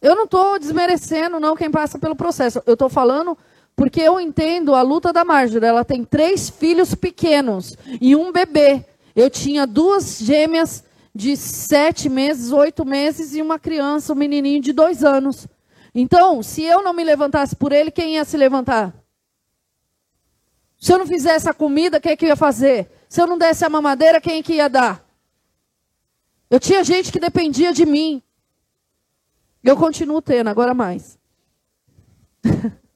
Eu 0.00 0.16
não 0.16 0.24
estou 0.24 0.58
desmerecendo, 0.58 1.38
não, 1.38 1.54
quem 1.54 1.70
passa 1.70 1.98
pelo 1.98 2.16
processo. 2.16 2.62
Eu 2.64 2.72
estou 2.72 2.88
falando 2.88 3.36
porque 3.78 4.00
eu 4.00 4.18
entendo 4.18 4.74
a 4.74 4.82
luta 4.82 5.12
da 5.12 5.24
Marjorie. 5.24 5.68
Ela 5.68 5.84
tem 5.84 6.04
três 6.04 6.50
filhos 6.50 6.96
pequenos 6.96 7.76
e 8.00 8.16
um 8.16 8.32
bebê. 8.32 8.84
Eu 9.14 9.30
tinha 9.30 9.68
duas 9.68 10.18
gêmeas 10.18 10.82
de 11.14 11.36
sete 11.36 12.08
meses, 12.08 12.50
oito 12.50 12.84
meses 12.84 13.36
e 13.36 13.40
uma 13.40 13.56
criança, 13.56 14.12
um 14.12 14.16
menininho 14.16 14.60
de 14.60 14.72
dois 14.72 15.04
anos. 15.04 15.46
Então, 15.94 16.42
se 16.42 16.64
eu 16.64 16.82
não 16.82 16.92
me 16.92 17.04
levantasse 17.04 17.54
por 17.54 17.70
ele, 17.70 17.92
quem 17.92 18.14
ia 18.14 18.24
se 18.24 18.36
levantar? 18.36 18.92
Se 20.76 20.92
eu 20.92 20.98
não 20.98 21.06
fizesse 21.06 21.48
a 21.48 21.54
comida, 21.54 22.00
quem 22.00 22.10
é 22.10 22.16
que 22.16 22.26
ia 22.26 22.34
fazer? 22.34 22.90
Se 23.08 23.22
eu 23.22 23.28
não 23.28 23.38
desse 23.38 23.64
a 23.64 23.68
mamadeira, 23.68 24.20
quem 24.20 24.40
é 24.40 24.42
que 24.42 24.54
ia 24.54 24.68
dar? 24.68 25.08
Eu 26.50 26.58
tinha 26.58 26.82
gente 26.82 27.12
que 27.12 27.20
dependia 27.20 27.72
de 27.72 27.86
mim. 27.86 28.20
Eu 29.62 29.76
continuo 29.76 30.20
tendo, 30.20 30.48
agora 30.50 30.74
mais. 30.74 31.16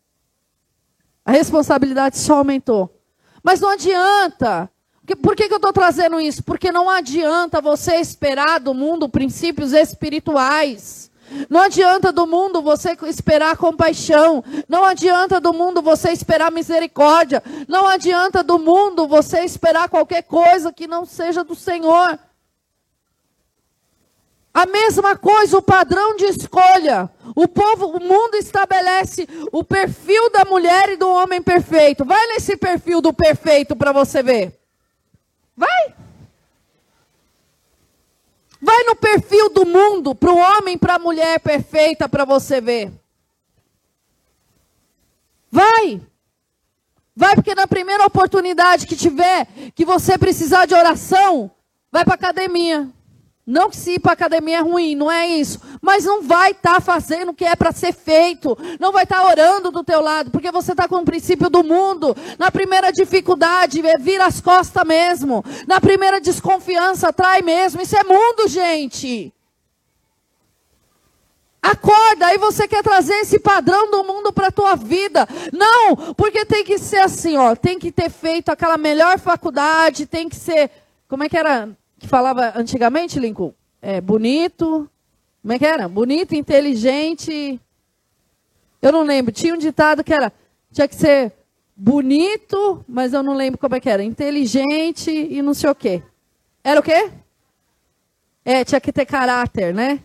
A 1.24 1.32
responsabilidade 1.32 2.18
só 2.18 2.38
aumentou. 2.38 2.90
Mas 3.42 3.60
não 3.60 3.70
adianta. 3.70 4.70
Por 5.20 5.34
que, 5.34 5.48
que 5.48 5.54
eu 5.54 5.58
estou 5.58 5.72
trazendo 5.72 6.20
isso? 6.20 6.42
Porque 6.42 6.70
não 6.70 6.88
adianta 6.88 7.60
você 7.60 7.96
esperar 7.96 8.60
do 8.60 8.72
mundo 8.72 9.08
princípios 9.08 9.72
espirituais. 9.72 11.10
Não 11.48 11.60
adianta 11.60 12.12
do 12.12 12.26
mundo 12.26 12.62
você 12.62 12.96
esperar 13.06 13.56
compaixão. 13.56 14.44
Não 14.68 14.84
adianta 14.84 15.40
do 15.40 15.52
mundo 15.52 15.82
você 15.82 16.10
esperar 16.10 16.52
misericórdia. 16.52 17.42
Não 17.68 17.86
adianta 17.86 18.42
do 18.42 18.58
mundo 18.58 19.08
você 19.08 19.40
esperar 19.40 19.88
qualquer 19.88 20.22
coisa 20.22 20.72
que 20.72 20.86
não 20.86 21.04
seja 21.04 21.42
do 21.42 21.54
Senhor. 21.54 22.18
A 24.54 24.66
mesma 24.66 25.16
coisa, 25.16 25.56
o 25.56 25.62
padrão 25.62 26.14
de 26.14 26.24
escolha. 26.26 27.10
O 27.34 27.48
povo, 27.48 27.86
o 27.86 28.00
mundo 28.00 28.34
estabelece 28.36 29.26
o 29.50 29.64
perfil 29.64 30.30
da 30.30 30.44
mulher 30.44 30.90
e 30.90 30.96
do 30.96 31.08
homem 31.08 31.40
perfeito. 31.40 32.04
Vai 32.04 32.26
nesse 32.26 32.56
perfil 32.56 33.00
do 33.00 33.14
perfeito 33.14 33.74
para 33.74 33.92
você 33.92 34.22
ver. 34.22 34.60
Vai. 35.56 35.94
Vai 38.60 38.84
no 38.84 38.94
perfil 38.94 39.48
do 39.48 39.64
mundo, 39.64 40.14
para 40.14 40.30
o 40.30 40.38
homem, 40.38 40.76
para 40.76 40.94
a 40.94 40.98
mulher 40.98 41.40
perfeita, 41.40 42.08
para 42.08 42.24
você 42.24 42.60
ver. 42.60 42.92
Vai. 45.50 46.00
Vai, 47.16 47.34
porque 47.34 47.54
na 47.54 47.66
primeira 47.66 48.04
oportunidade 48.06 48.86
que 48.86 48.96
tiver, 48.96 49.46
que 49.74 49.84
você 49.84 50.16
precisar 50.16 50.66
de 50.66 50.74
oração, 50.74 51.50
vai 51.90 52.04
para 52.04 52.14
academia. 52.14 52.88
Não 53.44 53.68
que 53.68 53.76
se 53.76 53.94
ir 53.94 53.98
para 53.98 54.12
academia 54.12 54.58
é 54.58 54.60
ruim, 54.60 54.94
não 54.94 55.10
é 55.10 55.26
isso. 55.26 55.60
Mas 55.80 56.04
não 56.04 56.22
vai 56.22 56.52
estar 56.52 56.74
tá 56.74 56.80
fazendo 56.80 57.30
o 57.30 57.34
que 57.34 57.44
é 57.44 57.56
para 57.56 57.72
ser 57.72 57.92
feito. 57.92 58.56
Não 58.78 58.92
vai 58.92 59.02
estar 59.02 59.20
tá 59.20 59.28
orando 59.28 59.72
do 59.72 59.82
teu 59.82 60.00
lado, 60.00 60.30
porque 60.30 60.52
você 60.52 60.70
está 60.72 60.86
com 60.86 60.98
o 60.98 61.04
princípio 61.04 61.50
do 61.50 61.64
mundo. 61.64 62.16
Na 62.38 62.52
primeira 62.52 62.92
dificuldade, 62.92 63.84
é 63.84 63.98
vira 63.98 64.26
as 64.26 64.40
costas 64.40 64.84
mesmo. 64.86 65.44
Na 65.66 65.80
primeira 65.80 66.20
desconfiança, 66.20 67.08
atrai 67.08 67.42
mesmo. 67.42 67.82
Isso 67.82 67.96
é 67.96 68.04
mundo, 68.04 68.46
gente. 68.46 69.32
Acorda, 71.60 72.26
aí 72.26 72.38
você 72.38 72.66
quer 72.68 72.82
trazer 72.82 73.14
esse 73.20 73.40
padrão 73.40 73.90
do 73.90 74.04
mundo 74.04 74.32
para 74.32 74.48
a 74.48 74.52
tua 74.52 74.76
vida. 74.76 75.28
Não, 75.52 76.14
porque 76.14 76.44
tem 76.44 76.64
que 76.64 76.78
ser 76.78 76.98
assim, 76.98 77.36
ó. 77.36 77.56
Tem 77.56 77.76
que 77.76 77.90
ter 77.90 78.10
feito 78.10 78.50
aquela 78.50 78.78
melhor 78.78 79.18
faculdade, 79.18 80.06
tem 80.06 80.28
que 80.28 80.36
ser. 80.36 80.70
Como 81.08 81.24
é 81.24 81.28
que 81.28 81.36
era? 81.36 81.68
Que 82.02 82.08
falava 82.08 82.52
antigamente, 82.56 83.20
Lincoln? 83.20 83.54
É, 83.80 84.00
bonito. 84.00 84.90
Como 85.40 85.52
é 85.54 85.58
que 85.58 85.64
era? 85.64 85.88
Bonito, 85.88 86.34
inteligente. 86.34 87.60
Eu 88.80 88.92
não 88.92 89.02
lembro. 89.02 89.32
Tinha 89.32 89.54
um 89.54 89.58
ditado 89.58 90.02
que 90.02 90.12
era. 90.12 90.32
Tinha 90.72 90.88
que 90.88 90.96
ser 90.96 91.32
bonito, 91.76 92.84
mas 92.88 93.12
eu 93.12 93.22
não 93.22 93.34
lembro 93.34 93.58
como 93.58 93.76
é 93.76 93.80
que 93.80 93.88
era. 93.88 94.02
Inteligente 94.02 95.10
e 95.10 95.40
não 95.40 95.54
sei 95.54 95.70
o 95.70 95.74
quê. 95.74 96.02
Era 96.64 96.80
o 96.80 96.82
quê? 96.82 97.10
É, 98.44 98.64
tinha 98.64 98.80
que 98.80 98.92
ter 98.92 99.06
caráter, 99.06 99.72
né? 99.72 100.00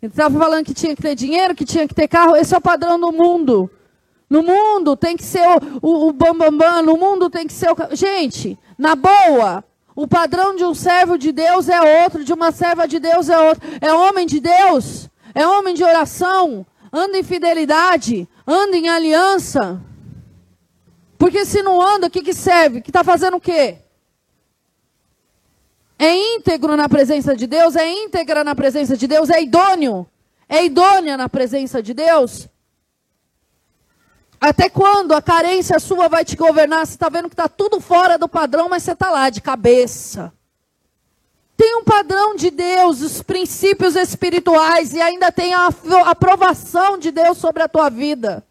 Estava 0.00 0.38
falando 0.38 0.64
que 0.64 0.74
tinha 0.74 0.96
que 0.96 1.02
ter 1.02 1.14
dinheiro, 1.14 1.54
que 1.54 1.66
tinha 1.66 1.86
que 1.86 1.94
ter 1.94 2.08
carro. 2.08 2.34
Esse 2.34 2.54
é 2.54 2.58
o 2.58 2.60
padrão 2.60 2.98
do 2.98 3.12
mundo. 3.12 3.70
No 4.28 4.42
mundo 4.42 4.96
tem 4.96 5.14
que 5.14 5.22
ser 5.22 5.46
o 5.82 6.10
bambambam, 6.10 6.56
bam, 6.56 6.56
bam, 6.56 6.82
no 6.82 6.96
mundo 6.96 7.28
tem 7.28 7.46
que 7.46 7.52
ser 7.52 7.70
o. 7.70 7.76
Gente, 7.94 8.58
na 8.78 8.94
boa, 8.94 9.62
o 10.02 10.08
padrão 10.08 10.56
de 10.56 10.64
um 10.64 10.74
servo 10.74 11.16
de 11.16 11.30
Deus 11.30 11.68
é 11.68 12.02
outro, 12.02 12.24
de 12.24 12.32
uma 12.32 12.50
serva 12.50 12.88
de 12.88 12.98
Deus 12.98 13.28
é 13.28 13.38
outro. 13.38 13.62
É 13.80 13.94
homem 13.94 14.26
de 14.26 14.40
Deus, 14.40 15.08
é 15.32 15.46
homem 15.46 15.76
de 15.76 15.84
oração, 15.84 16.66
anda 16.92 17.16
em 17.18 17.22
fidelidade, 17.22 18.28
anda 18.44 18.76
em 18.76 18.88
aliança. 18.88 19.80
Porque 21.16 21.44
se 21.44 21.62
não 21.62 21.80
anda, 21.80 22.08
o 22.08 22.10
que, 22.10 22.20
que 22.20 22.34
serve? 22.34 22.80
Que 22.80 22.90
está 22.90 23.04
fazendo 23.04 23.36
o 23.36 23.40
quê? 23.40 23.76
É 25.96 26.12
íntegro 26.34 26.76
na 26.76 26.88
presença 26.88 27.36
de 27.36 27.46
Deus? 27.46 27.76
É 27.76 27.88
íntegra 27.88 28.42
na 28.42 28.56
presença 28.56 28.96
de 28.96 29.06
Deus? 29.06 29.30
É 29.30 29.40
idôneo? 29.40 30.04
É 30.48 30.64
idônea 30.64 31.16
na 31.16 31.28
presença 31.28 31.80
de 31.80 31.94
Deus? 31.94 32.48
Até 34.42 34.68
quando 34.68 35.12
a 35.12 35.22
carência 35.22 35.78
sua 35.78 36.08
vai 36.08 36.24
te 36.24 36.34
governar? 36.34 36.84
Você 36.84 36.94
está 36.94 37.08
vendo 37.08 37.28
que 37.28 37.34
está 37.34 37.48
tudo 37.48 37.80
fora 37.80 38.18
do 38.18 38.28
padrão, 38.28 38.68
mas 38.68 38.82
você 38.82 38.90
está 38.90 39.08
lá 39.08 39.30
de 39.30 39.40
cabeça. 39.40 40.32
Tem 41.56 41.76
um 41.76 41.84
padrão 41.84 42.34
de 42.34 42.50
Deus, 42.50 43.02
os 43.02 43.22
princípios 43.22 43.94
espirituais, 43.94 44.94
e 44.94 45.00
ainda 45.00 45.30
tem 45.30 45.54
a 45.54 45.68
aprovação 46.06 46.98
de 46.98 47.12
Deus 47.12 47.38
sobre 47.38 47.62
a 47.62 47.68
tua 47.68 47.88
vida. 47.88 48.44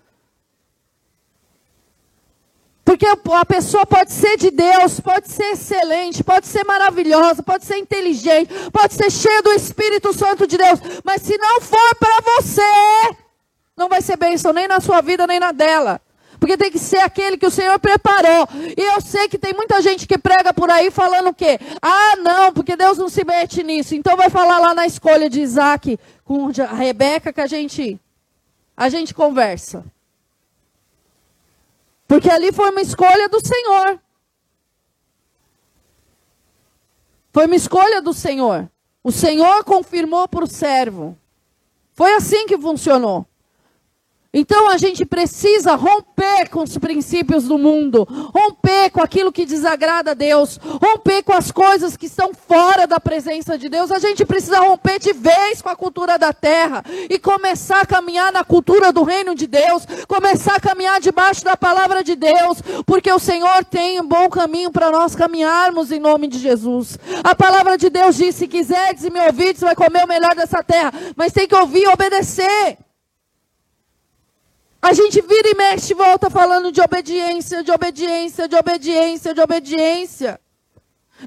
Porque 2.85 3.05
a 3.05 3.45
pessoa 3.45 3.85
pode 3.85 4.13
ser 4.13 4.37
de 4.37 4.49
Deus, 4.49 5.01
pode 5.01 5.29
ser 5.29 5.51
excelente, 5.51 6.23
pode 6.23 6.47
ser 6.47 6.63
maravilhosa, 6.63 7.43
pode 7.43 7.65
ser 7.65 7.75
inteligente, 7.77 8.49
pode 8.71 8.93
ser 8.93 9.11
cheia 9.11 9.41
do 9.41 9.51
Espírito 9.51 10.13
Santo 10.13 10.47
de 10.47 10.57
Deus, 10.57 10.79
mas 11.03 11.21
se 11.21 11.37
não 11.37 11.59
for 11.59 11.95
para 11.95 12.21
você, 12.21 12.61
não 13.75 13.89
vai 13.89 14.01
ser 14.01 14.17
bênção 14.17 14.53
nem 14.53 14.67
na 14.67 14.79
sua 14.79 15.01
vida, 15.01 15.25
nem 15.25 15.39
na 15.39 15.51
dela. 15.51 16.01
Porque 16.39 16.57
tem 16.57 16.71
que 16.71 16.79
ser 16.79 16.97
aquele 16.97 17.37
que 17.37 17.45
o 17.45 17.51
Senhor 17.51 17.77
preparou. 17.79 18.47
E 18.75 18.81
eu 18.81 18.99
sei 18.99 19.27
que 19.29 19.37
tem 19.37 19.53
muita 19.53 19.79
gente 19.79 20.07
que 20.07 20.17
prega 20.17 20.51
por 20.51 20.71
aí 20.71 20.89
falando 20.89 21.29
o 21.29 21.33
quê? 21.33 21.59
Ah, 21.79 22.15
não, 22.15 22.51
porque 22.51 22.75
Deus 22.75 22.97
não 22.97 23.09
se 23.09 23.23
mete 23.23 23.61
nisso. 23.61 23.93
Então 23.93 24.17
vai 24.17 24.27
falar 24.27 24.57
lá 24.57 24.73
na 24.73 24.87
escolha 24.87 25.29
de 25.29 25.39
Isaac 25.39 25.99
com 26.25 26.47
a 26.47 26.73
Rebeca 26.73 27.31
que 27.31 27.41
a 27.41 27.45
gente, 27.45 27.99
a 28.75 28.89
gente 28.89 29.13
conversa. 29.13 29.85
Porque 32.07 32.29
ali 32.29 32.51
foi 32.51 32.71
uma 32.71 32.81
escolha 32.81 33.29
do 33.29 33.39
Senhor. 33.39 33.99
Foi 37.31 37.45
uma 37.45 37.55
escolha 37.55 38.01
do 38.01 38.13
Senhor. 38.13 38.69
O 39.03 39.11
Senhor 39.11 39.63
confirmou 39.63 40.27
para 40.27 40.43
o 40.43 40.47
servo. 40.47 41.17
Foi 41.93 42.13
assim 42.15 42.47
que 42.47 42.57
funcionou. 42.57 43.27
Então 44.33 44.69
a 44.69 44.77
gente 44.77 45.05
precisa 45.05 45.75
romper 45.75 46.47
com 46.49 46.63
os 46.63 46.77
princípios 46.77 47.43
do 47.43 47.57
mundo, 47.57 48.07
romper 48.33 48.89
com 48.89 49.01
aquilo 49.01 49.29
que 49.29 49.45
desagrada 49.45 50.11
a 50.11 50.13
Deus, 50.13 50.57
romper 50.81 51.21
com 51.21 51.33
as 51.33 51.51
coisas 51.51 51.97
que 51.97 52.05
estão 52.05 52.31
fora 52.33 52.87
da 52.87 52.97
presença 52.97 53.57
de 53.57 53.67
Deus. 53.67 53.91
A 53.91 53.99
gente 53.99 54.25
precisa 54.25 54.61
romper 54.61 54.99
de 54.99 55.11
vez 55.11 55.61
com 55.61 55.67
a 55.67 55.75
cultura 55.75 56.17
da 56.17 56.31
terra 56.31 56.81
e 57.09 57.19
começar 57.19 57.81
a 57.81 57.85
caminhar 57.85 58.31
na 58.31 58.45
cultura 58.45 58.93
do 58.93 59.03
reino 59.03 59.35
de 59.35 59.47
Deus, 59.47 59.85
começar 60.07 60.55
a 60.55 60.61
caminhar 60.61 61.01
debaixo 61.01 61.43
da 61.43 61.57
palavra 61.57 62.01
de 62.01 62.15
Deus, 62.15 62.61
porque 62.85 63.11
o 63.11 63.19
Senhor 63.19 63.65
tem 63.65 63.99
um 63.99 64.07
bom 64.07 64.29
caminho 64.29 64.71
para 64.71 64.89
nós 64.89 65.13
caminharmos 65.13 65.91
em 65.91 65.99
nome 65.99 66.27
de 66.27 66.39
Jesus. 66.39 66.97
A 67.21 67.35
palavra 67.35 67.77
de 67.77 67.89
Deus 67.89 68.15
diz: 68.15 68.35
se 68.35 68.47
quiseres 68.47 69.03
e 69.03 69.11
me 69.11 69.19
ouvides, 69.19 69.59
vai 69.59 69.75
comer 69.75 70.05
o 70.05 70.07
melhor 70.07 70.33
dessa 70.35 70.63
terra, 70.63 70.93
mas 71.17 71.33
tem 71.33 71.45
que 71.45 71.55
ouvir 71.55 71.83
e 71.83 71.87
obedecer. 71.89 72.77
A 74.81 74.93
gente 74.93 75.21
vira 75.21 75.49
e 75.49 75.55
mexe 75.55 75.93
e 75.93 75.95
volta 75.95 76.29
falando 76.29 76.71
de 76.71 76.81
obediência, 76.81 77.63
de 77.63 77.71
obediência, 77.71 78.47
de 78.47 78.55
obediência, 78.55 79.33
de 79.33 79.39
obediência. 79.39 80.39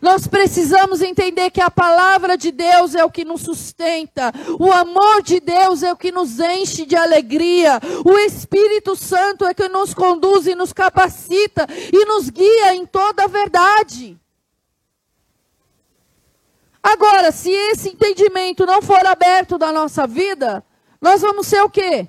Nós 0.02 0.26
precisamos 0.26 1.00
entender 1.00 1.50
que 1.50 1.60
a 1.60 1.70
palavra 1.70 2.36
de 2.36 2.50
Deus 2.50 2.96
é 2.96 3.04
o 3.04 3.10
que 3.10 3.24
nos 3.24 3.42
sustenta, 3.42 4.32
o 4.58 4.72
amor 4.72 5.22
de 5.22 5.38
Deus 5.38 5.84
é 5.84 5.92
o 5.92 5.96
que 5.96 6.10
nos 6.10 6.40
enche 6.40 6.84
de 6.84 6.96
alegria, 6.96 7.80
o 8.04 8.18
Espírito 8.18 8.96
Santo 8.96 9.44
é 9.44 9.54
que 9.54 9.68
nos 9.68 9.94
conduz 9.94 10.48
e 10.48 10.54
nos 10.56 10.72
capacita 10.72 11.66
e 11.92 12.04
nos 12.06 12.28
guia 12.28 12.74
em 12.74 12.84
toda 12.84 13.24
a 13.24 13.28
verdade. 13.28 14.18
Agora, 16.82 17.30
se 17.30 17.50
esse 17.50 17.90
entendimento 17.90 18.66
não 18.66 18.82
for 18.82 19.06
aberto 19.06 19.56
da 19.56 19.70
nossa 19.70 20.08
vida, 20.08 20.64
nós 21.00 21.22
vamos 21.22 21.46
ser 21.46 21.62
o 21.62 21.70
quê? 21.70 22.08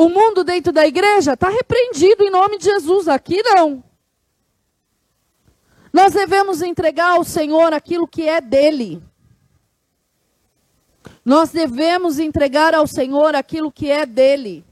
O 0.00 0.08
mundo 0.08 0.44
dentro 0.44 0.72
da 0.72 0.86
igreja 0.86 1.32
está 1.32 1.48
repreendido 1.48 2.22
em 2.22 2.30
nome 2.30 2.56
de 2.56 2.66
Jesus. 2.66 3.08
Aqui 3.08 3.42
não. 3.42 3.82
Nós 5.92 6.12
devemos 6.12 6.62
entregar 6.62 7.16
ao 7.16 7.24
Senhor 7.24 7.72
aquilo 7.72 8.06
que 8.06 8.22
é 8.22 8.40
dele. 8.40 9.02
Nós 11.24 11.50
devemos 11.50 12.20
entregar 12.20 12.74
ao 12.74 12.86
Senhor 12.86 13.34
aquilo 13.34 13.72
que 13.72 13.90
é 13.90 14.06
dele. 14.06 14.64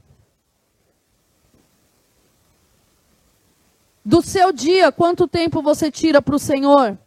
Do 4.05 4.21
seu 4.21 4.53
dia, 4.53 4.93
quanto 4.93 5.27
tempo 5.27 5.61
você 5.61 5.91
tira 5.91 6.21
para 6.21 6.37
o 6.37 6.39
Senhor? 6.39 6.97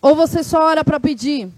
Ou 0.00 0.14
você 0.14 0.42
só 0.42 0.60
ora 0.60 0.84
para 0.84 1.00
pedir? 1.00 1.50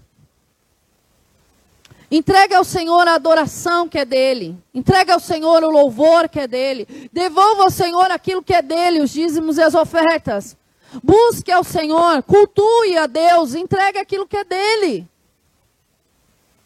Entregue 2.11 2.55
ao 2.55 2.63
Senhor 2.63 3.07
a 3.07 3.13
adoração 3.13 3.87
que 3.87 3.99
é 3.99 4.05
dele. 4.05 4.57
Entregue 4.73 5.11
ao 5.11 5.19
Senhor 5.19 5.63
o 5.63 5.69
louvor 5.69 6.27
que 6.27 6.39
é 6.39 6.47
dele. 6.47 7.09
Devolva 7.13 7.63
ao 7.63 7.69
Senhor 7.69 8.09
aquilo 8.09 8.41
que 8.41 8.53
é 8.53 8.61
dele, 8.61 9.01
os 9.01 9.11
dízimos 9.11 9.57
e 9.57 9.61
as 9.61 9.75
ofertas. 9.75 10.57
Busque 11.03 11.51
ao 11.51 11.63
Senhor, 11.63 12.23
cultue 12.23 12.97
a 12.97 13.05
Deus, 13.05 13.53
entregue 13.53 13.99
aquilo 13.99 14.27
que 14.27 14.37
é 14.37 14.43
dele. 14.43 15.07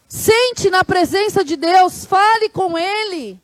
Sente 0.08 0.70
na 0.70 0.82
presença 0.82 1.44
de 1.44 1.56
Deus, 1.56 2.06
fale 2.06 2.48
com 2.48 2.78
ele. 2.78 3.38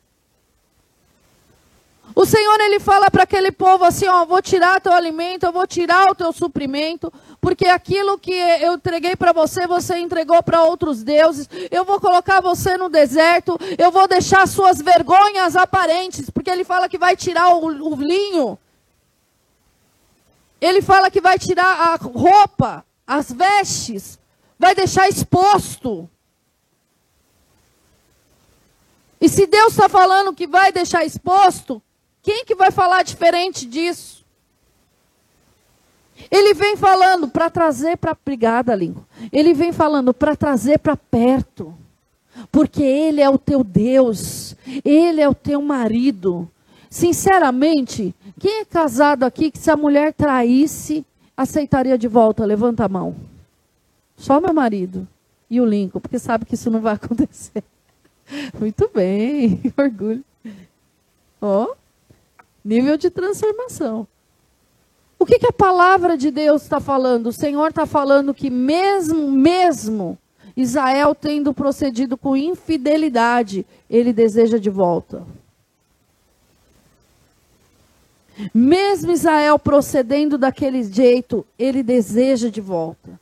O 2.15 2.25
Senhor 2.25 2.59
ele 2.59 2.79
fala 2.79 3.09
para 3.09 3.23
aquele 3.23 3.51
povo 3.51 3.83
assim, 3.83 4.07
ó, 4.07 4.25
vou 4.25 4.41
tirar 4.41 4.81
teu 4.81 4.91
alimento, 4.91 5.45
eu 5.45 5.51
vou 5.51 5.65
tirar 5.65 6.09
o 6.09 6.15
teu 6.15 6.33
suprimento, 6.33 7.11
porque 7.41 7.65
aquilo 7.65 8.19
que 8.19 8.31
eu 8.31 8.75
entreguei 8.75 9.15
para 9.15 9.33
você, 9.33 9.65
você 9.65 9.97
entregou 9.97 10.43
para 10.43 10.63
outros 10.63 11.01
deuses. 11.01 11.49
Eu 11.71 11.83
vou 11.83 11.99
colocar 11.99 12.39
você 12.39 12.77
no 12.77 12.87
deserto, 12.87 13.57
eu 13.79 13.91
vou 13.91 14.07
deixar 14.07 14.47
suas 14.47 14.79
vergonhas 14.79 15.55
aparentes, 15.55 16.29
porque 16.29 16.51
ele 16.51 16.63
fala 16.63 16.87
que 16.87 16.99
vai 16.99 17.17
tirar 17.17 17.49
o, 17.55 17.65
o 17.65 17.95
linho. 17.95 18.59
Ele 20.61 20.83
fala 20.83 21.09
que 21.09 21.19
vai 21.19 21.39
tirar 21.39 21.65
a 21.65 21.95
roupa, 21.95 22.85
as 23.07 23.31
vestes, 23.31 24.19
vai 24.59 24.75
deixar 24.75 25.09
exposto. 25.09 26.07
E 29.19 29.27
se 29.27 29.47
Deus 29.47 29.73
está 29.73 29.89
falando 29.89 30.35
que 30.35 30.45
vai 30.45 30.71
deixar 30.71 31.03
exposto, 31.03 31.81
quem 32.21 32.45
que 32.45 32.53
vai 32.53 32.69
falar 32.69 33.01
diferente 33.01 33.65
disso? 33.65 34.20
Ele 36.29 36.53
vem 36.53 36.75
falando 36.75 37.27
para 37.27 37.49
trazer 37.49 37.97
para 37.97 38.17
brigada, 38.25 38.75
língua. 38.75 39.05
Ele 39.31 39.53
vem 39.53 39.71
falando 39.71 40.13
para 40.13 40.35
trazer 40.35 40.79
para 40.79 40.95
perto. 40.95 41.73
Porque 42.51 42.83
ele 42.83 43.21
é 43.21 43.29
o 43.29 43.37
teu 43.37 43.63
Deus, 43.63 44.55
ele 44.85 45.21
é 45.21 45.27
o 45.27 45.35
teu 45.35 45.61
marido. 45.61 46.49
Sinceramente, 46.89 48.15
quem 48.39 48.61
é 48.61 48.65
casado 48.65 49.23
aqui 49.23 49.51
que 49.51 49.59
se 49.59 49.69
a 49.69 49.75
mulher 49.75 50.13
traísse, 50.13 51.05
aceitaria 51.35 51.97
de 51.97 52.07
volta? 52.07 52.45
Levanta 52.45 52.85
a 52.85 52.89
mão. 52.89 53.15
Só 54.15 54.39
meu 54.39 54.53
marido 54.53 55.07
e 55.49 55.59
o 55.59 55.65
Lincoln, 55.65 55.99
porque 55.99 56.19
sabe 56.19 56.45
que 56.45 56.55
isso 56.55 56.71
não 56.71 56.79
vai 56.79 56.95
acontecer. 57.01 57.63
Muito 58.59 58.89
bem, 58.93 59.61
orgulho. 59.77 60.23
Ó, 61.41 61.65
oh, 61.65 61.75
Nível 62.63 62.97
de 62.97 63.09
transformação. 63.09 64.07
O 65.21 65.25
que, 65.25 65.37
que 65.37 65.45
a 65.45 65.53
palavra 65.53 66.17
de 66.17 66.31
Deus 66.31 66.63
está 66.63 66.79
falando? 66.79 67.27
O 67.27 67.31
Senhor 67.31 67.67
está 67.67 67.85
falando 67.85 68.33
que 68.33 68.49
mesmo, 68.49 69.31
mesmo 69.31 70.17
Israel 70.57 71.13
tendo 71.13 71.53
procedido 71.53 72.17
com 72.17 72.35
infidelidade, 72.35 73.63
ele 73.87 74.11
deseja 74.11 74.57
de 74.57 74.71
volta. 74.71 75.23
Mesmo 78.51 79.11
Israel 79.11 79.59
procedendo 79.59 80.39
daquele 80.39 80.83
jeito, 80.83 81.45
ele 81.59 81.83
deseja 81.83 82.49
de 82.49 82.59
volta. 82.59 83.19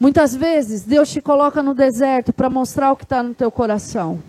Muitas 0.00 0.34
vezes 0.34 0.82
Deus 0.82 1.08
te 1.08 1.20
coloca 1.20 1.62
no 1.62 1.72
deserto 1.72 2.32
para 2.32 2.50
mostrar 2.50 2.90
o 2.90 2.96
que 2.96 3.04
está 3.04 3.22
no 3.22 3.32
teu 3.32 3.48
coração. 3.52 4.20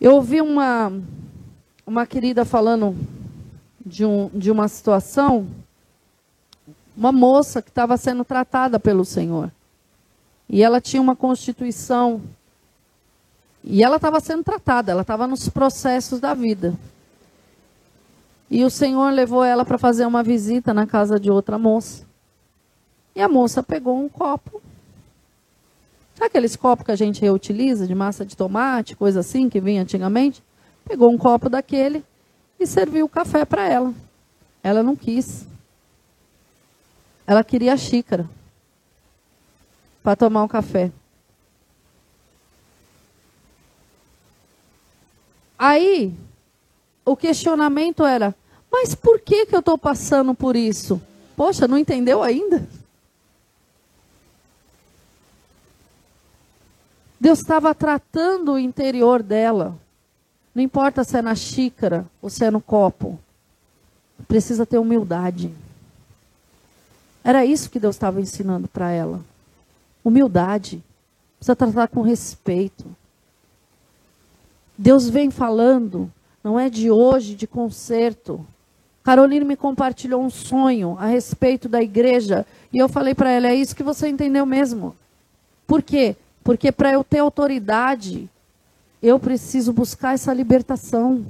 Eu 0.00 0.14
ouvi 0.14 0.40
uma, 0.40 0.92
uma 1.86 2.06
querida 2.06 2.44
falando 2.44 2.96
de, 3.84 4.04
um, 4.04 4.28
de 4.32 4.50
uma 4.50 4.68
situação, 4.68 5.46
uma 6.96 7.12
moça 7.12 7.60
que 7.60 7.68
estava 7.68 7.96
sendo 7.96 8.24
tratada 8.24 8.78
pelo 8.78 9.04
Senhor. 9.04 9.50
E 10.48 10.62
ela 10.62 10.80
tinha 10.80 11.00
uma 11.00 11.16
constituição. 11.16 12.20
E 13.64 13.82
ela 13.82 13.96
estava 13.96 14.20
sendo 14.20 14.42
tratada, 14.42 14.92
ela 14.92 15.02
estava 15.02 15.26
nos 15.26 15.48
processos 15.48 16.20
da 16.20 16.34
vida. 16.34 16.74
E 18.50 18.64
o 18.64 18.70
Senhor 18.70 19.10
levou 19.12 19.42
ela 19.42 19.64
para 19.64 19.78
fazer 19.78 20.04
uma 20.04 20.22
visita 20.22 20.74
na 20.74 20.86
casa 20.86 21.18
de 21.18 21.30
outra 21.30 21.58
moça. 21.58 22.04
E 23.14 23.20
a 23.20 23.28
moça 23.28 23.62
pegou 23.62 23.98
um 23.98 24.08
copo 24.08 24.60
Sabe 26.14 26.26
aqueles 26.26 26.54
copos 26.56 26.84
que 26.84 26.92
a 26.92 26.96
gente 26.96 27.20
reutiliza 27.20 27.86
de 27.86 27.94
massa 27.94 28.24
de 28.24 28.36
tomate, 28.36 28.94
coisa 28.94 29.20
assim, 29.20 29.48
que 29.48 29.60
vinha 29.60 29.82
antigamente? 29.82 30.42
Pegou 30.84 31.10
um 31.10 31.18
copo 31.18 31.48
daquele 31.48 32.04
e 32.58 32.66
serviu 32.66 33.06
o 33.06 33.08
café 33.08 33.44
para 33.44 33.68
ela. 33.68 33.94
Ela 34.62 34.82
não 34.82 34.94
quis. 34.94 35.46
Ela 37.26 37.42
queria 37.42 37.72
a 37.72 37.76
xícara 37.76 38.28
para 40.02 40.16
tomar 40.16 40.42
um 40.42 40.48
café. 40.48 40.90
Aí, 45.58 46.12
o 47.04 47.16
questionamento 47.16 48.04
era: 48.04 48.34
mas 48.70 48.94
por 48.94 49.20
que, 49.20 49.46
que 49.46 49.54
eu 49.54 49.60
estou 49.60 49.78
passando 49.78 50.34
por 50.34 50.56
isso? 50.56 51.00
Poxa, 51.36 51.68
não 51.68 51.78
entendeu 51.78 52.22
ainda? 52.22 52.66
Deus 57.20 57.38
estava 57.38 57.72
tratando 57.72 58.54
o 58.54 58.58
interior 58.58 59.22
dela. 59.22 59.78
Não 60.54 60.62
importa 60.62 61.02
se 61.04 61.16
é 61.16 61.22
na 61.22 61.34
xícara 61.34 62.06
ou 62.20 62.28
se 62.28 62.44
é 62.44 62.50
no 62.50 62.60
copo. 62.60 63.18
Precisa 64.28 64.66
ter 64.66 64.78
humildade. 64.78 65.52
Era 67.24 67.44
isso 67.44 67.70
que 67.70 67.80
Deus 67.80 67.94
estava 67.94 68.20
ensinando 68.20 68.68
para 68.68 68.90
ela. 68.90 69.20
Humildade. 70.04 70.82
Precisa 71.38 71.56
tratar 71.56 71.88
com 71.88 72.02
respeito. 72.02 72.84
Deus 74.76 75.08
vem 75.08 75.30
falando, 75.30 76.10
não 76.42 76.58
é 76.58 76.68
de 76.68 76.90
hoje, 76.90 77.34
de 77.34 77.46
conserto. 77.46 78.44
Carolina 79.02 79.44
me 79.44 79.56
compartilhou 79.56 80.22
um 80.22 80.30
sonho 80.30 80.96
a 80.98 81.06
respeito 81.06 81.68
da 81.68 81.82
igreja 81.82 82.46
e 82.72 82.78
eu 82.78 82.88
falei 82.88 83.14
para 83.14 83.30
ela: 83.30 83.48
é 83.48 83.54
isso 83.54 83.76
que 83.76 83.82
você 83.82 84.08
entendeu 84.08 84.46
mesmo. 84.46 84.94
Por 85.66 85.82
quê? 85.82 86.16
Porque 86.42 86.72
para 86.72 86.92
eu 86.92 87.04
ter 87.04 87.18
autoridade, 87.18 88.28
eu 89.02 89.18
preciso 89.18 89.72
buscar 89.72 90.14
essa 90.14 90.32
libertação. 90.32 91.26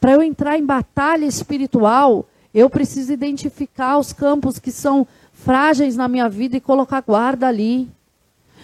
Para 0.00 0.12
eu 0.12 0.22
entrar 0.22 0.58
em 0.58 0.64
batalha 0.64 1.24
espiritual, 1.24 2.26
eu 2.54 2.68
preciso 2.68 3.12
identificar 3.12 3.98
os 3.98 4.12
campos 4.12 4.58
que 4.58 4.70
são 4.70 5.06
frágeis 5.32 5.96
na 5.96 6.08
minha 6.08 6.28
vida 6.28 6.56
e 6.56 6.60
colocar 6.60 7.00
guarda 7.00 7.46
ali. 7.46 7.88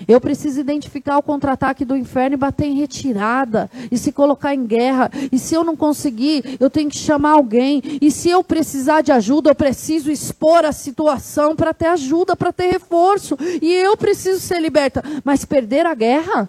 Eu 0.06 0.20
preciso 0.20 0.60
identificar 0.60 1.16
o 1.18 1.22
contra-ataque 1.22 1.84
do 1.84 1.96
inferno 1.96 2.34
e 2.34 2.38
bater 2.38 2.66
em 2.66 2.74
retirada. 2.74 3.70
E 3.90 3.96
se 3.96 4.12
colocar 4.12 4.54
em 4.54 4.66
guerra. 4.66 5.10
E 5.32 5.38
se 5.38 5.54
eu 5.54 5.64
não 5.64 5.76
conseguir, 5.76 6.56
eu 6.60 6.68
tenho 6.68 6.90
que 6.90 6.98
chamar 6.98 7.32
alguém. 7.32 7.82
E 8.00 8.10
se 8.10 8.28
eu 8.28 8.44
precisar 8.44 9.00
de 9.00 9.12
ajuda, 9.12 9.50
eu 9.50 9.54
preciso 9.54 10.10
expor 10.10 10.64
a 10.64 10.72
situação 10.72 11.56
para 11.56 11.72
ter 11.72 11.86
ajuda, 11.86 12.36
para 12.36 12.52
ter 12.52 12.70
reforço. 12.70 13.36
E 13.62 13.72
eu 13.72 13.96
preciso 13.96 14.40
ser 14.40 14.60
liberta. 14.60 15.02
Mas 15.24 15.44
perder 15.44 15.86
a 15.86 15.94
guerra? 15.94 16.48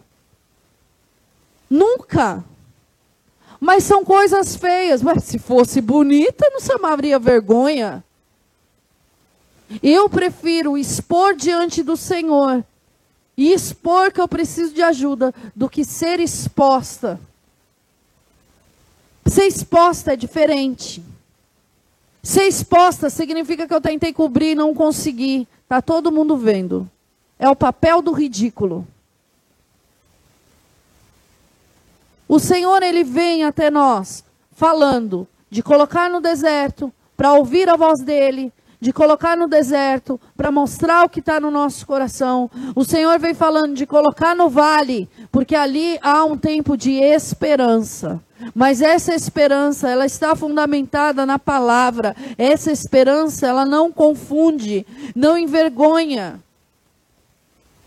Nunca. 1.69 2.43
Mas 3.59 3.83
são 3.83 4.03
coisas 4.03 4.55
feias. 4.55 5.01
Mas 5.01 5.23
se 5.23 5.39
fosse 5.39 5.79
bonita, 5.79 6.49
não 6.51 6.59
chamaria 6.59 7.17
vergonha. 7.17 8.03
Eu 9.81 10.09
prefiro 10.09 10.77
expor 10.77 11.35
diante 11.35 11.81
do 11.83 11.97
Senhor 11.97 12.63
e 13.37 13.53
expor 13.53 14.11
que 14.11 14.19
eu 14.19 14.27
preciso 14.27 14.73
de 14.73 14.81
ajuda 14.81 15.33
do 15.55 15.69
que 15.69 15.85
ser 15.85 16.19
exposta. 16.19 17.19
Ser 19.27 19.45
exposta 19.45 20.13
é 20.13 20.15
diferente. 20.15 21.03
Ser 22.23 22.47
exposta 22.47 23.09
significa 23.11 23.67
que 23.67 23.73
eu 23.73 23.79
tentei 23.79 24.11
cobrir 24.11 24.51
e 24.51 24.55
não 24.55 24.73
consegui. 24.73 25.47
Está 25.63 25.81
todo 25.81 26.11
mundo 26.11 26.35
vendo. 26.35 26.89
É 27.37 27.47
o 27.47 27.55
papel 27.55 28.01
do 28.01 28.11
ridículo. 28.11 28.87
O 32.27 32.39
Senhor, 32.39 32.81
Ele 32.81 33.03
vem 33.03 33.43
até 33.43 33.69
nós 33.69 34.23
falando 34.51 35.27
de 35.49 35.61
colocar 35.61 36.09
no 36.09 36.19
deserto 36.19 36.91
para 37.15 37.33
ouvir 37.33 37.69
a 37.69 37.75
voz 37.75 38.01
dele, 38.01 38.51
de 38.79 38.93
colocar 38.93 39.35
no 39.35 39.47
deserto 39.47 40.19
para 40.35 40.51
mostrar 40.51 41.05
o 41.05 41.09
que 41.09 41.19
está 41.19 41.39
no 41.39 41.49
nosso 41.49 41.85
coração. 41.85 42.49
O 42.75 42.83
Senhor 42.83 43.17
vem 43.19 43.33
falando 43.33 43.73
de 43.73 43.85
colocar 43.85 44.35
no 44.35 44.49
vale, 44.49 45.09
porque 45.31 45.55
ali 45.55 45.97
há 46.01 46.23
um 46.23 46.37
tempo 46.37 46.77
de 46.77 46.93
esperança. 46.93 48.21
Mas 48.53 48.81
essa 48.81 49.15
esperança, 49.15 49.89
ela 49.89 50.05
está 50.05 50.35
fundamentada 50.35 51.25
na 51.25 51.39
palavra. 51.39 52.15
Essa 52.37 52.71
esperança, 52.71 53.47
ela 53.47 53.65
não 53.65 53.91
confunde, 53.91 54.85
não 55.15 55.37
envergonha. 55.37 56.39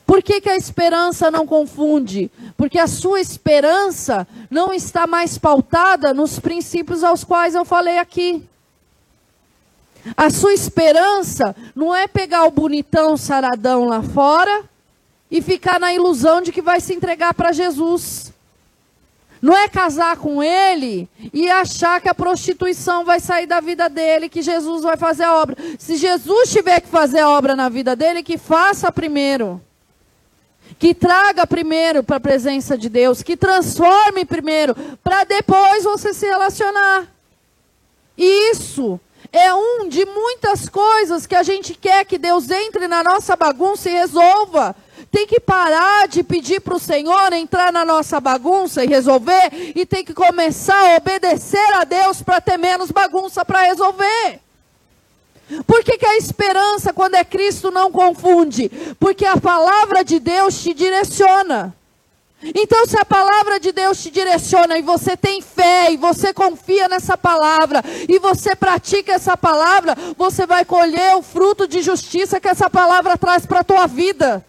Por 0.04 0.24
que, 0.24 0.40
que 0.40 0.48
a 0.48 0.56
esperança 0.56 1.30
não 1.30 1.46
confunde? 1.46 2.32
Porque 2.56 2.80
a 2.80 2.88
sua 2.88 3.20
esperança 3.20 4.26
não 4.50 4.74
está 4.74 5.06
mais 5.06 5.38
pautada 5.38 6.12
nos 6.12 6.40
princípios 6.40 7.04
aos 7.04 7.22
quais 7.22 7.54
eu 7.54 7.64
falei 7.64 7.96
aqui. 7.96 8.42
A 10.16 10.30
sua 10.30 10.52
esperança 10.52 11.54
não 11.74 11.94
é 11.94 12.06
pegar 12.06 12.44
o 12.44 12.50
bonitão 12.50 13.16
saradão 13.16 13.86
lá 13.86 14.02
fora 14.02 14.64
e 15.30 15.40
ficar 15.40 15.78
na 15.78 15.92
ilusão 15.94 16.40
de 16.40 16.52
que 16.52 16.62
vai 16.62 16.80
se 16.80 16.94
entregar 16.94 17.34
para 17.34 17.52
Jesus. 17.52 18.32
Não 19.42 19.56
é 19.56 19.68
casar 19.68 20.16
com 20.16 20.42
ele 20.42 21.08
e 21.32 21.48
achar 21.48 22.00
que 22.00 22.08
a 22.08 22.14
prostituição 22.14 23.04
vai 23.04 23.20
sair 23.20 23.46
da 23.46 23.60
vida 23.60 23.88
dele, 23.88 24.28
que 24.28 24.42
Jesus 24.42 24.82
vai 24.82 24.98
fazer 24.98 25.24
a 25.24 25.34
obra. 25.34 25.56
Se 25.78 25.96
Jesus 25.96 26.50
tiver 26.50 26.80
que 26.80 26.88
fazer 26.88 27.20
a 27.20 27.30
obra 27.30 27.56
na 27.56 27.68
vida 27.68 27.96
dele, 27.96 28.22
que 28.22 28.36
faça 28.36 28.92
primeiro. 28.92 29.60
Que 30.78 30.94
traga 30.94 31.46
primeiro 31.46 32.02
para 32.02 32.16
a 32.16 32.20
presença 32.20 32.76
de 32.76 32.88
Deus, 32.88 33.22
que 33.22 33.36
transforme 33.36 34.24
primeiro, 34.24 34.74
para 35.02 35.24
depois 35.24 35.84
você 35.84 36.12
se 36.12 36.26
relacionar. 36.26 37.06
Isso 38.80 39.00
é 39.30 39.52
um 39.52 39.88
de 39.88 40.06
muitas 40.06 40.68
coisas 40.68 41.26
que 41.26 41.34
a 41.34 41.42
gente 41.42 41.74
quer 41.74 42.06
que 42.06 42.16
Deus 42.16 42.50
entre 42.50 42.88
na 42.88 43.04
nossa 43.04 43.36
bagunça 43.36 43.90
e 43.90 43.92
resolva. 43.92 44.74
Tem 45.10 45.26
que 45.26 45.38
parar 45.38 46.08
de 46.08 46.22
pedir 46.22 46.60
para 46.60 46.74
o 46.74 46.80
Senhor 46.80 47.32
entrar 47.34 47.70
na 47.72 47.84
nossa 47.84 48.18
bagunça 48.20 48.82
e 48.82 48.88
resolver, 48.88 49.50
e 49.74 49.84
tem 49.84 50.04
que 50.04 50.14
começar 50.14 50.94
a 50.94 50.96
obedecer 50.96 51.74
a 51.74 51.84
Deus 51.84 52.22
para 52.22 52.40
ter 52.40 52.56
menos 52.56 52.90
bagunça 52.90 53.44
para 53.44 53.62
resolver. 53.62 54.40
Por 55.66 55.82
que, 55.84 55.98
que 55.98 56.06
a 56.06 56.16
esperança, 56.16 56.92
quando 56.92 57.16
é 57.16 57.24
Cristo, 57.24 57.70
não 57.70 57.90
confunde? 57.90 58.70
Porque 59.00 59.26
a 59.26 59.36
palavra 59.36 60.04
de 60.04 60.20
Deus 60.20 60.62
te 60.62 60.72
direciona. 60.72 61.74
Então, 62.42 62.86
se 62.86 62.98
a 62.98 63.04
palavra 63.04 63.60
de 63.60 63.70
Deus 63.70 64.02
te 64.02 64.10
direciona 64.10 64.78
e 64.78 64.82
você 64.82 65.16
tem 65.16 65.42
fé 65.42 65.92
e 65.92 65.96
você 65.96 66.32
confia 66.32 66.88
nessa 66.88 67.16
palavra 67.16 67.82
e 68.08 68.18
você 68.18 68.56
pratica 68.56 69.12
essa 69.12 69.36
palavra, 69.36 69.94
você 70.16 70.46
vai 70.46 70.64
colher 70.64 71.16
o 71.16 71.22
fruto 71.22 71.68
de 71.68 71.82
justiça 71.82 72.40
que 72.40 72.48
essa 72.48 72.70
palavra 72.70 73.18
traz 73.18 73.44
para 73.44 73.60
a 73.60 73.64
tua 73.64 73.86
vida. 73.86 74.44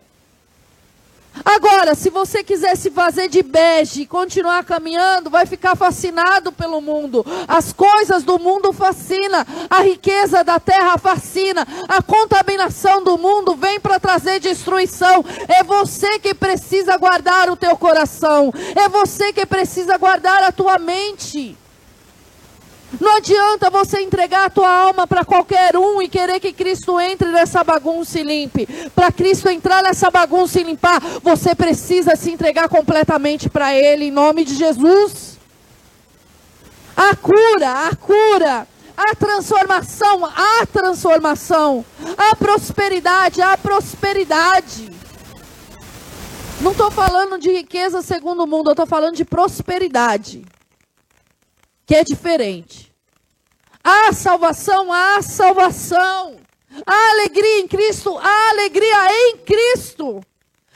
Agora, 1.46 1.96
se 1.96 2.10
você 2.10 2.44
quiser 2.44 2.76
se 2.76 2.91
fazer 2.91 3.30
de 3.30 3.41
bege 3.41 4.02
e 4.02 4.06
continuar 4.06 4.63
caminhando, 4.65 5.30
vai 5.30 5.46
ficar 5.46 5.76
fascinado 5.76 6.52
pelo 6.52 6.82
mundo. 6.82 7.26
As 7.48 7.72
coisas 7.72 8.24
do 8.24 8.38
mundo 8.38 8.74
fascina, 8.74 9.48
a 9.70 9.82
riqueza 9.82 10.44
da 10.44 10.60
terra 10.60 10.98
fascina, 10.98 11.65
a 11.88 12.02
contaminação 12.02 13.04
do 13.04 13.17
mundo 13.17 13.56
vem 13.56 13.80
para 13.80 14.00
trazer 14.00 14.39
destruição. 14.39 15.24
É 15.48 15.63
você 15.63 16.20
que 16.20 16.34
precisa 16.34 16.98
guardar 16.98 17.50
o 17.50 17.56
teu 17.56 17.78
coração. 17.78 18.54
É 18.76 18.89
você 18.89 19.32
que 19.32 19.46
precisa 19.46 19.98
guardar 19.98 20.44
a 20.44 20.52
tua 20.52 20.78
mente. 20.78 21.58
Não 22.99 23.17
adianta 23.17 23.69
você 23.69 24.01
entregar 24.01 24.45
a 24.45 24.49
tua 24.49 24.69
alma 24.69 25.08
para 25.08 25.23
qualquer 25.23 25.77
um 25.77 26.01
e 26.01 26.10
querer 26.10 26.39
que 26.39 26.51
Cristo 26.51 26.99
entre 26.99 27.30
nessa 27.30 27.63
bagunça 27.63 28.19
e 28.19 28.23
limpe. 28.23 28.67
Para 28.93 29.12
Cristo 29.12 29.49
entrar 29.49 29.82
nessa 29.82 30.12
bagunça 30.12 30.60
e 30.60 30.63
limpar, 30.63 30.99
você 31.23 31.56
precisa 31.56 32.15
se 32.15 32.32
entregar 32.32 32.67
completamente 32.67 33.49
para 33.49 33.73
Ele, 33.73 34.06
em 34.06 34.12
nome 34.12 34.43
de 34.43 34.56
Jesus. 34.56 35.39
A 36.95 37.15
cura, 37.15 37.88
a 37.88 37.95
cura, 37.95 38.67
a 38.97 39.15
transformação, 39.15 40.25
a 40.25 40.65
transformação, 40.65 41.86
a 42.17 42.36
prosperidade, 42.36 43.41
a 43.41 43.58
prosperidade. 43.58 44.91
Não 46.60 46.71
estou 46.71 46.91
falando 46.91 47.39
de 47.39 47.49
riqueza 47.49 48.01
segundo 48.01 48.43
o 48.43 48.47
mundo, 48.47 48.69
eu 48.69 48.73
estou 48.73 48.86
falando 48.86 49.15
de 49.15 49.25
prosperidade 49.25 50.43
que 51.91 51.95
é 51.95 52.06
diferente. 52.06 52.89
Há 53.84 54.13
salvação, 54.13 54.93
há 54.93 55.21
salvação. 55.21 56.38
Há 56.88 57.10
alegria 57.12 57.60
em 57.60 57.67
Cristo, 57.67 58.17
há 58.17 58.49
alegria 58.51 59.12
em 59.12 59.38
Cristo. 59.39 60.21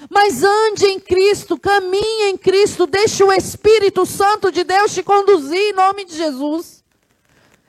Mas 0.10 0.43
ande 0.43 0.88
em 0.88 0.99
Cristo, 0.99 1.58
caminhe 1.58 2.32
em 2.32 2.38
Cristo, 2.38 2.86
deixe 2.86 3.23
o 3.23 3.32
Espírito 3.32 4.06
Santo 4.06 4.51
de 4.51 4.65
Deus 4.65 4.93
te 4.93 5.01
conduzir 5.01 5.58
em 5.58 5.71
nome 5.71 6.04
de 6.04 6.17
Jesus. 6.17 6.84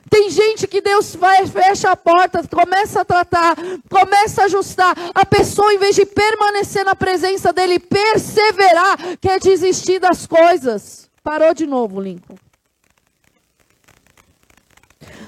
Tem 0.09 0.29
gente 0.29 0.67
que 0.67 0.81
Deus 0.81 1.15
vai, 1.15 1.47
fecha 1.47 1.91
a 1.91 1.95
porta, 1.95 2.45
começa 2.53 2.99
a 2.99 3.05
tratar, 3.05 3.55
começa 3.89 4.41
a 4.41 4.45
ajustar. 4.45 4.93
A 5.15 5.25
pessoa, 5.25 5.73
em 5.73 5.77
vez 5.77 5.95
de 5.95 6.05
permanecer 6.05 6.83
na 6.83 6.97
presença 6.97 7.53
dele, 7.53 7.79
perseverar, 7.79 8.97
quer 9.21 9.39
desistir 9.39 9.99
das 9.99 10.27
coisas. 10.27 11.09
Parou 11.23 11.53
de 11.53 11.65
novo, 11.65 12.01
Lincoln. 12.01 12.46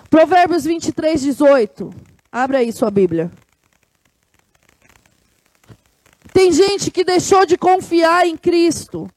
Provérbios 0.10 0.65
23, 0.65 1.22
18. 1.22 1.91
Abra 2.32 2.60
aí 2.60 2.72
sua 2.72 2.89
Bíblia. 2.89 3.32
Tem 6.34 6.52
gente 6.52 6.89
que 6.89 7.04
deixou 7.04 7.45
de 7.45 7.58
confiar 7.58 8.26
em 8.26 8.36
Cristo, 8.36 9.08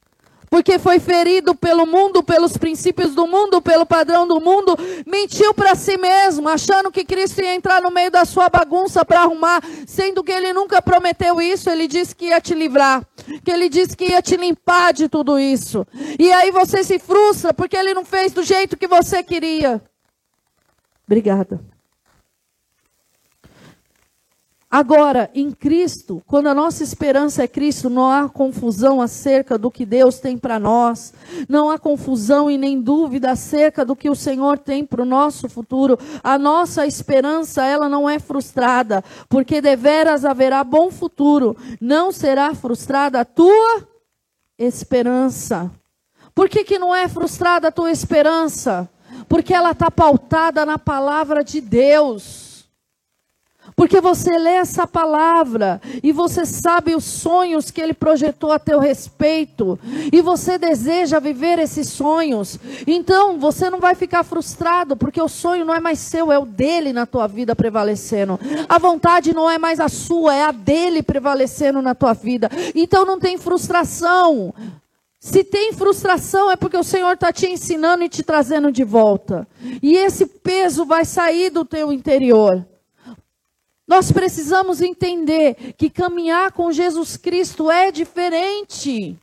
porque 0.51 0.77
foi 0.77 0.99
ferido 0.99 1.55
pelo 1.55 1.87
mundo, 1.87 2.21
pelos 2.21 2.57
princípios 2.57 3.15
do 3.15 3.25
mundo, 3.25 3.59
pelo 3.59 3.87
padrão 3.87 4.27
do 4.27 4.39
mundo, 4.39 4.77
mentiu 5.07 5.51
para 5.53 5.73
si 5.73 5.97
mesmo, 5.97 6.47
achando 6.47 6.91
que 6.91 7.03
Cristo 7.03 7.41
ia 7.41 7.55
entrar 7.55 7.81
no 7.81 7.89
meio 7.89 8.11
da 8.11 8.23
sua 8.23 8.49
bagunça 8.49 9.03
para 9.03 9.21
arrumar, 9.21 9.63
sendo 9.87 10.23
que 10.23 10.31
ele 10.31 10.53
nunca 10.53 10.81
prometeu 10.81 11.41
isso, 11.41 11.71
ele 11.71 11.87
disse 11.87 12.15
que 12.15 12.25
ia 12.25 12.39
te 12.39 12.53
livrar, 12.53 13.03
que 13.43 13.49
ele 13.49 13.67
disse 13.67 13.97
que 13.97 14.05
ia 14.05 14.21
te 14.21 14.37
limpar 14.37 14.93
de 14.93 15.09
tudo 15.09 15.39
isso. 15.39 15.87
E 16.19 16.31
aí 16.31 16.51
você 16.51 16.83
se 16.83 16.99
frustra 16.99 17.51
porque 17.51 17.75
ele 17.75 17.95
não 17.95 18.05
fez 18.05 18.31
do 18.31 18.43
jeito 18.43 18.77
que 18.77 18.87
você 18.87 19.23
queria. 19.23 19.81
Obrigada. 21.05 21.59
Agora, 24.73 25.29
em 25.35 25.51
Cristo, 25.51 26.23
quando 26.25 26.47
a 26.47 26.53
nossa 26.55 26.81
esperança 26.81 27.43
é 27.43 27.47
Cristo, 27.47 27.91
não 27.91 28.09
há 28.09 28.27
confusão 28.27 29.03
acerca 29.03 29.55
do 29.55 29.69
que 29.69 29.85
Deus 29.85 30.17
tem 30.17 30.35
para 30.35 30.57
nós, 30.57 31.13
não 31.47 31.69
há 31.69 31.77
confusão 31.77 32.49
e 32.49 32.57
nem 32.57 32.81
dúvida 32.81 33.29
acerca 33.29 33.85
do 33.85 33.95
que 33.95 34.09
o 34.09 34.15
Senhor 34.15 34.57
tem 34.57 34.83
para 34.83 35.03
o 35.03 35.05
nosso 35.05 35.47
futuro. 35.47 35.95
A 36.23 36.39
nossa 36.39 36.87
esperança, 36.87 37.63
ela 37.63 37.87
não 37.87 38.09
é 38.09 38.17
frustrada, 38.17 39.03
porque 39.29 39.61
deveras 39.61 40.25
haverá 40.25 40.63
bom 40.63 40.89
futuro, 40.89 41.55
não 41.79 42.11
será 42.11 42.55
frustrada 42.55 43.19
a 43.19 43.25
tua 43.25 43.87
esperança. 44.57 45.69
Por 46.33 46.49
que, 46.49 46.63
que 46.63 46.79
não 46.79 46.95
é 46.95 47.07
frustrada 47.07 47.67
a 47.67 47.71
tua 47.71 47.91
esperança? 47.91 48.89
Porque 49.27 49.53
ela 49.53 49.71
está 49.71 49.89
pautada 49.89 50.65
na 50.65 50.77
palavra 50.77 51.43
de 51.43 51.61
Deus. 51.61 52.53
Porque 53.75 54.01
você 54.01 54.37
lê 54.37 54.55
essa 54.55 54.85
palavra 54.85 55.81
e 56.03 56.11
você 56.11 56.45
sabe 56.45 56.95
os 56.95 57.05
sonhos 57.05 57.71
que 57.71 57.81
ele 57.81 57.93
projetou 57.93 58.51
a 58.51 58.59
teu 58.59 58.79
respeito, 58.79 59.79
e 60.11 60.21
você 60.21 60.57
deseja 60.57 61.19
viver 61.19 61.59
esses 61.59 61.89
sonhos. 61.89 62.59
Então, 62.85 63.39
você 63.39 63.69
não 63.69 63.79
vai 63.79 63.95
ficar 63.95 64.23
frustrado, 64.23 64.95
porque 64.95 65.21
o 65.21 65.29
sonho 65.29 65.65
não 65.65 65.73
é 65.73 65.79
mais 65.79 65.99
seu, 65.99 66.31
é 66.31 66.37
o 66.37 66.45
dele 66.45 66.93
na 66.93 67.05
tua 67.05 67.27
vida 67.27 67.55
prevalecendo. 67.55 68.39
A 68.67 68.77
vontade 68.77 69.33
não 69.33 69.49
é 69.49 69.57
mais 69.57 69.79
a 69.79 69.87
sua, 69.87 70.35
é 70.35 70.43
a 70.43 70.51
dele 70.51 71.01
prevalecendo 71.01 71.81
na 71.81 71.95
tua 71.95 72.13
vida. 72.13 72.49
Então 72.75 73.05
não 73.05 73.19
tem 73.19 73.37
frustração. 73.37 74.53
Se 75.23 75.41
tem 75.41 75.71
frustração, 75.71 76.51
é 76.51 76.57
porque 76.57 76.75
o 76.75 76.83
Senhor 76.83 77.13
está 77.13 77.31
te 77.31 77.47
ensinando 77.47 78.03
e 78.03 78.09
te 78.09 78.21
trazendo 78.21 78.69
de 78.69 78.83
volta. 78.83 79.47
E 79.81 79.95
esse 79.95 80.25
peso 80.25 80.85
vai 80.85 81.05
sair 81.05 81.49
do 81.49 81.63
teu 81.63 81.93
interior. 81.93 82.67
Nós 83.87 84.11
precisamos 84.11 84.81
entender 84.81 85.75
que 85.77 85.89
caminhar 85.89 86.51
com 86.51 86.73
Jesus 86.73 87.15
Cristo 87.15 87.71
é 87.71 87.89
diferente. 87.89 89.17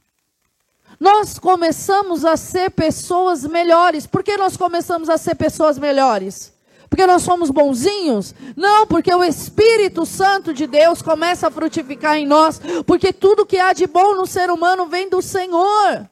Nós 0.98 1.38
começamos 1.38 2.24
a 2.24 2.34
ser 2.34 2.70
pessoas 2.70 3.44
melhores. 3.44 4.06
Por 4.06 4.22
que 4.22 4.38
nós 4.38 4.56
começamos 4.56 5.10
a 5.10 5.18
ser 5.18 5.34
pessoas 5.34 5.78
melhores? 5.78 6.50
Porque 6.90 7.07
nós 7.07 7.22
somos 7.22 7.50
bonzinhos? 7.50 8.35
Não, 8.57 8.85
porque 8.85 9.14
o 9.14 9.22
Espírito 9.22 10.05
Santo 10.05 10.53
de 10.53 10.66
Deus 10.66 11.00
começa 11.00 11.46
a 11.46 11.50
frutificar 11.50 12.16
em 12.16 12.26
nós, 12.26 12.61
porque 12.85 13.12
tudo 13.12 13.46
que 13.46 13.59
há 13.59 13.72
de 13.72 13.87
bom 13.87 14.16
no 14.16 14.26
ser 14.26 14.50
humano 14.50 14.87
vem 14.87 15.09
do 15.09 15.22
Senhor. 15.22 16.11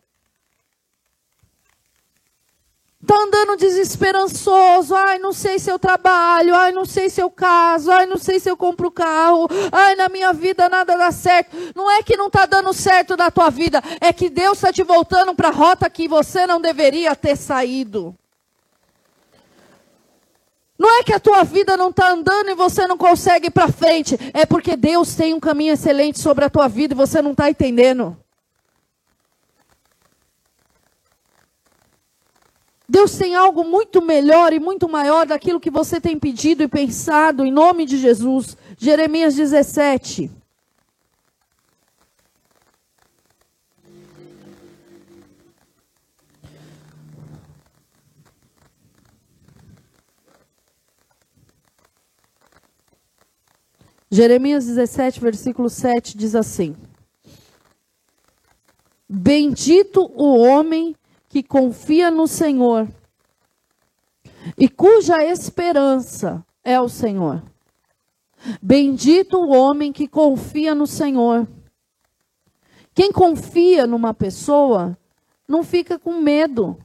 Está 3.03 3.17
andando 3.17 3.57
desesperançoso, 3.57 4.95
ai, 4.95 5.19
não 5.19 5.33
sei 5.33 5.59
se 5.59 5.71
eu 5.71 5.79
trabalho, 5.79 6.55
ai, 6.55 6.73
não 6.73 6.85
sei 6.85 7.11
se 7.11 7.21
eu 7.21 7.31
caso, 7.31 7.91
ai, 7.91 8.07
não 8.07 8.19
sei 8.19 8.39
se 8.39 8.49
eu 8.51 8.57
compro 8.57 8.91
carro, 8.91 9.49
ai, 9.73 9.97
na 9.97 10.09
minha 10.09 10.33
vida 10.33 10.69
nada 10.69 10.97
dá 10.97 11.11
certo. 11.11 11.57
Não 11.75 11.91
é 11.91 12.03
que 12.03 12.17
não 12.17 12.29
está 12.29 12.47
dando 12.47 12.73
certo 12.73 13.17
na 13.17 13.31
tua 13.31 13.51
vida, 13.51 13.83
é 14.01 14.13
que 14.13 14.31
Deus 14.31 14.59
está 14.59 14.73
te 14.73 14.85
voltando 14.85 15.35
para 15.35 15.49
a 15.49 15.53
rota 15.53 15.91
que 15.91 16.07
você 16.07 16.47
não 16.47 16.61
deveria 16.61 17.17
ter 17.17 17.37
saído. 17.37 18.15
Não 20.79 21.01
é 21.01 21.03
que 21.03 21.13
a 21.13 21.19
tua 21.19 21.43
vida 21.43 21.77
não 21.77 21.91
está 21.91 22.11
andando 22.13 22.51
e 22.51 22.55
você 22.55 22.87
não 22.87 22.97
consegue 22.97 23.49
ir 23.49 23.51
para 23.51 23.67
frente. 23.67 24.17
É 24.33 24.47
porque 24.47 24.77
Deus 24.77 25.15
tem 25.17 25.35
um 25.35 25.41
caminho 25.41 25.73
excelente 25.73 26.21
sobre 26.21 26.45
a 26.45 26.51
tua 26.51 26.69
vida 26.69 26.95
e 26.95 26.97
você 26.97 27.21
não 27.21 27.33
está 27.33 27.51
entendendo. 27.51 28.17
Deus 32.89 33.19
tem 33.19 33.35
algo 33.35 33.65
muito 33.65 34.01
melhor 34.01 34.53
e 34.53 34.61
muito 34.61 34.89
maior 34.89 35.27
daquilo 35.27 35.61
que 35.61 35.71
você 35.71 36.01
tem 36.01 36.19
pedido 36.19 36.63
e 36.63 36.69
pensado, 36.69 37.45
em 37.45 37.51
nome 37.51 37.85
de 37.85 37.99
Jesus. 37.99 38.57
Jeremias 38.79 39.35
17. 39.35 40.38
Jeremias 54.11 54.67
17, 54.67 55.21
versículo 55.21 55.69
7 55.69 56.17
diz 56.17 56.35
assim: 56.35 56.75
Bendito 59.09 60.11
o 60.15 60.39
homem 60.39 60.97
que 61.29 61.43
confia 61.43 62.11
no 62.11 62.27
Senhor 62.27 62.89
e 64.57 64.69
cuja 64.69 65.23
esperança 65.25 66.45
é 66.65 66.81
o 66.81 66.89
Senhor. 66.89 67.43
Bendito 68.63 69.37
o 69.37 69.51
homem 69.51 69.93
que 69.93 70.09
confia 70.09 70.75
no 70.75 70.87
Senhor. 70.87 71.47
Quem 72.95 73.13
confia 73.13 73.87
numa 73.87 74.15
pessoa 74.15 74.97
não 75.47 75.63
fica 75.63 75.99
com 75.99 76.21
medo. 76.21 76.79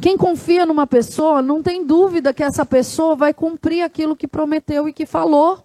Quem 0.00 0.16
confia 0.16 0.64
numa 0.64 0.86
pessoa 0.86 1.42
não 1.42 1.62
tem 1.62 1.84
dúvida 1.84 2.32
que 2.32 2.42
essa 2.42 2.64
pessoa 2.64 3.14
vai 3.14 3.34
cumprir 3.34 3.82
aquilo 3.82 4.16
que 4.16 4.26
prometeu 4.26 4.88
e 4.88 4.92
que 4.92 5.04
falou. 5.04 5.62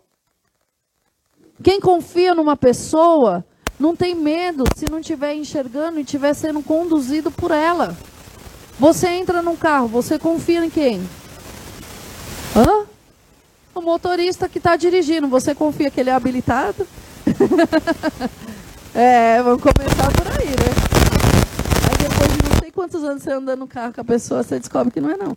Quem 1.63 1.79
confia 1.79 2.36
numa 2.36 2.57
pessoa 2.57 3.45
não 3.79 3.95
tem 3.95 4.13
medo 4.13 4.65
se 4.75 4.91
não 4.91 4.99
estiver 4.99 5.33
enxergando 5.33 5.99
e 5.99 6.03
estiver 6.03 6.33
sendo 6.33 6.61
conduzido 6.61 7.31
por 7.31 7.51
ela. 7.51 7.95
Você 8.77 9.07
entra 9.07 9.41
num 9.41 9.55
carro, 9.55 9.88
você 9.88 10.19
confia 10.19 10.65
em 10.65 10.69
quem? 10.69 11.01
Hã? 12.53 12.86
O 13.73 13.81
motorista 13.81 14.49
que 14.49 14.57
está 14.57 14.75
dirigindo, 14.75 15.29
você 15.29 15.55
confia 15.55 15.89
que 15.89 15.99
ele 15.99 16.09
é 16.09 16.13
habilitado? 16.13 16.86
é, 18.93 19.41
vamos 19.41 19.61
começar 19.61 20.11
por 20.11 20.27
aí, 20.27 20.47
né? 20.47 21.05
Quantos 22.76 23.03
anos 23.03 23.23
você 23.23 23.32
anda 23.32 23.55
no 23.55 23.65
carro 23.65 23.93
com 23.93 24.01
a 24.01 24.05
pessoa, 24.05 24.43
você 24.43 24.59
descobre 24.59 24.91
que 24.91 25.01
não 25.01 25.09
é 25.09 25.17
não. 25.17 25.36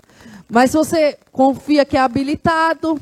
Mas 0.51 0.73
você 0.73 1.17
confia 1.31 1.85
que 1.85 1.97
é 1.97 2.01
habilitado, 2.01 3.01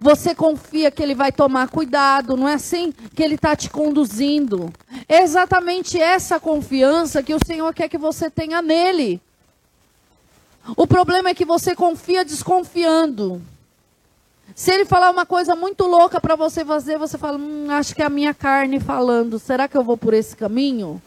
você 0.00 0.34
confia 0.34 0.90
que 0.90 1.02
ele 1.02 1.14
vai 1.14 1.30
tomar 1.30 1.68
cuidado, 1.68 2.36
não 2.36 2.48
é 2.48 2.54
assim 2.54 2.92
que 3.14 3.22
ele 3.22 3.36
está 3.36 3.54
te 3.54 3.70
conduzindo. 3.70 4.72
É 5.08 5.22
exatamente 5.22 5.98
essa 5.98 6.40
confiança 6.40 7.22
que 7.22 7.34
o 7.34 7.38
Senhor 7.46 7.72
quer 7.72 7.88
que 7.88 7.96
você 7.96 8.28
tenha 8.28 8.60
nele. 8.60 9.20
O 10.76 10.86
problema 10.86 11.28
é 11.28 11.34
que 11.34 11.44
você 11.44 11.76
confia 11.76 12.24
desconfiando. 12.24 13.40
Se 14.54 14.72
ele 14.72 14.84
falar 14.84 15.10
uma 15.10 15.24
coisa 15.24 15.54
muito 15.54 15.84
louca 15.84 16.20
para 16.20 16.34
você 16.34 16.64
fazer, 16.64 16.98
você 16.98 17.16
fala: 17.16 17.38
hum, 17.38 17.66
acho 17.70 17.94
que 17.94 18.02
é 18.02 18.06
a 18.06 18.10
minha 18.10 18.34
carne 18.34 18.80
falando. 18.80 19.38
Será 19.38 19.68
que 19.68 19.76
eu 19.76 19.84
vou 19.84 19.96
por 19.96 20.12
esse 20.12 20.36
caminho? 20.36 21.00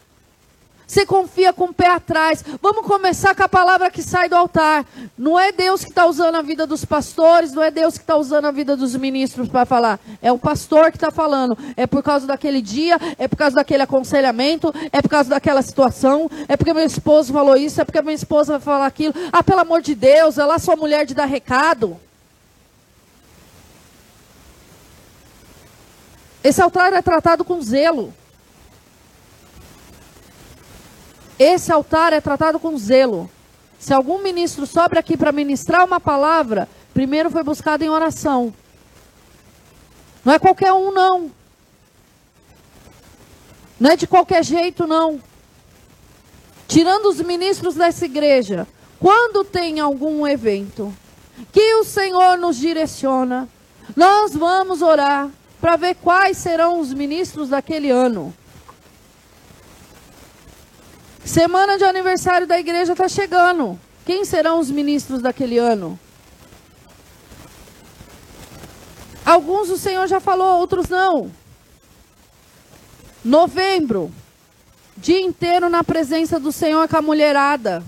Você 0.90 1.06
confia 1.06 1.52
com 1.52 1.66
o 1.66 1.72
pé 1.72 1.86
atrás. 1.86 2.44
Vamos 2.60 2.84
começar 2.84 3.32
com 3.32 3.44
a 3.44 3.48
palavra 3.48 3.92
que 3.92 4.02
sai 4.02 4.28
do 4.28 4.34
altar. 4.34 4.84
Não 5.16 5.38
é 5.38 5.52
Deus 5.52 5.84
que 5.84 5.90
está 5.90 6.04
usando 6.04 6.34
a 6.34 6.42
vida 6.42 6.66
dos 6.66 6.84
pastores, 6.84 7.52
não 7.52 7.62
é 7.62 7.70
Deus 7.70 7.96
que 7.96 8.02
está 8.02 8.16
usando 8.16 8.46
a 8.46 8.50
vida 8.50 8.76
dos 8.76 8.96
ministros 8.96 9.48
para 9.48 9.64
falar. 9.64 10.00
É 10.20 10.32
o 10.32 10.38
pastor 10.38 10.90
que 10.90 10.96
está 10.96 11.12
falando. 11.12 11.56
É 11.76 11.86
por 11.86 12.02
causa 12.02 12.26
daquele 12.26 12.60
dia, 12.60 12.98
é 13.16 13.28
por 13.28 13.36
causa 13.36 13.54
daquele 13.54 13.84
aconselhamento, 13.84 14.74
é 14.90 15.00
por 15.00 15.08
causa 15.08 15.30
daquela 15.30 15.62
situação, 15.62 16.28
é 16.48 16.56
porque 16.56 16.74
meu 16.74 16.84
esposo 16.84 17.32
falou 17.32 17.56
isso, 17.56 17.80
é 17.80 17.84
porque 17.84 18.02
minha 18.02 18.12
esposa 18.12 18.54
vai 18.54 18.60
falar 18.60 18.86
aquilo. 18.86 19.14
Ah, 19.30 19.44
pelo 19.44 19.60
amor 19.60 19.82
de 19.82 19.94
Deus, 19.94 20.38
é 20.38 20.44
lá 20.44 20.58
sua 20.58 20.74
mulher 20.74 21.06
de 21.06 21.14
dar 21.14 21.26
recado. 21.26 22.00
Esse 26.42 26.60
altar 26.60 26.92
é 26.92 27.00
tratado 27.00 27.44
com 27.44 27.62
zelo. 27.62 28.12
Esse 31.40 31.72
altar 31.72 32.12
é 32.12 32.20
tratado 32.20 32.60
com 32.60 32.76
zelo. 32.76 33.30
Se 33.78 33.94
algum 33.94 34.22
ministro 34.22 34.66
sobe 34.66 34.98
aqui 34.98 35.16
para 35.16 35.32
ministrar 35.32 35.86
uma 35.86 35.98
palavra, 35.98 36.68
primeiro 36.92 37.30
foi 37.30 37.42
buscado 37.42 37.82
em 37.82 37.88
oração. 37.88 38.52
Não 40.22 40.34
é 40.34 40.38
qualquer 40.38 40.74
um, 40.74 40.92
não. 40.92 41.30
Não 43.80 43.90
é 43.90 43.96
de 43.96 44.06
qualquer 44.06 44.44
jeito, 44.44 44.86
não. 44.86 45.18
Tirando 46.68 47.06
os 47.06 47.22
ministros 47.22 47.74
dessa 47.74 48.04
igreja, 48.04 48.68
quando 48.98 49.42
tem 49.42 49.80
algum 49.80 50.26
evento 50.26 50.94
que 51.50 51.74
o 51.76 51.84
Senhor 51.84 52.36
nos 52.36 52.58
direciona, 52.58 53.48
nós 53.96 54.34
vamos 54.34 54.82
orar 54.82 55.30
para 55.58 55.76
ver 55.76 55.94
quais 55.94 56.36
serão 56.36 56.80
os 56.80 56.92
ministros 56.92 57.48
daquele 57.48 57.90
ano. 57.90 58.34
Semana 61.24 61.78
de 61.78 61.84
aniversário 61.84 62.46
da 62.46 62.58
igreja 62.58 62.92
está 62.92 63.08
chegando. 63.08 63.78
Quem 64.04 64.24
serão 64.24 64.58
os 64.58 64.70
ministros 64.70 65.22
daquele 65.22 65.58
ano? 65.58 65.98
Alguns 69.24 69.68
o 69.70 69.78
Senhor 69.78 70.08
já 70.08 70.18
falou, 70.18 70.58
outros 70.58 70.88
não. 70.88 71.30
Novembro, 73.24 74.10
dia 74.96 75.20
inteiro 75.20 75.68
na 75.68 75.84
presença 75.84 76.40
do 76.40 76.50
Senhor 76.50 76.88
com 76.88 76.96
a 76.96 77.02
mulherada. 77.02 77.84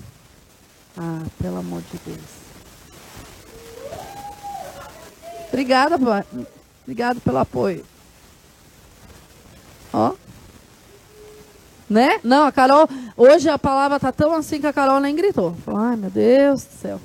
Ah, 0.96 1.22
pelo 1.40 1.58
amor 1.58 1.82
de 1.90 1.98
Deus. 2.06 2.42
Obrigada, 5.48 5.98
obrigado 6.82 7.20
pelo 7.20 7.38
apoio. 7.38 7.84
Ó. 9.92 10.14
Né? 11.92 12.20
Não, 12.24 12.46
a 12.46 12.50
Carol, 12.50 12.88
hoje 13.14 13.50
a 13.50 13.58
palavra 13.58 14.00
tá 14.00 14.10
tão 14.10 14.34
assim 14.34 14.58
que 14.58 14.66
a 14.66 14.72
Carol 14.72 14.98
nem 14.98 15.14
gritou. 15.14 15.54
Falou, 15.62 15.78
ai 15.78 15.94
meu 15.94 16.08
Deus 16.08 16.64
do 16.64 16.72
céu. 16.72 17.00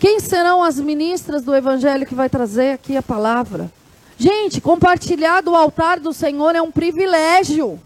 Quem 0.00 0.18
serão 0.18 0.64
as 0.64 0.78
ministras 0.80 1.44
do 1.44 1.54
Evangelho 1.54 2.04
que 2.04 2.14
vai 2.14 2.28
trazer 2.28 2.72
aqui 2.72 2.96
a 2.96 3.02
palavra? 3.02 3.70
Gente, 4.18 4.60
compartilhar 4.60 5.40
do 5.40 5.54
altar 5.54 6.00
do 6.00 6.12
Senhor 6.12 6.56
é 6.56 6.60
um 6.60 6.72
privilégio. 6.72 7.80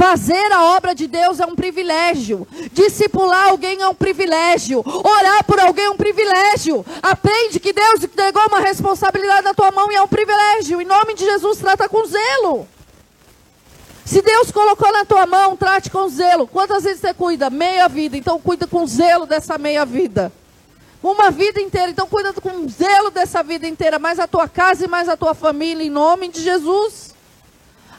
Fazer 0.00 0.50
a 0.50 0.64
obra 0.76 0.94
de 0.94 1.06
Deus 1.06 1.40
é 1.40 1.44
um 1.44 1.54
privilégio. 1.54 2.48
Discipular 2.72 3.50
alguém 3.50 3.82
é 3.82 3.86
um 3.86 3.94
privilégio. 3.94 4.82
Orar 4.82 5.44
por 5.44 5.60
alguém 5.60 5.84
é 5.84 5.90
um 5.90 5.96
privilégio. 5.98 6.82
Aprende 7.02 7.60
que 7.60 7.70
Deus 7.70 8.02
entregou 8.02 8.42
uma 8.46 8.60
responsabilidade 8.60 9.42
na 9.42 9.52
tua 9.52 9.70
mão 9.70 9.92
e 9.92 9.96
é 9.96 10.00
um 10.00 10.08
privilégio. 10.08 10.80
Em 10.80 10.86
nome 10.86 11.12
de 11.12 11.26
Jesus, 11.26 11.58
trata 11.58 11.86
com 11.86 12.02
zelo. 12.06 12.66
Se 14.02 14.22
Deus 14.22 14.50
colocou 14.50 14.90
na 14.90 15.04
tua 15.04 15.26
mão, 15.26 15.54
trate 15.54 15.90
com 15.90 16.08
zelo. 16.08 16.46
Quantas 16.46 16.84
vezes 16.84 17.02
você 17.02 17.12
cuida? 17.12 17.50
Meia 17.50 17.86
vida. 17.86 18.16
Então 18.16 18.40
cuida 18.40 18.66
com 18.66 18.86
zelo 18.86 19.26
dessa 19.26 19.58
meia 19.58 19.84
vida. 19.84 20.32
Uma 21.02 21.30
vida 21.30 21.60
inteira. 21.60 21.90
Então 21.90 22.06
cuida 22.06 22.32
com 22.32 22.66
zelo 22.66 23.10
dessa 23.10 23.42
vida 23.42 23.68
inteira. 23.68 23.98
Mais 23.98 24.18
a 24.18 24.26
tua 24.26 24.48
casa 24.48 24.82
e 24.82 24.88
mais 24.88 25.10
a 25.10 25.16
tua 25.16 25.34
família. 25.34 25.84
Em 25.84 25.90
nome 25.90 26.28
de 26.28 26.40
Jesus. 26.42 27.19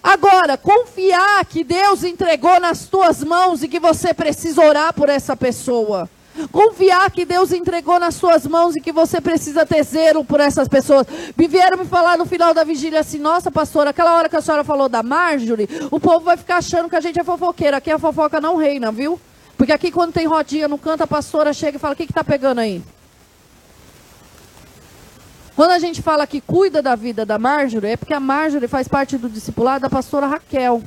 Agora, 0.04 0.58
confiar 0.58 1.46
que 1.46 1.64
Deus 1.64 2.04
entregou 2.04 2.60
nas 2.60 2.86
tuas 2.86 3.24
mãos 3.24 3.62
e 3.62 3.68
que 3.68 3.80
você 3.80 4.14
precisa 4.14 4.62
orar 4.62 4.94
por 4.94 5.10
essa 5.10 5.36
pessoa. 5.36 6.10
Confiar 6.52 7.12
que 7.12 7.26
Deus 7.26 7.52
entregou 7.52 8.00
nas 8.00 8.16
suas 8.16 8.48
mãos 8.48 8.76
e 8.76 8.82
que 8.82 8.92
você 8.92 9.20
precisa 9.20 9.66
ter 9.66 9.84
zelo 9.84 10.24
por 10.24 10.40
essas 10.40 10.68
pessoas. 10.68 11.06
Me 11.38 11.48
vieram 11.48 11.78
me 11.78 11.86
falar 11.86 12.18
no 12.18 12.26
final 12.26 12.54
da 12.54 12.64
vigília 12.64 13.02
assim: 13.02 13.20
nossa, 13.20 13.52
pastora, 13.52 13.90
aquela 13.90 14.16
hora 14.16 14.30
que 14.30 14.36
a 14.36 14.42
senhora 14.42 14.64
falou 14.64 14.88
da 14.88 15.04
Marjorie, 15.04 15.70
o 15.92 16.00
povo 16.00 16.22
vai 16.22 16.38
ficar 16.38 16.58
achando 16.58 16.90
que 16.90 16.96
a 16.96 17.02
gente 17.02 17.20
é 17.20 17.24
fofoqueira. 17.24 17.78
Aqui 17.78 17.92
a 17.92 18.00
fofoca 18.00 18.40
não 18.40 18.56
reina, 18.56 18.92
viu? 18.92 19.20
Porque 19.58 19.74
aqui 19.74 19.92
quando 19.92 20.14
tem 20.14 20.26
rodinha 20.26 20.68
no 20.68 20.78
canto, 20.78 21.04
a 21.04 21.08
pastora 21.08 21.54
chega 21.54 21.78
e 21.78 21.80
fala: 21.80 21.94
o 21.94 21.98
que 21.98 22.04
está 22.04 22.24
pegando 22.24 22.60
aí? 22.60 22.82
Quando 25.62 25.74
a 25.74 25.78
gente 25.80 26.02
fala 26.02 26.26
que 26.26 26.42
cuida 26.42 26.82
da 26.82 26.96
vida 26.96 27.24
da 27.24 27.38
Marjorie, 27.38 27.92
é 27.92 27.96
porque 27.96 28.16
a 28.16 28.20
Marjorie 28.20 28.68
faz 28.68 28.88
parte 28.88 29.16
do 29.16 29.30
discipulado 29.30 29.84
da 29.84 29.92
pastora 29.92 30.26
Raquel. 30.26 30.82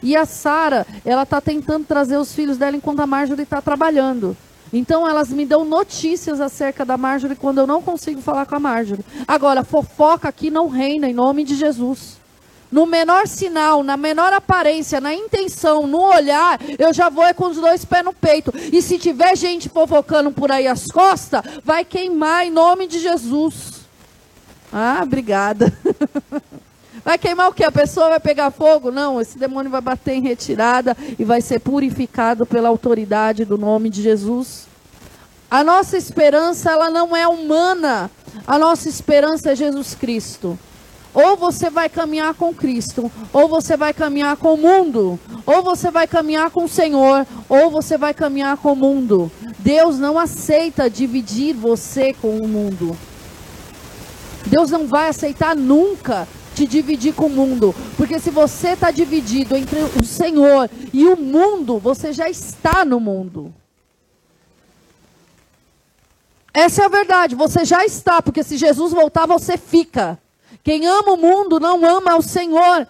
E 0.00 0.14
a 0.14 0.24
Sara, 0.24 0.86
ela 1.04 1.24
está 1.24 1.40
tentando 1.40 1.84
trazer 1.84 2.16
os 2.16 2.32
filhos 2.32 2.56
dela 2.56 2.76
enquanto 2.76 3.00
a 3.00 3.08
Marjorie 3.08 3.42
está 3.42 3.60
trabalhando. 3.60 4.36
Então 4.72 5.08
elas 5.08 5.30
me 5.30 5.44
dão 5.44 5.64
notícias 5.64 6.40
acerca 6.40 6.84
da 6.84 6.96
Marjorie 6.96 7.34
quando 7.34 7.58
eu 7.58 7.66
não 7.66 7.82
consigo 7.82 8.20
falar 8.20 8.46
com 8.46 8.54
a 8.54 8.60
Marjorie. 8.60 9.04
Agora, 9.26 9.64
fofoca 9.64 10.28
aqui 10.28 10.48
não 10.48 10.68
reina 10.68 11.10
em 11.10 11.12
nome 11.12 11.42
de 11.42 11.56
Jesus. 11.56 12.21
No 12.72 12.86
menor 12.86 13.28
sinal, 13.28 13.84
na 13.84 13.98
menor 13.98 14.32
aparência, 14.32 14.98
na 14.98 15.14
intenção, 15.14 15.86
no 15.86 16.00
olhar, 16.00 16.58
eu 16.78 16.90
já 16.90 17.10
vou 17.10 17.22
é 17.22 17.34
com 17.34 17.48
os 17.48 17.58
dois 17.58 17.84
pés 17.84 18.02
no 18.02 18.14
peito. 18.14 18.50
E 18.72 18.80
se 18.80 18.98
tiver 18.98 19.36
gente 19.36 19.68
fofocando 19.68 20.32
por 20.32 20.50
aí 20.50 20.66
as 20.66 20.86
costas, 20.86 21.42
vai 21.62 21.84
queimar 21.84 22.46
em 22.46 22.50
nome 22.50 22.86
de 22.86 22.98
Jesus. 22.98 23.82
Ah, 24.72 25.00
obrigada. 25.02 25.70
Vai 27.04 27.18
queimar 27.18 27.48
o 27.48 27.52
quê? 27.52 27.64
A 27.64 27.72
pessoa 27.72 28.10
vai 28.10 28.20
pegar 28.20 28.52
fogo? 28.52 28.92
Não, 28.92 29.20
esse 29.20 29.36
demônio 29.36 29.68
vai 29.68 29.80
bater 29.80 30.12
em 30.14 30.22
retirada 30.22 30.96
e 31.18 31.24
vai 31.24 31.40
ser 31.40 31.58
purificado 31.58 32.46
pela 32.46 32.68
autoridade 32.68 33.44
do 33.44 33.58
nome 33.58 33.90
de 33.90 34.00
Jesus. 34.00 34.68
A 35.50 35.64
nossa 35.64 35.96
esperança, 35.96 36.70
ela 36.70 36.90
não 36.90 37.16
é 37.16 37.26
humana. 37.26 38.08
A 38.46 38.56
nossa 38.56 38.88
esperança 38.88 39.50
é 39.50 39.56
Jesus 39.56 39.96
Cristo. 39.96 40.56
Ou 41.14 41.36
você 41.36 41.68
vai 41.68 41.88
caminhar 41.88 42.34
com 42.34 42.54
Cristo, 42.54 43.10
ou 43.32 43.48
você 43.48 43.76
vai 43.76 43.92
caminhar 43.92 44.36
com 44.36 44.54
o 44.54 44.56
mundo. 44.56 45.18
Ou 45.44 45.62
você 45.62 45.90
vai 45.90 46.06
caminhar 46.06 46.50
com 46.50 46.64
o 46.64 46.68
Senhor, 46.68 47.26
ou 47.48 47.70
você 47.70 47.98
vai 47.98 48.14
caminhar 48.14 48.56
com 48.56 48.72
o 48.72 48.76
mundo. 48.76 49.30
Deus 49.58 49.98
não 49.98 50.18
aceita 50.18 50.88
dividir 50.88 51.54
você 51.54 52.14
com 52.14 52.38
o 52.38 52.48
mundo. 52.48 52.96
Deus 54.46 54.70
não 54.70 54.86
vai 54.86 55.08
aceitar 55.08 55.54
nunca 55.54 56.26
te 56.54 56.66
dividir 56.66 57.14
com 57.14 57.26
o 57.26 57.30
mundo. 57.30 57.74
Porque 57.96 58.18
se 58.18 58.30
você 58.30 58.70
está 58.70 58.90
dividido 58.90 59.56
entre 59.56 59.78
o 59.80 60.04
Senhor 60.04 60.70
e 60.92 61.06
o 61.06 61.16
mundo, 61.16 61.78
você 61.78 62.12
já 62.12 62.28
está 62.28 62.84
no 62.84 62.98
mundo. 62.98 63.52
Essa 66.54 66.82
é 66.82 66.84
a 66.84 66.88
verdade, 66.88 67.34
você 67.34 67.64
já 67.64 67.84
está, 67.84 68.20
porque 68.20 68.42
se 68.42 68.58
Jesus 68.58 68.92
voltar, 68.92 69.26
você 69.26 69.56
fica. 69.56 70.18
Quem 70.62 70.86
ama 70.86 71.12
o 71.12 71.16
mundo 71.16 71.58
não 71.58 71.84
ama 71.84 72.16
o 72.16 72.22
Senhor. 72.22 72.86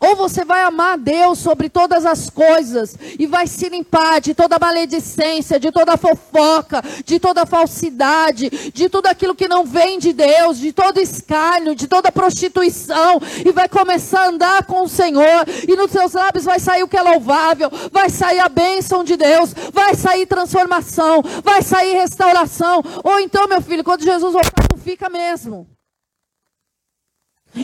Ou 0.00 0.14
você 0.14 0.44
vai 0.44 0.62
amar 0.62 0.94
a 0.94 0.96
Deus 0.96 1.40
sobre 1.40 1.68
todas 1.68 2.06
as 2.06 2.30
coisas 2.30 2.96
e 3.18 3.26
vai 3.26 3.48
se 3.48 3.68
limpar 3.68 4.20
de 4.20 4.32
toda 4.32 4.58
maledicência, 4.58 5.58
de 5.58 5.72
toda 5.72 5.96
fofoca, 5.96 6.80
de 7.04 7.18
toda 7.18 7.44
falsidade, 7.44 8.48
de 8.72 8.88
tudo 8.88 9.08
aquilo 9.08 9.34
que 9.34 9.48
não 9.48 9.64
vem 9.64 9.98
de 9.98 10.12
Deus, 10.12 10.58
de 10.58 10.72
todo 10.72 11.00
escárnio, 11.00 11.74
de 11.74 11.88
toda 11.88 12.12
prostituição 12.12 13.20
e 13.44 13.50
vai 13.50 13.68
começar 13.68 14.22
a 14.22 14.28
andar 14.28 14.66
com 14.66 14.82
o 14.82 14.88
Senhor 14.88 15.44
e 15.66 15.74
nos 15.74 15.90
seus 15.90 16.12
lábios 16.12 16.44
vai 16.44 16.60
sair 16.60 16.84
o 16.84 16.88
que 16.88 16.96
é 16.96 17.02
louvável, 17.02 17.68
vai 17.90 18.08
sair 18.08 18.38
a 18.38 18.48
bênção 18.48 19.02
de 19.02 19.16
Deus, 19.16 19.52
vai 19.72 19.96
sair 19.96 20.26
transformação, 20.26 21.22
vai 21.42 21.60
sair 21.60 21.94
restauração. 21.94 22.84
Ou 23.02 23.18
então, 23.18 23.48
meu 23.48 23.60
filho, 23.60 23.82
quando 23.82 24.04
Jesus 24.04 24.32
voltar, 24.32 24.64
não 24.70 24.78
fica 24.78 25.08
mesmo. 25.08 25.77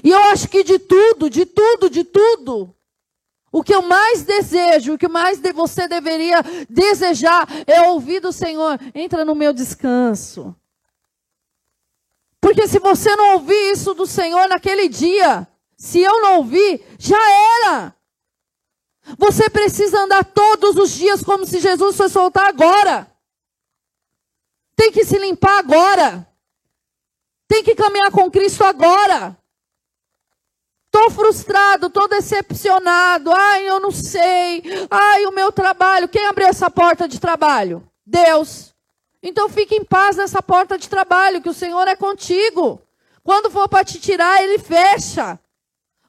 E 0.03 0.11
eu 0.11 0.19
acho 0.25 0.49
que 0.49 0.65
de 0.65 0.79
tudo, 0.79 1.29
de 1.29 1.47
tudo, 1.47 1.91
de 1.91 2.05
tudo, 2.05 2.75
o 3.53 3.63
que 3.63 3.75
eu 3.75 3.83
mais 3.83 4.23
desejo, 4.23 4.95
o 4.95 4.99
que 4.99 5.07
mais 5.07 5.41
você 5.55 5.87
deveria 5.87 6.43
desejar 6.69 7.47
é 7.67 7.83
ouvir 7.83 8.21
do 8.21 8.33
Senhor: 8.33 8.81
entra 8.95 9.25
no 9.25 9.35
meu 9.35 9.53
descanso. 9.53 10.57
Porque 12.41 12.67
se 12.67 12.79
você 12.79 13.15
não 13.15 13.35
ouvir 13.35 13.73
isso 13.73 13.95
do 13.95 14.07
Senhor 14.07 14.49
naquele 14.49 14.89
dia, 14.89 15.47
se 15.77 16.01
eu 16.01 16.21
não 16.21 16.39
ouvir, 16.39 16.85
já 16.99 17.19
era. 17.65 17.95
Você 19.19 19.49
precisa 19.49 20.01
andar 20.01 20.25
todos 20.25 20.77
os 20.77 20.91
dias 20.91 21.23
como 21.23 21.47
se 21.47 21.61
Jesus 21.61 21.97
fosse 21.97 22.15
soltar 22.15 22.49
agora. 22.49 23.11
Tem 24.75 24.91
que 24.91 25.05
se 25.05 25.19
limpar 25.19 25.59
agora. 25.59 26.27
Tem 27.47 27.63
que 27.63 27.75
caminhar 27.75 28.11
com 28.11 28.31
Cristo 28.31 28.65
agora. 28.65 29.39
Estou 30.95 31.11
frustrado, 31.11 31.89
estou 31.89 32.07
decepcionado. 32.07 33.33
Ai, 33.33 33.69
eu 33.69 33.81
não 33.81 33.91
sei. 33.91 34.63
Ai, 34.89 35.27
o 35.27 35.33
meu 35.33 35.51
trabalho. 35.51 36.09
Quem 36.09 36.25
abriu 36.27 36.47
essa 36.47 36.71
porta 36.71 37.09
de 37.09 37.19
trabalho? 37.19 37.83
Deus. 38.07 38.73
Então 39.21 39.49
fique 39.49 39.75
em 39.75 39.83
paz 39.83 40.17
nessa 40.17 40.41
porta 40.41 40.79
de 40.79 40.89
trabalho, 40.89 41.43
que 41.43 41.49
o 41.49 41.55
Senhor 41.55 41.89
é 41.89 41.97
contigo. 41.97 42.81
Quando 43.25 43.51
for 43.51 43.69
para 43.69 43.85
te 43.85 43.99
tirar, 43.99 44.41
Ele 44.41 44.57
fecha. 44.57 45.37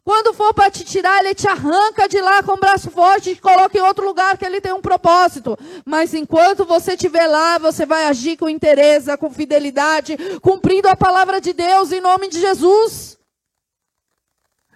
Quando 0.04 0.36
for 0.36 0.54
para 0.54 0.70
te 0.70 0.86
tirar, 0.86 1.20
Ele 1.20 1.34
te 1.34 1.48
arranca 1.48 2.08
de 2.08 2.22
lá 2.22 2.44
com 2.44 2.52
o 2.52 2.60
braço 2.60 2.92
forte 2.92 3.32
e 3.32 3.36
te 3.36 3.42
coloca 3.42 3.76
em 3.76 3.82
outro 3.82 4.06
lugar 4.06 4.38
que 4.38 4.46
Ele 4.46 4.62
tem 4.62 4.72
um 4.72 4.82
propósito. 4.82 5.58
Mas 5.84 6.14
enquanto 6.14 6.64
você 6.64 6.94
estiver 6.94 7.26
lá, 7.26 7.58
você 7.58 7.88
vai 7.88 8.06
agir 8.06 8.38
com 8.38 8.48
interesse, 8.48 9.18
com 9.18 9.32
fidelidade, 9.32 10.16
cumprindo 10.44 10.88
a 10.88 10.96
palavra 10.96 11.42
de 11.42 11.54
Deus 11.54 11.92
em 11.92 12.00
nome 12.00 12.28
de 12.28 12.40
Jesus. 12.40 13.15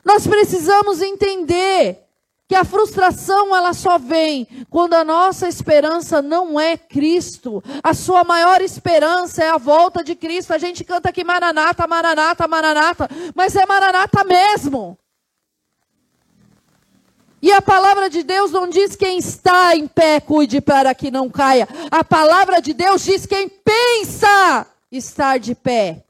Nós 0.09 0.25
precisamos 0.25 1.03
entender 1.03 2.03
que 2.47 2.55
a 2.55 2.65
frustração 2.65 3.55
ela 3.55 3.73
só 3.73 3.99
vem 3.99 4.47
quando 4.67 4.95
a 4.95 5.03
nossa 5.03 5.47
esperança 5.47 6.19
não 6.19 6.59
é 6.59 6.75
Cristo. 6.75 7.63
A 7.83 7.93
sua 7.93 8.23
maior 8.23 8.59
esperança 8.59 9.43
é 9.43 9.51
a 9.51 9.59
volta 9.59 10.03
de 10.03 10.15
Cristo. 10.15 10.51
A 10.51 10.57
gente 10.57 10.83
canta 10.83 11.09
aqui 11.09 11.23
Maranata, 11.23 11.85
Maranata, 11.85 12.47
Maranata, 12.47 13.07
mas 13.35 13.55
é 13.55 13.67
Maranata 13.67 14.23
mesmo. 14.23 14.97
E 17.39 17.51
a 17.51 17.61
palavra 17.61 18.09
de 18.09 18.23
Deus 18.23 18.49
não 18.49 18.67
diz 18.67 18.95
quem 18.95 19.19
está 19.19 19.75
em 19.75 19.87
pé, 19.87 20.19
cuide 20.19 20.59
para 20.59 20.95
que 20.95 21.11
não 21.11 21.29
caia. 21.29 21.67
A 21.91 22.03
palavra 22.03 22.59
de 22.63 22.73
Deus 22.73 23.05
diz 23.05 23.27
quem 23.27 23.47
pensa 23.47 24.65
estar 24.91 25.37
de 25.37 25.53
pé. 25.53 26.03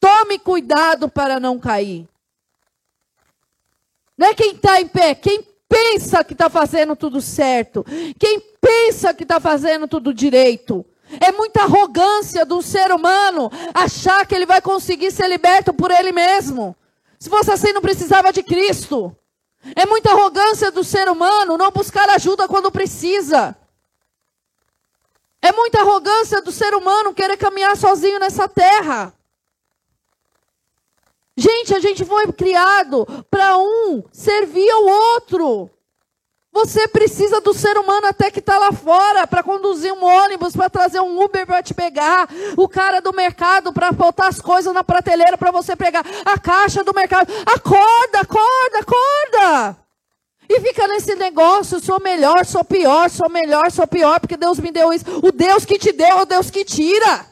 Tome 0.00 0.40
cuidado 0.40 1.08
para 1.08 1.38
não 1.38 1.60
cair. 1.60 2.08
Não 4.16 4.28
é 4.28 4.34
quem 4.34 4.52
está 4.52 4.80
em 4.80 4.88
pé, 4.88 5.14
quem 5.14 5.46
pensa 5.68 6.24
que 6.24 6.32
está 6.32 6.48
fazendo 6.48 6.96
tudo 6.96 7.20
certo, 7.20 7.84
quem 8.18 8.40
pensa 8.60 9.12
que 9.12 9.24
está 9.24 9.38
fazendo 9.38 9.86
tudo 9.86 10.14
direito. 10.14 10.84
É 11.20 11.30
muita 11.30 11.62
arrogância 11.62 12.44
do 12.44 12.60
ser 12.62 12.90
humano 12.90 13.50
achar 13.72 14.26
que 14.26 14.34
ele 14.34 14.46
vai 14.46 14.60
conseguir 14.60 15.10
ser 15.12 15.28
liberto 15.28 15.72
por 15.72 15.90
ele 15.90 16.10
mesmo. 16.10 16.74
Se 17.18 17.30
fosse 17.30 17.50
assim, 17.50 17.72
não 17.72 17.80
precisava 17.80 18.32
de 18.32 18.42
Cristo. 18.42 19.16
É 19.74 19.86
muita 19.86 20.10
arrogância 20.10 20.70
do 20.70 20.84
ser 20.84 21.08
humano 21.08 21.56
não 21.56 21.70
buscar 21.70 22.08
ajuda 22.10 22.48
quando 22.48 22.70
precisa. 22.70 23.56
É 25.40 25.52
muita 25.52 25.80
arrogância 25.80 26.40
do 26.40 26.50
ser 26.50 26.74
humano 26.74 27.14
querer 27.14 27.36
caminhar 27.36 27.76
sozinho 27.76 28.18
nessa 28.18 28.48
terra. 28.48 29.12
Gente, 31.36 31.74
a 31.74 31.80
gente 31.80 32.04
foi 32.04 32.32
criado 32.32 33.06
para 33.30 33.58
um 33.58 34.02
servir 34.10 34.70
ao 34.70 34.84
outro. 34.84 35.70
Você 36.50 36.88
precisa 36.88 37.38
do 37.38 37.52
ser 37.52 37.76
humano 37.76 38.06
até 38.06 38.30
que 38.30 38.38
está 38.38 38.58
lá 38.58 38.72
fora 38.72 39.26
para 39.26 39.42
conduzir 39.42 39.92
um 39.92 40.02
ônibus, 40.02 40.56
para 40.56 40.70
trazer 40.70 41.00
um 41.00 41.22
Uber 41.22 41.46
para 41.46 41.62
te 41.62 41.74
pegar, 41.74 42.26
o 42.56 42.66
cara 42.66 43.02
do 43.02 43.12
mercado 43.12 43.74
para 43.74 43.92
botar 43.92 44.28
as 44.28 44.40
coisas 44.40 44.72
na 44.72 44.82
prateleira 44.82 45.36
para 45.36 45.50
você 45.50 45.76
pegar, 45.76 46.02
a 46.24 46.38
caixa 46.38 46.82
do 46.82 46.94
mercado. 46.94 47.30
Acorda, 47.44 48.20
acorda, 48.20 48.78
acorda! 48.78 49.76
E 50.48 50.58
fica 50.60 50.88
nesse 50.88 51.14
negócio, 51.16 51.78
sou 51.78 52.00
melhor, 52.00 52.46
sou 52.46 52.64
pior, 52.64 53.10
sou 53.10 53.28
melhor, 53.28 53.70
sou 53.70 53.86
pior, 53.86 54.18
porque 54.18 54.38
Deus 54.38 54.58
me 54.58 54.70
deu 54.70 54.94
isso. 54.94 55.04
O 55.22 55.30
Deus 55.30 55.66
que 55.66 55.78
te 55.78 55.92
deu 55.92 56.06
é 56.06 56.22
o 56.22 56.24
Deus 56.24 56.50
que 56.50 56.64
tira. 56.64 57.26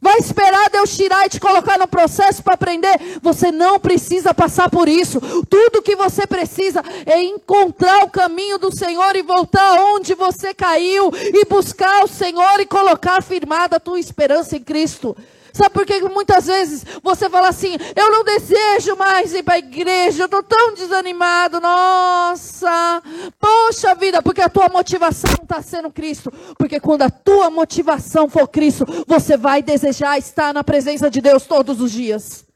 Vai 0.00 0.18
esperar 0.18 0.70
Deus 0.70 0.96
tirar 0.96 1.26
e 1.26 1.28
te 1.28 1.40
colocar 1.40 1.76
no 1.76 1.88
processo 1.88 2.40
para 2.40 2.54
aprender? 2.54 3.18
Você 3.20 3.50
não 3.50 3.80
precisa 3.80 4.32
passar 4.32 4.70
por 4.70 4.88
isso. 4.88 5.20
Tudo 5.50 5.82
que 5.82 5.96
você 5.96 6.24
precisa 6.24 6.84
é 7.04 7.20
encontrar 7.20 8.04
o 8.04 8.10
caminho 8.10 8.58
do 8.58 8.74
Senhor 8.74 9.16
e 9.16 9.22
voltar 9.22 9.80
onde 9.80 10.14
você 10.14 10.54
caiu 10.54 11.10
e 11.12 11.44
buscar 11.46 12.04
o 12.04 12.08
Senhor 12.08 12.60
e 12.60 12.66
colocar 12.66 13.20
firmada 13.22 13.76
a 13.76 13.80
tua 13.80 13.98
esperança 13.98 14.56
em 14.56 14.62
Cristo. 14.62 15.16
Sabe 15.58 15.70
por 15.70 15.84
que 15.84 16.00
muitas 16.02 16.46
vezes 16.46 16.86
você 17.02 17.28
fala 17.28 17.48
assim: 17.48 17.76
eu 17.96 18.12
não 18.12 18.22
desejo 18.22 18.94
mais 18.96 19.34
ir 19.34 19.42
para 19.42 19.54
a 19.54 19.58
igreja, 19.58 20.22
eu 20.22 20.26
estou 20.26 20.40
tão 20.40 20.72
desanimado, 20.72 21.60
nossa, 21.60 23.02
poxa 23.40 23.92
vida, 23.96 24.22
porque 24.22 24.40
a 24.40 24.48
tua 24.48 24.68
motivação 24.68 25.34
está 25.42 25.60
sendo 25.60 25.90
Cristo. 25.90 26.32
Porque 26.56 26.78
quando 26.78 27.02
a 27.02 27.10
tua 27.10 27.50
motivação 27.50 28.28
for 28.28 28.46
Cristo, 28.46 28.86
você 29.04 29.36
vai 29.36 29.60
desejar 29.60 30.16
estar 30.16 30.54
na 30.54 30.62
presença 30.62 31.10
de 31.10 31.20
Deus 31.20 31.44
todos 31.44 31.80
os 31.80 31.90
dias. 31.90 32.47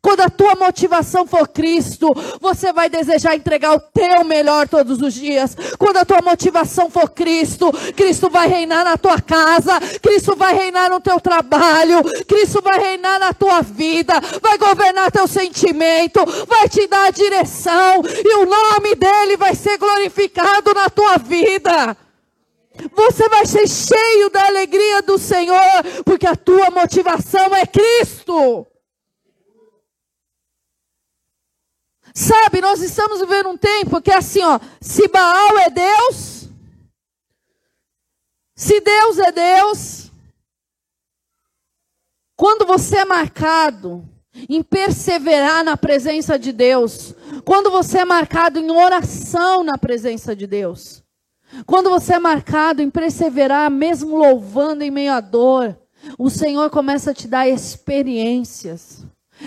Quando 0.00 0.20
a 0.20 0.30
tua 0.30 0.54
motivação 0.54 1.26
for 1.26 1.48
Cristo, 1.48 2.08
você 2.40 2.72
vai 2.72 2.88
desejar 2.88 3.34
entregar 3.34 3.74
o 3.74 3.80
teu 3.80 4.22
melhor 4.22 4.68
todos 4.68 5.02
os 5.02 5.12
dias. 5.12 5.56
Quando 5.76 5.96
a 5.96 6.04
tua 6.04 6.22
motivação 6.22 6.88
for 6.88 7.10
Cristo, 7.10 7.72
Cristo 7.96 8.30
vai 8.30 8.46
reinar 8.46 8.84
na 8.84 8.96
tua 8.96 9.20
casa, 9.20 9.80
Cristo 10.00 10.36
vai 10.36 10.54
reinar 10.54 10.88
no 10.88 11.00
teu 11.00 11.20
trabalho, 11.20 12.02
Cristo 12.26 12.62
vai 12.62 12.78
reinar 12.78 13.18
na 13.18 13.34
tua 13.34 13.60
vida, 13.60 14.14
vai 14.40 14.56
governar 14.56 15.10
teu 15.10 15.26
sentimento, 15.26 16.24
vai 16.46 16.68
te 16.68 16.86
dar 16.86 17.08
a 17.08 17.10
direção 17.10 18.02
e 18.06 18.36
o 18.36 18.46
nome 18.46 18.94
dele 18.94 19.36
vai 19.36 19.56
ser 19.56 19.78
glorificado 19.78 20.72
na 20.74 20.88
tua 20.88 21.18
vida. 21.18 21.96
Você 22.94 23.28
vai 23.28 23.44
ser 23.44 23.66
cheio 23.66 24.30
da 24.30 24.46
alegria 24.46 25.02
do 25.02 25.18
Senhor, 25.18 25.82
porque 26.04 26.26
a 26.26 26.36
tua 26.36 26.70
motivação 26.70 27.52
é 27.56 27.66
Cristo. 27.66 28.64
Sabe, 32.18 32.60
nós 32.60 32.82
estamos 32.82 33.20
vivendo 33.20 33.50
um 33.50 33.56
tempo 33.56 34.02
que 34.02 34.10
é 34.10 34.16
assim, 34.16 34.42
ó, 34.42 34.58
se 34.80 35.06
Baal 35.06 35.56
é 35.56 35.70
Deus, 35.70 36.48
se 38.56 38.80
Deus 38.80 39.18
é 39.20 39.30
Deus, 39.30 40.10
Quando 42.36 42.66
você 42.66 42.98
é 42.98 43.04
marcado 43.04 44.04
em 44.48 44.64
perseverar 44.64 45.64
na 45.64 45.76
presença 45.76 46.36
de 46.36 46.52
Deus, 46.52 47.14
quando 47.44 47.70
você 47.70 47.98
é 47.98 48.04
marcado 48.04 48.58
em 48.58 48.70
oração 48.70 49.62
na 49.62 49.78
presença 49.78 50.34
de 50.34 50.46
Deus, 50.46 51.04
quando 51.66 51.88
você 51.88 52.14
é 52.14 52.18
marcado 52.18 52.82
em 52.82 52.90
perseverar, 52.90 53.70
mesmo 53.70 54.16
louvando 54.16 54.82
em 54.82 54.90
meio 54.90 55.12
à 55.12 55.20
dor, 55.20 55.76
o 56.16 56.28
Senhor 56.28 56.68
começa 56.68 57.12
a 57.12 57.14
te 57.14 57.28
dar 57.28 57.48
experiências. 57.48 59.04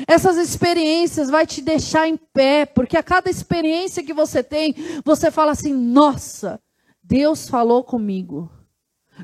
Essas 0.07 0.37
experiências 0.37 1.29
vai 1.29 1.45
te 1.45 1.61
deixar 1.61 2.07
em 2.07 2.17
pé, 2.17 2.65
porque 2.65 2.97
a 2.97 3.03
cada 3.03 3.29
experiência 3.29 4.03
que 4.03 4.13
você 4.13 4.43
tem, 4.43 4.75
você 5.03 5.29
fala 5.29 5.51
assim: 5.51 5.73
"Nossa, 5.73 6.59
Deus 7.03 7.49
falou 7.49 7.83
comigo. 7.83 8.49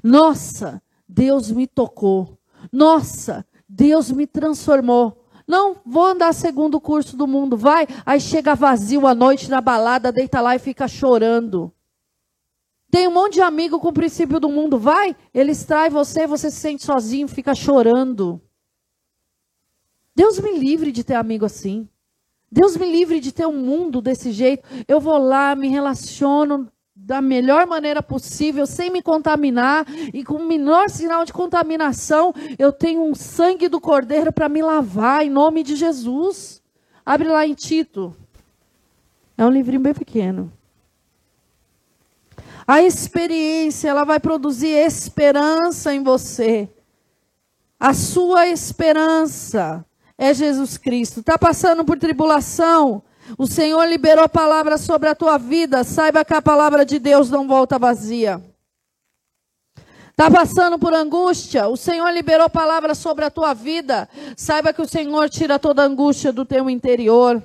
Nossa, 0.04 0.82
Deus 1.08 1.50
me 1.52 1.68
tocou. 1.68 2.38
Nossa, 2.72 3.46
Deus 3.68 4.12
me 4.12 4.28
transformou. 4.28 5.26
Não, 5.48 5.78
vou 5.86 6.06
andar 6.06 6.34
segundo 6.34 6.76
o 6.76 6.82
curso 6.82 7.16
do 7.16 7.26
mundo. 7.26 7.56
Vai, 7.56 7.88
aí 8.06 8.20
chega 8.20 8.54
vazio 8.56 9.08
à 9.08 9.16
noite 9.16 9.50
na 9.50 9.62
balada, 9.62 10.12
deita 10.12 10.42
lá 10.42 10.56
e 10.56 10.60
fica 10.60 10.88
chorando. 10.88 11.72
Tem 12.92 13.08
um 13.08 13.14
monte 13.14 13.36
de 13.36 13.42
amigo 13.42 13.80
com 13.80 13.90
o 13.90 13.94
princípio 13.94 14.40
do 14.40 14.50
mundo. 14.50 14.78
Vai, 14.78 15.16
ele 15.34 15.52
extrai 15.52 15.90
você, 15.90 16.28
você 16.28 16.52
se 16.52 16.58
sente 16.58 16.84
sozinho, 16.84 17.28
fica 17.28 17.56
chorando. 17.56 18.42
Deus 20.18 20.40
me 20.40 20.58
livre 20.58 20.92
de 20.92 21.04
ter 21.04 21.14
amigo 21.14 21.46
assim. 21.46 21.88
Deus 22.52 22.76
me 22.76 22.92
livre 22.92 23.20
de 23.20 23.32
ter 23.32 23.46
um 23.46 23.54
mundo 23.54 24.02
desse 24.02 24.32
jeito. 24.32 24.68
Eu 24.88 25.00
vou 25.00 25.16
lá, 25.20 25.56
me 25.56 25.68
relaciono 25.68 26.68
da 26.96 27.22
melhor 27.22 27.68
maneira 27.68 28.02
possível, 28.02 28.66
sem 28.66 28.90
me 28.90 29.04
contaminar 29.04 29.86
e 30.12 30.24
com 30.24 30.38
o 30.38 30.48
menor 30.48 30.90
sinal 30.90 31.24
de 31.24 31.32
contaminação, 31.32 32.34
eu 32.58 32.74
tenho 32.74 33.04
um 33.04 33.14
sangue 33.14 33.70
do 33.70 33.80
Cordeiro 33.80 34.34
para 34.34 34.50
me 34.50 34.64
lavar 34.64 35.24
em 35.24 35.30
nome 35.30 35.62
de 35.62 35.76
Jesus. 35.76 36.64
Abre 37.06 37.28
lá 37.28 37.46
em 37.46 37.54
Tito. 37.54 38.16
É 39.38 39.46
um 39.46 39.52
livrinho 39.52 39.82
bem 39.82 39.94
pequeno. 39.94 40.52
A 42.68 42.82
experiência, 42.82 43.88
ela 43.88 44.04
vai 44.04 44.20
produzir 44.20 44.70
esperança 44.70 45.94
em 45.94 46.02
você. 46.02 46.68
A 47.80 47.94
sua 47.94 48.48
esperança 48.48 49.86
é 50.18 50.34
Jesus 50.34 50.78
Cristo. 50.78 51.20
Está 51.20 51.38
passando 51.38 51.86
por 51.86 52.00
tribulação? 52.00 53.04
O 53.38 53.46
Senhor 53.46 53.86
liberou 53.86 54.28
palavras 54.28 54.82
sobre 54.82 55.10
a 55.10 55.16
tua 55.16 55.38
vida. 55.38 55.84
Saiba 55.84 56.26
que 56.26 56.34
a 56.34 56.42
palavra 56.42 56.86
de 56.86 56.98
Deus 56.98 57.30
não 57.30 57.48
volta 57.48 57.78
vazia. 57.78 58.42
Está 60.10 60.32
passando 60.32 60.80
por 60.80 60.94
angústia? 60.94 61.68
O 61.68 61.78
Senhor 61.78 62.10
liberou 62.12 62.50
palavras 62.50 62.98
sobre 62.98 63.26
a 63.26 63.30
tua 63.30 63.54
vida. 63.54 64.10
Saiba 64.36 64.74
que 64.74 64.82
o 64.82 64.88
Senhor 64.88 65.30
tira 65.30 65.60
toda 65.60 65.84
angústia 65.84 66.34
do 66.34 66.44
teu 66.44 66.70
interior. 66.70 67.44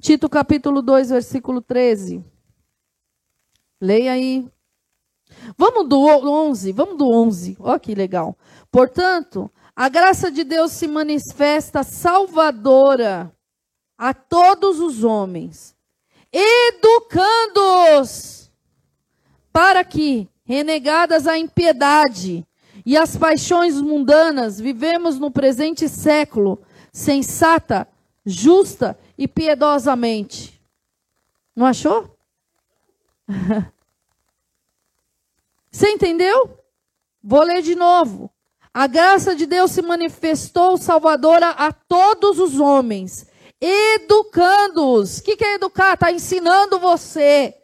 Tito 0.00 0.28
capítulo 0.28 0.80
2, 0.82 1.10
versículo 1.10 1.60
13. 1.60 2.24
Leia 3.80 4.12
aí. 4.12 4.48
Vamos 5.56 5.88
do 5.88 5.98
11, 6.00 6.72
vamos 6.72 6.98
do 6.98 7.10
11. 7.10 7.56
Olha 7.58 7.80
que 7.80 7.94
legal. 7.94 8.36
Portanto, 8.70 9.50
a 9.74 9.88
graça 9.88 10.30
de 10.30 10.44
Deus 10.44 10.72
se 10.72 10.86
manifesta 10.86 11.82
salvadora 11.82 13.34
a 13.96 14.12
todos 14.12 14.78
os 14.80 15.02
homens, 15.04 15.74
educando-os 16.32 17.22
para 19.52 19.84
que, 19.84 20.28
renegadas 20.44 21.26
a 21.26 21.38
impiedade 21.38 22.46
e 22.84 22.96
as 22.96 23.16
paixões 23.16 23.80
mundanas, 23.80 24.58
vivemos 24.58 25.18
no 25.18 25.30
presente 25.30 25.88
século 25.88 26.60
sensata, 26.92 27.88
justa 28.24 28.98
e 29.16 29.28
piedosamente. 29.28 30.60
Não 31.54 31.66
achou? 31.66 32.16
Você 35.70 35.88
entendeu? 35.90 36.58
Vou 37.22 37.42
ler 37.42 37.62
de 37.62 37.74
novo. 37.74 38.31
A 38.74 38.86
graça 38.86 39.34
de 39.36 39.44
Deus 39.44 39.70
se 39.72 39.82
manifestou 39.82 40.78
salvadora 40.78 41.50
a 41.50 41.72
todos 41.72 42.38
os 42.38 42.58
homens, 42.58 43.26
educando-os. 43.60 45.18
O 45.18 45.22
que, 45.22 45.44
é 45.44 45.54
educar? 45.54 45.94
Está 45.94 46.10
ensinando 46.10 46.78
você 46.78 47.54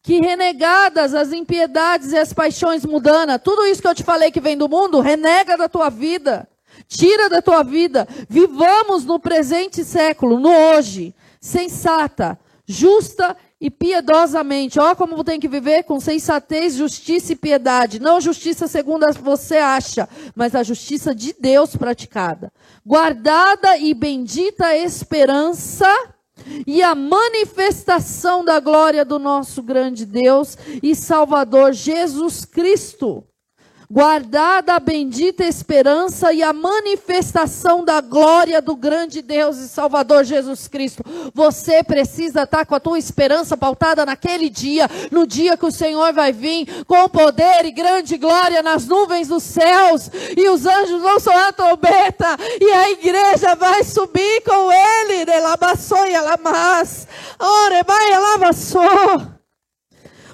que 0.00 0.20
renegadas 0.20 1.12
as 1.12 1.32
impiedades 1.32 2.12
e 2.12 2.16
as 2.16 2.32
paixões 2.32 2.84
mundanas, 2.86 3.40
tudo 3.42 3.66
isso 3.66 3.82
que 3.82 3.88
eu 3.88 3.94
te 3.94 4.04
falei 4.04 4.30
que 4.30 4.40
vem 4.40 4.56
do 4.56 4.68
mundo, 4.68 5.00
renega 5.00 5.56
da 5.56 5.68
tua 5.68 5.90
vida, 5.90 6.48
tira 6.86 7.28
da 7.28 7.42
tua 7.42 7.64
vida. 7.64 8.06
Vivamos 8.28 9.04
no 9.04 9.18
presente 9.18 9.84
século, 9.84 10.38
no 10.38 10.50
hoje, 10.50 11.12
sensata, 11.40 12.38
justa 12.64 13.36
e 13.60 13.70
piedosamente. 13.70 14.78
Ó, 14.78 14.94
como 14.94 15.22
tem 15.24 15.40
que 15.40 15.48
viver 15.48 15.82
com 15.82 15.98
sensatez, 15.98 16.74
justiça 16.74 17.32
e 17.32 17.36
piedade. 17.36 18.00
Não 18.00 18.20
justiça 18.20 18.66
segundo 18.66 19.06
você 19.20 19.56
acha, 19.56 20.08
mas 20.34 20.54
a 20.54 20.62
justiça 20.62 21.14
de 21.14 21.34
Deus 21.38 21.76
praticada. 21.76 22.52
Guardada 22.84 23.76
e 23.78 23.92
bendita 23.94 24.76
esperança 24.76 25.88
e 26.66 26.82
a 26.82 26.94
manifestação 26.94 28.44
da 28.44 28.60
glória 28.60 29.04
do 29.04 29.18
nosso 29.18 29.62
grande 29.62 30.06
Deus 30.06 30.56
e 30.82 30.94
Salvador 30.94 31.72
Jesus 31.72 32.44
Cristo 32.44 33.27
guardada 33.90 34.74
a 34.74 34.80
bendita 34.80 35.44
esperança 35.44 36.30
e 36.32 36.42
a 36.42 36.52
manifestação 36.52 37.82
da 37.82 38.02
glória 38.02 38.60
do 38.60 38.76
grande 38.76 39.22
Deus 39.22 39.56
e 39.56 39.68
Salvador 39.68 40.24
Jesus 40.24 40.68
Cristo. 40.68 41.02
Você 41.32 41.82
precisa 41.82 42.42
estar 42.42 42.66
com 42.66 42.74
a 42.74 42.80
tua 42.80 42.98
esperança 42.98 43.56
pautada 43.56 44.04
naquele 44.04 44.50
dia, 44.50 44.88
no 45.10 45.26
dia 45.26 45.56
que 45.56 45.64
o 45.64 45.72
Senhor 45.72 46.12
vai 46.12 46.32
vir 46.32 46.84
com 46.84 47.08
poder 47.08 47.64
e 47.64 47.70
grande 47.70 48.18
glória 48.18 48.62
nas 48.62 48.86
nuvens 48.86 49.28
dos 49.28 49.42
céus, 49.42 50.10
e 50.36 50.48
os 50.48 50.66
anjos 50.66 51.00
vão 51.00 51.18
soar 51.18 51.48
a 51.48 51.52
trombeta, 51.52 52.36
e 52.60 52.70
a 52.70 52.90
igreja 52.90 53.54
vai 53.54 53.82
subir 53.82 54.42
com 54.42 54.70
ele, 54.70 55.24
relabaçou 55.24 56.06
e 56.06 56.14
alamas, 56.14 57.06
ore 57.38 57.82
vai 57.84 58.12
alabaçou 58.12 59.37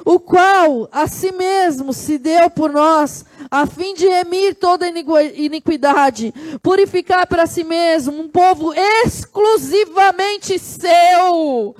o 0.05 0.21
qual 0.21 0.89
a 0.93 1.07
si 1.07 1.33
mesmo 1.33 1.93
se 1.93 2.19
deu 2.19 2.51
por 2.51 2.71
nós, 2.71 3.25
a 3.51 3.67
fim 3.67 3.95
de 3.95 4.07
remir 4.07 4.55
toda 4.55 4.87
iniquidade, 4.89 6.35
purificar 6.63 7.27
para 7.27 7.47
si 7.47 7.65
mesmo 7.65 8.21
um 8.21 8.29
povo 8.29 8.75
exclusivamente 9.05 10.59
seu, 10.59 11.75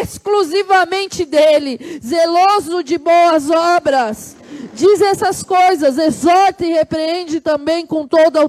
exclusivamente 0.00 1.24
dele, 1.24 2.00
zeloso 2.02 2.82
de 2.82 2.96
boas 2.96 3.50
obras. 3.50 4.36
Diz 4.72 5.00
essas 5.00 5.42
coisas, 5.42 5.98
exorta 5.98 6.64
e 6.64 6.72
repreende 6.72 7.40
também 7.40 7.86
com 7.86 8.06
toda 8.06 8.40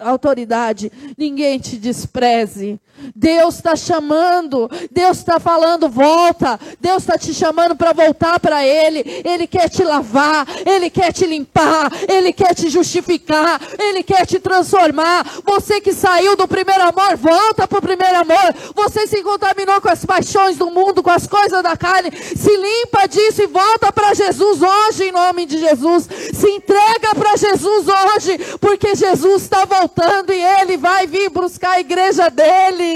autoridade. 0.00 0.90
Ninguém 1.16 1.58
te 1.58 1.76
despreze. 1.76 2.80
Deus 3.14 3.56
está 3.56 3.76
chamando, 3.76 4.70
Deus 4.90 5.18
está 5.18 5.38
falando, 5.40 5.88
volta. 5.88 6.58
Deus 6.80 7.02
está 7.02 7.18
te 7.18 7.32
chamando 7.34 7.76
para 7.76 7.92
voltar 7.92 8.38
para 8.40 8.64
Ele. 8.64 9.22
Ele 9.24 9.46
quer 9.46 9.68
te 9.68 9.82
lavar, 9.82 10.46
Ele 10.66 10.90
quer 10.90 11.12
te 11.12 11.26
limpar, 11.26 11.90
Ele 12.08 12.32
quer 12.32 12.54
te 12.54 12.68
justificar, 12.68 13.60
Ele 13.78 14.02
quer 14.02 14.26
te 14.26 14.38
transformar. 14.38 15.24
Você 15.44 15.80
que 15.80 15.92
saiu 15.92 16.36
do 16.36 16.46
primeiro 16.48 16.82
amor, 16.82 17.16
volta 17.16 17.66
para 17.66 17.78
o 17.78 17.82
primeiro 17.82 18.18
amor. 18.18 18.54
Você 18.74 19.06
se 19.06 19.22
contaminou 19.22 19.80
com 19.80 19.88
as 19.88 20.04
paixões 20.04 20.56
do 20.56 20.70
mundo, 20.70 21.02
com 21.02 21.10
as 21.10 21.26
coisas 21.26 21.62
da 21.62 21.76
carne. 21.76 22.10
Se 22.36 22.56
limpa 22.56 23.06
disso 23.06 23.42
e 23.42 23.46
volta 23.46 23.92
para 23.92 24.14
Jesus 24.14 24.60
hoje, 24.62 25.04
em 25.04 25.12
nome 25.12 25.46
de 25.46 25.58
Jesus. 25.58 26.08
Se 26.32 26.48
entrega 26.48 27.14
para 27.14 27.36
Jesus 27.36 27.86
hoje, 27.88 28.38
porque 28.60 28.94
Jesus 28.94 29.42
está 29.42 29.64
voltando 29.64 30.32
e 30.32 30.42
Ele 30.42 30.76
vai 30.76 31.06
vir 31.06 31.30
buscar 31.30 31.72
a 31.72 31.80
igreja 31.80 32.28
dele. 32.30 32.87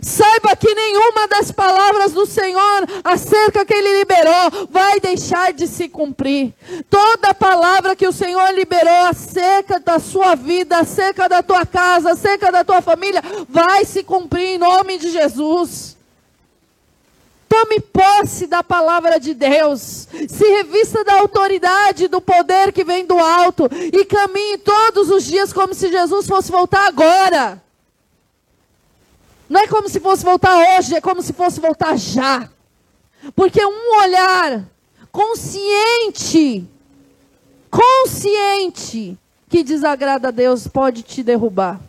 Saiba 0.00 0.54
que 0.54 0.72
nenhuma 0.74 1.26
das 1.26 1.50
palavras 1.50 2.12
do 2.12 2.24
Senhor 2.24 2.86
acerca 3.02 3.64
que 3.64 3.74
Ele 3.74 3.98
liberou 3.98 4.68
vai 4.70 5.00
deixar 5.00 5.52
de 5.52 5.66
se 5.66 5.88
cumprir. 5.88 6.54
Toda 6.88 7.34
palavra 7.34 7.96
que 7.96 8.06
o 8.06 8.12
Senhor 8.12 8.54
liberou 8.54 9.06
acerca 9.06 9.80
da 9.80 9.98
sua 9.98 10.34
vida, 10.34 10.78
acerca 10.78 11.28
da 11.28 11.42
tua 11.42 11.66
casa, 11.66 12.12
acerca 12.12 12.52
da 12.52 12.62
tua 12.64 12.80
família, 12.80 13.22
vai 13.48 13.84
se 13.84 14.02
cumprir 14.04 14.54
em 14.54 14.58
nome 14.58 14.98
de 14.98 15.10
Jesus. 15.10 15.96
Tome 17.48 17.80
posse 17.80 18.46
da 18.46 18.62
palavra 18.62 19.18
de 19.18 19.32
Deus. 19.32 20.06
Se 20.28 20.44
revista 20.44 21.02
da 21.02 21.14
autoridade, 21.14 22.06
do 22.06 22.20
poder 22.20 22.72
que 22.72 22.84
vem 22.84 23.06
do 23.06 23.18
alto. 23.18 23.68
E 23.72 24.04
caminhe 24.04 24.58
todos 24.58 25.10
os 25.10 25.24
dias 25.24 25.52
como 25.52 25.74
se 25.74 25.90
Jesus 25.90 26.26
fosse 26.26 26.52
voltar 26.52 26.86
agora. 26.86 27.60
Não 29.48 29.60
é 29.60 29.66
como 29.66 29.88
se 29.88 29.98
fosse 29.98 30.24
voltar 30.24 30.76
hoje, 30.76 30.94
é 30.94 31.00
como 31.00 31.22
se 31.22 31.32
fosse 31.32 31.60
voltar 31.60 31.96
já. 31.96 32.48
Porque 33.34 33.64
um 33.64 33.98
olhar 34.00 34.64
consciente, 35.10 36.66
consciente 37.70 39.18
que 39.48 39.64
desagrada 39.64 40.28
a 40.28 40.30
Deus 40.30 40.68
pode 40.68 41.02
te 41.02 41.22
derrubar. 41.22 41.80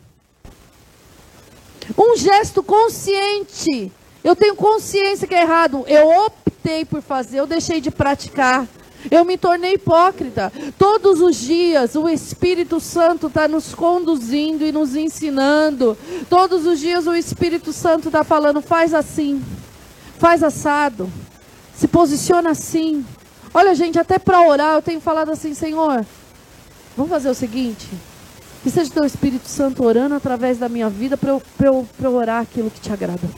Um 1.96 2.16
gesto 2.16 2.62
consciente. 2.62 3.92
Eu 4.22 4.34
tenho 4.34 4.56
consciência 4.56 5.26
que 5.26 5.34
é 5.34 5.42
errado. 5.42 5.84
Eu 5.86 6.08
optei 6.24 6.84
por 6.84 7.02
fazer, 7.02 7.40
eu 7.40 7.46
deixei 7.46 7.80
de 7.80 7.90
praticar. 7.90 8.66
Eu 9.08 9.24
me 9.24 9.38
tornei 9.38 9.74
hipócrita. 9.74 10.52
Todos 10.76 11.20
os 11.20 11.36
dias 11.36 11.94
o 11.94 12.08
Espírito 12.08 12.80
Santo 12.80 13.28
está 13.28 13.46
nos 13.46 13.74
conduzindo 13.74 14.64
e 14.64 14.72
nos 14.72 14.96
ensinando. 14.96 15.96
Todos 16.28 16.66
os 16.66 16.80
dias 16.80 17.06
o 17.06 17.14
Espírito 17.14 17.72
Santo 17.72 18.08
está 18.08 18.24
falando: 18.24 18.60
faz 18.60 18.92
assim, 18.92 19.42
faz 20.18 20.42
assado, 20.42 21.10
se 21.76 21.86
posiciona 21.86 22.50
assim. 22.50 23.04
Olha, 23.54 23.74
gente, 23.74 23.98
até 23.98 24.18
para 24.18 24.40
orar 24.46 24.74
eu 24.74 24.82
tenho 24.82 25.00
falado 25.00 25.30
assim: 25.30 25.54
Senhor, 25.54 26.04
vamos 26.96 27.10
fazer 27.10 27.30
o 27.30 27.34
seguinte. 27.34 27.86
Que 28.62 28.70
seja 28.70 28.90
teu 28.90 29.04
Espírito 29.04 29.48
Santo 29.48 29.84
orando 29.84 30.14
através 30.14 30.58
da 30.58 30.68
minha 30.68 30.90
vida 30.90 31.16
para 31.16 31.30
eu, 31.30 31.42
eu, 31.62 31.88
eu 32.02 32.14
orar 32.14 32.42
aquilo 32.42 32.70
que 32.70 32.80
te 32.80 32.92
agrada. 32.92 33.28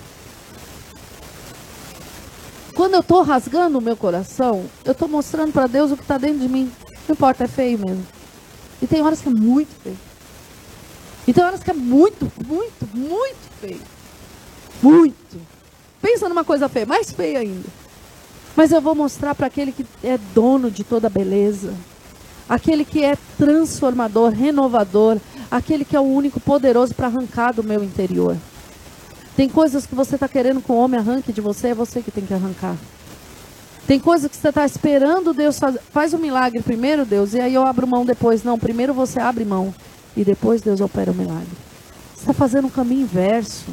Quando 2.75 2.95
eu 2.95 3.01
estou 3.01 3.23
rasgando 3.23 3.79
o 3.79 3.83
meu 3.83 3.97
coração, 3.97 4.65
eu 4.85 4.93
estou 4.93 5.09
mostrando 5.09 5.53
para 5.53 5.67
Deus 5.67 5.91
o 5.91 5.97
que 5.97 6.03
está 6.03 6.17
dentro 6.17 6.41
de 6.41 6.49
mim. 6.49 6.71
Não 7.07 7.15
importa, 7.15 7.45
é 7.45 7.49
feio 7.49 7.79
mesmo. 7.79 8.07
E 8.81 8.87
tem 8.87 9.03
horas 9.03 9.21
que 9.21 9.29
é 9.29 9.33
muito 9.33 9.71
feio. 9.83 9.99
E 11.27 11.33
tem 11.33 11.45
horas 11.45 11.63
que 11.63 11.71
é 11.71 11.75
muito, 11.75 12.31
muito, 12.47 12.89
muito 12.95 13.61
feio. 13.61 13.81
Muito. 14.83 15.41
Pensa 16.01 16.29
numa 16.29 16.45
coisa 16.45 16.69
feia, 16.69 16.87
mais 16.87 17.13
feia 17.13 17.41
ainda. 17.41 17.69
Mas 18.57 18.73
eu 18.73 18.81
vou 18.81 18.95
mostrar 18.95 19.35
para 19.35 19.47
aquele 19.47 19.71
que 19.71 19.87
é 20.03 20.19
dono 20.35 20.71
de 20.71 20.83
toda 20.83 21.09
beleza, 21.09 21.73
aquele 22.49 22.85
que 22.85 23.05
é 23.05 23.17
transformador, 23.39 24.31
renovador, 24.31 25.19
aquele 25.51 25.85
que 25.85 25.97
é 25.97 26.01
o 26.01 26.05
único 26.05 26.41
poderoso 26.41 26.95
para 26.95 27.07
arrancar 27.07 27.53
do 27.53 27.63
meu 27.63 27.85
interior. 27.85 28.37
Tem 29.37 29.49
coisas 29.49 29.87
que 29.87 29.95
você 29.95 30.17
está 30.17 30.29
querendo 30.29 30.61
que 30.61 30.71
o 30.71 30.77
homem 30.77 31.01
arranque 31.01 31.33
de 31.33 31.41
você, 31.41 31.69
é 31.69 31.75
você 31.75 32.03
que 32.03 32.11
tem 32.11 32.25
que 32.25 32.35
arrancar. 32.35 32.77
Tem 33.87 33.99
coisas 33.99 34.31
que 34.31 34.37
você 34.37 34.49
está 34.49 34.65
esperando 34.65 35.35
Deus 35.35 35.59
fazer. 35.59 35.81
Faz 35.91 36.13
o 36.13 36.17
um 36.17 36.21
milagre 36.21 36.61
primeiro, 36.63 37.05
Deus, 37.05 37.35
e 37.35 37.41
aí 37.41 37.55
eu 37.55 37.67
abro 37.67 37.87
mão 37.87 38.05
depois. 38.05 38.45
Não, 38.45 38.59
primeiro 38.59 38.95
você 38.95 39.19
abre 39.19 39.45
mão 39.45 39.75
e 40.17 40.25
depois 40.25 40.63
Deus 40.63 40.81
opera 40.81 41.11
o 41.11 41.15
milagre. 41.15 41.49
Você 42.15 42.21
está 42.21 42.33
fazendo 42.33 42.69
o 42.69 42.71
caminho 42.71 43.03
inverso. 43.03 43.67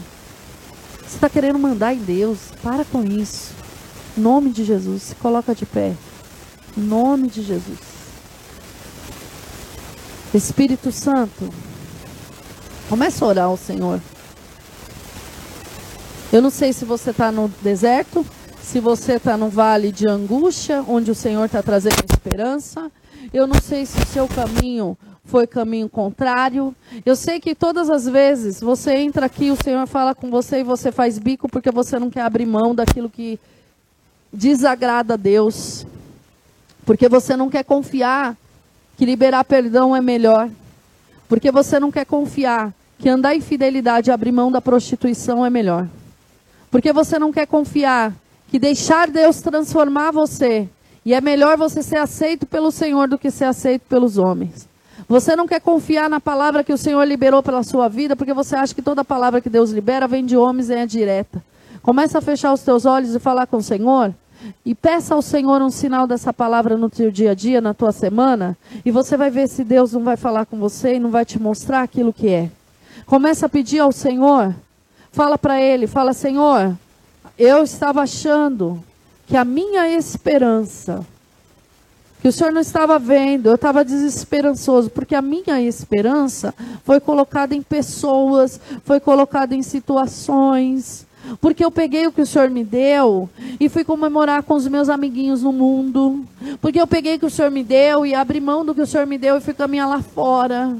Você 1.00 1.16
está 1.16 1.30
querendo 1.30 1.60
mandar 1.60 1.94
em 1.94 2.00
Deus. 2.00 2.40
Para 2.64 2.84
com 2.86 3.04
isso. 3.04 3.54
Em 4.18 4.22
nome 4.22 4.52
de 4.52 4.64
Jesus. 4.64 5.04
Se 5.04 5.16
coloca 5.16 5.54
de 5.54 5.66
pé. 5.66 5.94
Em 6.78 6.82
nome 6.82 7.28
de 7.28 7.44
Jesus. 7.44 7.80
Espírito 10.34 10.92
Santo. 10.92 11.50
Começa 12.88 13.24
a 13.24 13.28
orar 13.28 13.46
ao 13.46 13.58
Senhor. 13.58 14.02
Eu 16.32 16.44
não 16.44 16.52
sei 16.52 16.72
se 16.72 16.86
você 16.86 17.10
está 17.10 17.32
no 17.32 17.48
deserto, 17.64 18.24
se 18.62 18.80
você 18.80 19.14
está 19.14 19.36
no 19.36 19.50
vale 19.50 19.92
de 19.92 20.08
angústia, 20.08 20.86
onde 20.88 21.10
o 21.10 21.16
Senhor 21.16 21.44
está 21.46 21.64
trazendo 21.64 22.06
esperança. 22.08 22.92
Eu 23.34 23.48
não 23.48 23.60
sei 23.60 23.84
se 23.84 23.98
o 23.98 24.06
seu 24.06 24.28
caminho 24.28 24.96
foi 25.26 25.48
caminho 25.48 25.90
contrário. 25.90 26.76
Eu 27.04 27.16
sei 27.16 27.40
que 27.40 27.56
todas 27.56 27.90
as 27.90 28.06
vezes 28.08 28.62
você 28.62 28.96
entra 28.98 29.26
aqui, 29.26 29.50
o 29.50 29.58
Senhor 29.64 29.88
fala 29.88 30.14
com 30.14 30.30
você 30.30 30.60
e 30.60 30.64
você 30.64 30.92
faz 30.92 31.18
bico 31.18 31.50
porque 31.50 31.72
você 31.72 31.98
não 31.98 32.12
quer 32.12 32.22
abrir 32.22 32.46
mão 32.46 32.76
daquilo 32.76 33.10
que 33.10 33.40
desagrada 34.32 35.16
a 35.16 35.18
Deus. 35.18 35.84
Porque 36.86 37.10
você 37.10 37.36
não 37.36 37.50
quer 37.50 37.64
confiar 37.64 38.38
que 38.96 39.04
liberar 39.04 39.44
perdão 39.46 39.96
é 39.96 40.02
melhor. 40.02 40.48
Porque 41.28 41.52
você 41.52 41.80
não 41.80 41.92
quer 41.92 42.06
confiar 42.06 42.72
que 43.00 43.10
andar 43.10 43.36
em 43.36 43.42
fidelidade 43.42 44.12
e 44.12 44.14
abrir 44.14 44.32
mão 44.32 44.52
da 44.52 44.62
prostituição 44.62 45.44
é 45.44 45.50
melhor. 45.50 45.88
Porque 46.72 46.94
você 46.94 47.18
não 47.18 47.32
quer 47.32 47.48
confiar 47.48 48.14
que 48.50 48.60
deixar 48.60 49.10
Deus 49.10 49.42
transformar 49.42 50.12
você. 50.12 50.68
E 51.06 51.14
é 51.14 51.22
melhor 51.22 51.58
você 51.58 51.82
ser 51.82 51.98
aceito 51.98 52.46
pelo 52.46 52.72
Senhor 52.72 53.08
do 53.08 53.18
que 53.18 53.32
ser 53.32 53.46
aceito 53.46 53.84
pelos 53.88 54.18
homens. 54.18 54.68
Você 55.08 55.36
não 55.36 55.48
quer 55.48 55.62
confiar 55.62 56.10
na 56.10 56.20
palavra 56.20 56.64
que 56.64 56.74
o 56.74 56.78
Senhor 56.78 57.04
liberou 57.04 57.42
pela 57.42 57.64
sua 57.64 57.88
vida, 57.88 58.16
porque 58.16 58.34
você 58.34 58.56
acha 58.56 58.76
que 58.76 58.82
toda 58.82 59.04
palavra 59.04 59.42
que 59.42 59.50
Deus 59.50 59.72
libera 59.72 60.08
vem 60.08 60.26
de 60.26 60.38
homens 60.38 60.70
e 60.70 60.74
é 60.74 60.86
direta. 60.86 61.44
Começa 61.82 62.20
a 62.20 62.22
fechar 62.22 62.54
os 62.54 62.62
teus 62.62 62.86
olhos 62.86 63.16
e 63.16 63.20
falar 63.20 63.48
com 63.48 63.58
o 63.58 63.64
Senhor. 63.64 64.14
E 64.66 64.76
peça 64.76 65.16
ao 65.16 65.22
Senhor 65.22 65.62
um 65.62 65.72
sinal 65.72 66.06
dessa 66.06 66.32
palavra 66.32 66.78
no 66.78 66.90
teu 66.90 67.10
dia 67.10 67.32
a 67.32 67.34
dia, 67.34 67.60
na 67.60 67.74
tua 67.74 67.92
semana, 67.92 68.58
e 68.86 68.92
você 68.92 69.18
vai 69.18 69.30
ver 69.30 69.48
se 69.48 69.64
Deus 69.64 69.94
não 69.94 70.04
vai 70.04 70.16
falar 70.16 70.46
com 70.46 70.58
você 70.58 70.96
e 70.96 71.00
não 71.00 71.10
vai 71.10 71.26
te 71.26 71.42
mostrar 71.42 71.82
aquilo 71.82 72.14
que 72.14 72.30
é. 72.30 72.50
Começa 73.06 73.48
a 73.48 73.50
pedir 73.50 73.80
ao 73.80 73.92
Senhor 73.92 74.54
Fala 75.12 75.38
para 75.38 75.60
ele, 75.60 75.88
fala, 75.88 76.14
Senhor, 76.14 76.78
eu 77.38 77.64
estava 77.64 78.02
achando 78.02 78.84
que 79.26 79.38
a 79.38 79.46
minha 79.46 79.88
esperança, 79.90 81.06
que 82.22 82.28
o 82.28 82.32
Senhor 82.32 82.52
não 82.52 82.62
estava 82.62 83.00
vendo, 83.00 83.48
eu 83.48 83.56
estava 83.56 83.86
desesperançoso, 83.86 84.90
porque 84.90 85.16
a 85.16 85.22
minha 85.22 85.62
esperança 85.62 86.54
foi 86.84 87.00
colocada 87.00 87.56
em 87.56 87.62
pessoas, 87.62 88.60
foi 88.84 89.00
colocada 89.00 89.56
em 89.56 89.64
situações, 89.64 91.08
porque 91.40 91.64
eu 91.64 91.72
peguei 91.72 92.08
o 92.08 92.12
que 92.12 92.22
o 92.22 92.26
Senhor 92.26 92.50
me 92.50 92.64
deu 92.64 93.30
e 93.60 93.70
fui 93.70 93.84
comemorar 93.84 94.44
com 94.44 94.56
os 94.56 94.68
meus 94.68 94.90
amiguinhos 94.90 95.44
no 95.44 95.52
mundo, 95.52 96.26
porque 96.62 96.80
eu 96.80 96.88
peguei 96.88 97.16
o 97.16 97.20
que 97.20 97.26
o 97.26 97.30
Senhor 97.30 97.52
me 97.52 97.64
deu 97.64 98.06
e 98.06 98.14
abri 98.14 98.40
mão 98.40 98.66
do 98.66 98.76
que 98.76 98.82
o 98.82 98.88
Senhor 98.88 99.06
me 99.06 99.18
deu 99.18 99.38
e 99.38 99.42
fui 99.42 99.54
caminhar 99.54 99.88
lá 99.88 100.02
fora. 100.02 100.76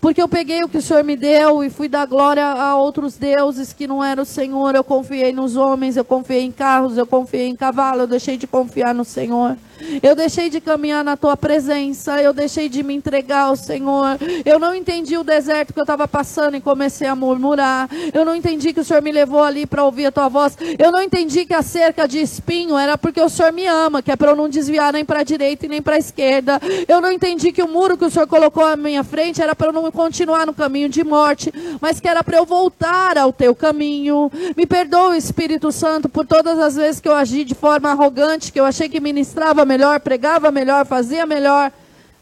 Porque 0.00 0.20
eu 0.20 0.28
peguei 0.28 0.64
o 0.64 0.68
que 0.68 0.78
o 0.78 0.82
Senhor 0.82 1.04
me 1.04 1.16
deu 1.16 1.62
e 1.62 1.70
fui 1.70 1.88
dar 1.88 2.06
glória 2.06 2.44
a 2.44 2.76
outros 2.76 3.16
deuses 3.16 3.72
que 3.72 3.86
não 3.86 4.02
eram 4.02 4.22
o 4.22 4.26
Senhor. 4.26 4.74
Eu 4.74 4.82
confiei 4.82 5.32
nos 5.32 5.56
homens, 5.56 5.96
eu 5.96 6.04
confiei 6.04 6.42
em 6.42 6.50
carros, 6.50 6.96
eu 6.96 7.06
confiei 7.06 7.48
em 7.48 7.56
cavalo, 7.56 8.02
eu 8.02 8.06
deixei 8.06 8.36
de 8.36 8.46
confiar 8.46 8.94
no 8.94 9.04
Senhor. 9.04 9.56
Eu 10.02 10.14
deixei 10.14 10.50
de 10.50 10.60
caminhar 10.60 11.04
na 11.04 11.16
tua 11.16 11.36
presença, 11.36 12.20
eu 12.22 12.32
deixei 12.32 12.68
de 12.68 12.82
me 12.82 12.94
entregar 12.94 13.42
ao 13.42 13.56
Senhor. 13.56 14.18
Eu 14.44 14.58
não 14.58 14.74
entendi 14.74 15.16
o 15.16 15.24
deserto 15.24 15.72
que 15.72 15.78
eu 15.78 15.84
estava 15.84 16.06
passando 16.06 16.56
e 16.56 16.60
comecei 16.60 17.06
a 17.06 17.14
murmurar. 17.14 17.88
Eu 18.12 18.24
não 18.24 18.34
entendi 18.34 18.72
que 18.72 18.80
o 18.80 18.84
Senhor 18.84 19.02
me 19.02 19.12
levou 19.12 19.42
ali 19.42 19.66
para 19.66 19.84
ouvir 19.84 20.06
a 20.06 20.12
tua 20.12 20.28
voz. 20.28 20.56
Eu 20.78 20.92
não 20.92 21.02
entendi 21.02 21.44
que 21.44 21.54
a 21.54 21.62
cerca 21.62 22.06
de 22.06 22.20
espinho 22.20 22.76
era 22.76 22.96
porque 22.98 23.20
o 23.20 23.28
Senhor 23.28 23.52
me 23.52 23.66
ama, 23.66 24.02
que 24.02 24.10
é 24.10 24.16
para 24.16 24.30
eu 24.30 24.36
não 24.36 24.48
desviar 24.48 24.92
nem 24.92 25.04
para 25.04 25.20
a 25.20 25.24
direita 25.24 25.66
e 25.66 25.68
nem 25.68 25.82
para 25.82 25.96
a 25.96 25.98
esquerda. 25.98 26.60
Eu 26.86 27.00
não 27.00 27.12
entendi 27.12 27.52
que 27.52 27.62
o 27.62 27.68
muro 27.68 27.96
que 27.96 28.04
o 28.04 28.10
Senhor 28.10 28.26
colocou 28.26 28.64
à 28.64 28.76
minha 28.76 29.04
frente 29.04 29.42
era 29.42 29.54
para 29.54 29.68
eu 29.68 29.72
não 29.72 29.90
continuar 29.90 30.46
no 30.46 30.52
caminho 30.52 30.88
de 30.88 31.02
morte, 31.04 31.52
mas 31.80 32.00
que 32.00 32.08
era 32.08 32.22
para 32.22 32.38
eu 32.38 32.44
voltar 32.44 33.16
ao 33.18 33.32
teu 33.32 33.54
caminho. 33.54 34.30
Me 34.56 34.66
perdoa, 34.66 35.16
Espírito 35.16 35.70
Santo, 35.72 36.08
por 36.08 36.26
todas 36.26 36.58
as 36.58 36.76
vezes 36.76 37.00
que 37.00 37.08
eu 37.08 37.14
agi 37.14 37.44
de 37.44 37.54
forma 37.54 37.90
arrogante, 37.90 38.52
que 38.52 38.60
eu 38.60 38.64
achei 38.64 38.88
que 38.88 39.00
ministrava 39.00 39.64
melhor, 39.68 40.00
pregava 40.00 40.50
melhor, 40.50 40.84
fazia 40.84 41.24
melhor. 41.24 41.70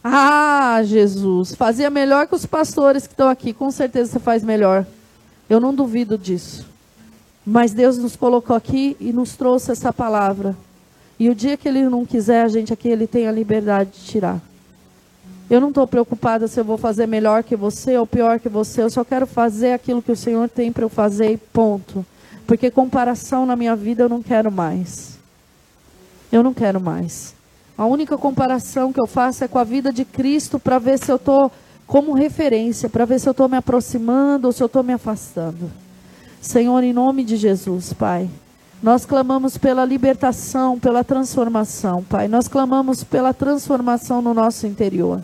Ah, 0.05 0.83
Jesus, 0.85 1.55
fazia 1.55 1.89
melhor 1.89 2.27
que 2.27 2.35
os 2.35 2.45
pastores 2.45 3.07
que 3.07 3.13
estão 3.13 3.29
aqui. 3.29 3.53
Com 3.53 3.71
certeza 3.71 4.13
você 4.13 4.19
faz 4.19 4.45
melhor. 4.45 4.85
Eu 5.49 5.59
não 5.59 5.75
duvido 5.75 6.19
disso. 6.19 6.67
Mas 7.45 7.73
Deus 7.73 7.97
nos 7.97 8.17
colocou 8.17 8.55
aqui 8.55 8.97
e 9.01 9.13
nos 9.13 9.37
trouxe 9.37 9.71
essa 9.71 9.93
palavra. 9.93 10.57
E 11.19 11.31
o 11.31 11.35
dia 11.35 11.57
que 11.57 11.69
Ele 11.69 11.89
não 11.89 12.05
quiser, 12.05 12.43
a 12.43 12.49
gente 12.49 12.73
aqui, 12.73 12.89
Ele 12.89 13.07
tem 13.07 13.29
a 13.29 13.33
liberdade 13.33 13.91
de 13.91 14.05
tirar. 14.05 14.41
Eu 15.49 15.61
não 15.61 15.69
estou 15.69 15.87
preocupada 15.87 16.49
se 16.49 16.59
eu 16.59 16.65
vou 16.65 16.77
fazer 16.77 17.07
melhor 17.07 17.45
que 17.45 17.55
você 17.55 17.97
ou 17.97 18.07
pior 18.07 18.41
que 18.41 18.49
você. 18.49 18.83
Eu 18.83 18.91
só 18.91 19.05
quero 19.05 19.27
fazer 19.27 19.73
aquilo 19.73 20.03
que 20.03 20.11
o 20.11 20.17
Senhor 20.17 20.49
tem 20.49 20.73
para 20.73 20.85
eu 20.85 20.89
fazer 20.89 21.31
e 21.31 21.37
ponto. 21.37 22.05
Porque 22.47 22.69
comparação 22.69 23.47
na 23.47 23.55
minha 23.55 23.77
vida 23.77 24.03
eu 24.03 24.09
não 24.09 24.23
quero 24.23 24.51
mais. 24.51 25.17
Eu 26.33 26.43
não 26.43 26.53
quero 26.53 26.81
mais. 26.81 27.36
A 27.77 27.85
única 27.85 28.17
comparação 28.17 28.93
que 28.93 29.01
eu 29.01 29.07
faço 29.07 29.45
é 29.45 29.49
com 29.49 29.59
a 29.59 29.65
vida 29.65 29.93
de 29.93 30.05
Cristo 30.05 30.59
para 30.59 30.79
ver 30.79 30.99
se 30.99 31.11
eu 31.11 31.17
estou 31.17 31.53
como 31.87 32.15
referência, 32.15 32.89
para 32.89 33.05
ver 33.05 33.21
se 33.21 33.29
eu 33.29 33.33
estou 33.33 33.49
me 33.49 33.57
aproximando 33.57 34.47
ou 34.47 34.53
se 34.53 34.63
eu 34.63 34.67
estou 34.67 34.83
me 34.83 34.93
afastando. 34.93 35.71
Senhor, 36.41 36.83
em 36.83 36.93
nome 36.93 37.23
de 37.23 37.37
Jesus, 37.37 37.93
Pai. 37.93 38.29
Nós 38.83 39.05
clamamos 39.05 39.57
pela 39.59 39.85
libertação, 39.85 40.79
pela 40.79 41.03
transformação, 41.05 42.03
Pai. 42.05 42.29
Nós 42.29 42.49
clamamos 42.49 43.05
pela 43.05 43.35
transformação 43.35 44.23
no 44.23 44.33
nosso 44.33 44.67
interior. 44.67 45.23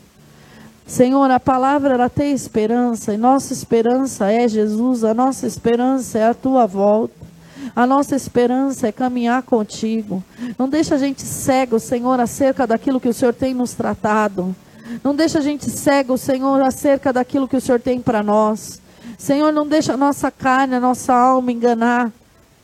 Senhor, 0.86 1.30
a 1.30 1.40
palavra 1.40 1.94
ela 1.94 2.09
tem 2.11 2.32
esperança, 2.32 3.14
e 3.14 3.16
nossa 3.16 3.53
esperança 3.53 4.30
é 4.30 4.46
Jesus, 4.48 5.05
a 5.05 5.14
nossa 5.14 5.46
esperança 5.46 6.18
é 6.18 6.28
a 6.28 6.34
tua 6.34 6.66
volta. 6.66 7.31
A 7.74 7.86
nossa 7.86 8.14
esperança 8.14 8.88
é 8.88 8.92
caminhar 8.92 9.42
contigo. 9.42 10.22
Não 10.58 10.68
deixa 10.68 10.94
a 10.94 10.98
gente 10.98 11.22
cego, 11.22 11.78
Senhor, 11.78 12.20
acerca 12.20 12.66
daquilo 12.66 13.00
que 13.00 13.08
o 13.08 13.14
Senhor 13.14 13.32
tem 13.32 13.54
nos 13.54 13.72
tratado. 13.72 14.54
Não 15.02 15.14
deixa 15.14 15.38
a 15.38 15.42
gente 15.42 15.70
cego, 15.70 16.18
Senhor, 16.18 16.60
acerca 16.60 17.12
daquilo 17.12 17.48
que 17.48 17.56
o 17.56 17.60
Senhor 17.60 17.80
tem 17.80 18.00
para 18.00 18.22
nós. 18.22 18.80
Senhor, 19.16 19.52
não 19.52 19.66
deixa 19.66 19.94
a 19.94 19.96
nossa 19.96 20.30
carne, 20.30 20.74
a 20.74 20.80
nossa 20.80 21.14
alma 21.14 21.50
enganar. 21.50 22.12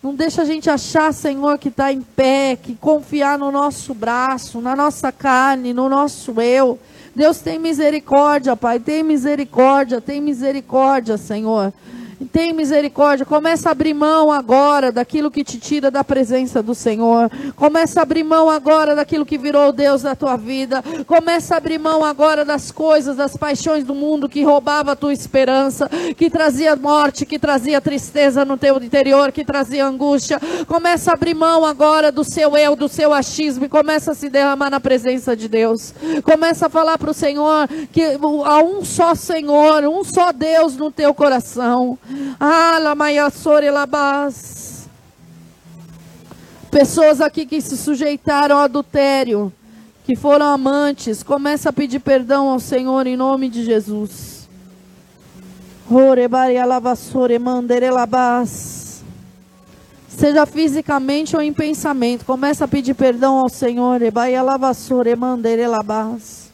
Não 0.03 0.15
deixa 0.15 0.43
a 0.43 0.45
gente 0.45 0.69
achar, 0.69 1.13
Senhor, 1.13 1.59
que 1.59 1.69
está 1.69 1.93
em 1.93 2.03
pé, 2.03 2.57
que 2.61 2.75
confiar 2.75 3.39
no 3.39 3.51
nosso 3.51 3.95
braço, 3.95 4.61
na 4.61 4.77
nossa 4.77 5.11
carne, 5.11 5.73
no 5.73 5.89
nosso 5.89 6.41
eu. 6.41 6.79
Deus 7.17 7.39
tem 7.39 7.59
misericórdia, 7.59 8.55
Pai, 8.55 8.79
tem 8.79 9.03
misericórdia, 9.03 10.01
tem 10.01 10.21
misericórdia, 10.21 11.17
Senhor. 11.17 11.73
Tem 12.33 12.53
misericórdia. 12.53 13.25
Começa 13.25 13.69
a 13.69 13.73
abrir 13.73 13.95
mão 13.95 14.33
agora 14.33 14.91
daquilo 14.91 15.31
que 15.31 15.45
te 15.45 15.59
tira 15.59 15.91
da 15.91 16.03
presença 16.03 16.63
do 16.63 16.75
Senhor. 16.75 17.31
Começa 17.55 18.01
a 18.01 18.03
abrir 18.03 18.25
mão 18.25 18.51
agora 18.51 18.95
daquilo 18.95 19.25
que 19.25 19.39
virou 19.39 19.73
Deus 19.73 20.03
da 20.03 20.17
tua 20.17 20.37
vida. 20.37 20.83
Começa 21.07 21.55
a 21.55 21.59
abrir 21.59 21.79
mão 21.79 22.05
agora 22.05 22.45
das 22.45 22.73
coisas, 22.73 23.17
das 23.17 23.37
paixões 23.37 23.85
do 23.85 23.95
mundo 23.95 24.29
que 24.29 24.43
roubava 24.43 24.93
a 24.93 24.97
tua 24.97 25.13
esperança, 25.13 25.89
que 26.17 26.29
trazia 26.29 26.75
morte, 26.75 27.25
que 27.25 27.39
trazia 27.39 27.81
tristeza 27.81 28.45
no 28.45 28.57
teu 28.57 28.83
interior, 28.83 29.31
que 29.31 29.45
trazia 29.45 29.87
angústia. 29.87 30.41
Começa 30.67 31.13
a 31.13 31.15
abrir 31.15 31.35
mão 31.35 31.65
agora 31.65 32.11
do 32.11 32.25
seu 32.25 32.57
eu, 32.57 32.75
do 32.75 32.89
seu 32.89 33.13
achismo 33.13 33.65
e 33.65 33.69
começa 33.69 34.13
a 34.13 34.15
se 34.15 34.29
derramar 34.29 34.71
na 34.71 34.81
presença 34.81 35.37
de 35.37 35.49
Deus. 35.49 35.95
Começa 36.25 36.67
a 36.67 36.69
falar 36.69 36.99
para 36.99 37.11
o 37.11 37.15
Senhor 37.15 37.69
que 37.93 38.03
há 38.45 38.63
um 38.63 38.85
só 38.85 39.15
Senhor, 39.15 39.85
um 39.85 40.03
só 40.03 40.33
Deus 40.33 40.77
no 40.77 40.91
teu 40.91 41.15
coração. 41.15 41.97
Labas. 43.71 44.89
Pessoas 46.71 47.21
aqui 47.21 47.47
que 47.47 47.61
se 47.61 47.77
sujeitaram 47.77 48.57
ao 48.57 48.63
adultério, 48.63 49.53
que 50.05 50.15
foram 50.15 50.47
amantes, 50.47 51.23
começa 51.23 51.71
a 51.71 51.73
pedir 51.73 52.01
perdão 52.01 52.49
ao 52.49 52.61
Senhor 52.61 53.07
em 53.07 53.17
nome 53.17 53.49
de 53.49 53.65
Jesus. 53.65 54.49
Seja 60.09 60.45
fisicamente 60.45 61.37
ou 61.37 61.43
em 61.43 61.53
pensamento, 61.53 62.25
começa 62.25 62.65
a 62.65 62.69
pedir 62.69 62.95
perdão 62.95 63.39
ao 63.39 63.49
Senhor. 63.49 64.03
Ebaia 64.03 64.43
lavassore 64.43 65.15
mandere 65.15 65.67
labas. 65.67 66.48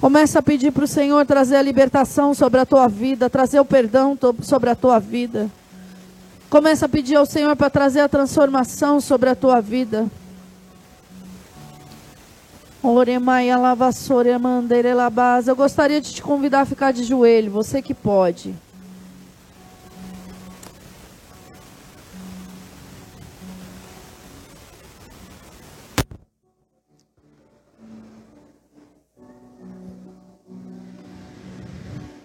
Começa 0.00 0.38
a 0.38 0.42
pedir 0.42 0.70
para 0.70 0.84
o 0.84 0.88
Senhor 0.88 1.26
trazer 1.26 1.56
a 1.56 1.62
libertação 1.62 2.32
sobre 2.32 2.60
a 2.60 2.66
tua 2.66 2.86
vida, 2.86 3.28
trazer 3.28 3.58
o 3.58 3.64
perdão 3.64 4.16
sobre 4.42 4.70
a 4.70 4.76
tua 4.76 5.00
vida. 5.00 5.50
Começa 6.48 6.86
a 6.86 6.88
pedir 6.88 7.16
ao 7.16 7.26
Senhor 7.26 7.56
para 7.56 7.68
trazer 7.68 8.00
a 8.00 8.08
transformação 8.08 9.00
sobre 9.00 9.28
a 9.28 9.34
tua 9.34 9.60
vida. 9.60 10.06
Eu 15.48 15.56
gostaria 15.56 16.00
de 16.00 16.14
te 16.14 16.22
convidar 16.22 16.60
a 16.60 16.64
ficar 16.64 16.92
de 16.92 17.02
joelho, 17.02 17.50
você 17.50 17.82
que 17.82 17.92
pode. 17.92 18.54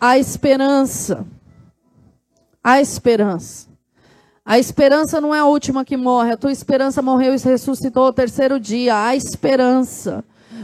A 0.06 0.18
esperança. 0.18 1.26
A 2.62 2.82
esperança. 2.82 3.70
A 4.44 4.60
esperança 4.60 5.22
não 5.22 5.34
é 5.34 5.40
a 5.40 5.46
última 5.46 5.86
que 5.86 5.96
morre. 5.96 6.34
A 6.34 6.36
tua 6.36 6.52
esperança 6.52 7.02
morreu 7.02 7.34
e 7.34 7.38
ressuscitou 7.38 8.08
ao 8.08 8.12
terceiro 8.12 8.60
dia. 8.60 9.02
A 9.02 9.16
esperança. 9.16 10.22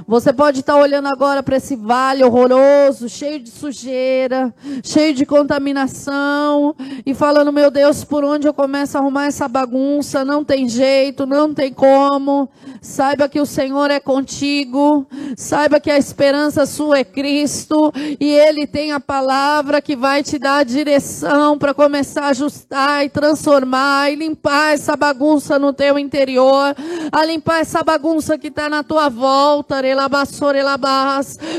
Você 0.10 0.34
pode 0.34 0.62
estar 0.62 0.76
olhando 0.76 1.08
agora 1.08 1.44
para 1.44 1.58
esse 1.58 1.76
vale 1.76 2.24
horroroso, 2.24 3.08
cheio 3.08 3.40
de 3.40 3.52
sujeira, 3.52 4.52
cheio 4.84 5.14
de 5.14 5.24
contaminação, 5.24 6.76
e 7.06 7.14
falando: 7.14 7.54
Meu 7.54 7.70
Deus, 7.70 8.04
por 8.04 8.24
onde 8.24 8.48
eu 8.48 8.54
começo 8.54 8.98
a 8.98 9.02
arrumar 9.02 9.28
essa 9.28 9.48
bagunça? 9.48 10.26
Não 10.26 10.44
tem 10.44 10.68
jeito, 10.68 11.28
não 11.28 11.54
tem 11.54 11.72
como. 11.72 12.50
Saiba 12.82 13.30
que 13.30 13.40
o 13.40 13.46
Senhor 13.46 13.92
é 13.92 14.00
contigo. 14.00 15.06
Saiba 15.38 15.80
que 15.80 15.92
a 15.92 15.98
esperança 15.98 16.66
sua 16.66 17.00
é 17.00 17.04
Cristo. 17.04 17.94
E 18.20 18.32
Ele 18.32 18.66
tem 18.66 18.92
a 18.92 19.00
palavra 19.00 19.80
que 19.80 19.96
vai 19.96 20.24
te 20.24 20.40
dar 20.40 20.58
a 20.58 20.64
direção 20.64 21.56
para 21.56 21.72
começar 21.72 22.24
a 22.24 22.30
ajustar 22.30 23.06
e 23.06 23.10
transformar 23.10 24.12
e 24.12 24.16
limpar 24.16 24.74
essa 24.74 24.96
bagunça 24.96 25.60
no 25.60 25.72
teu 25.72 26.00
interior. 26.00 26.76
A 27.12 27.26
limpar 27.26 27.60
essa 27.60 27.84
bagunça 27.84 28.40
que 28.40 28.48
está 28.48 28.68
na 28.68 28.82
tua 28.82 29.08
volta. 29.08 29.76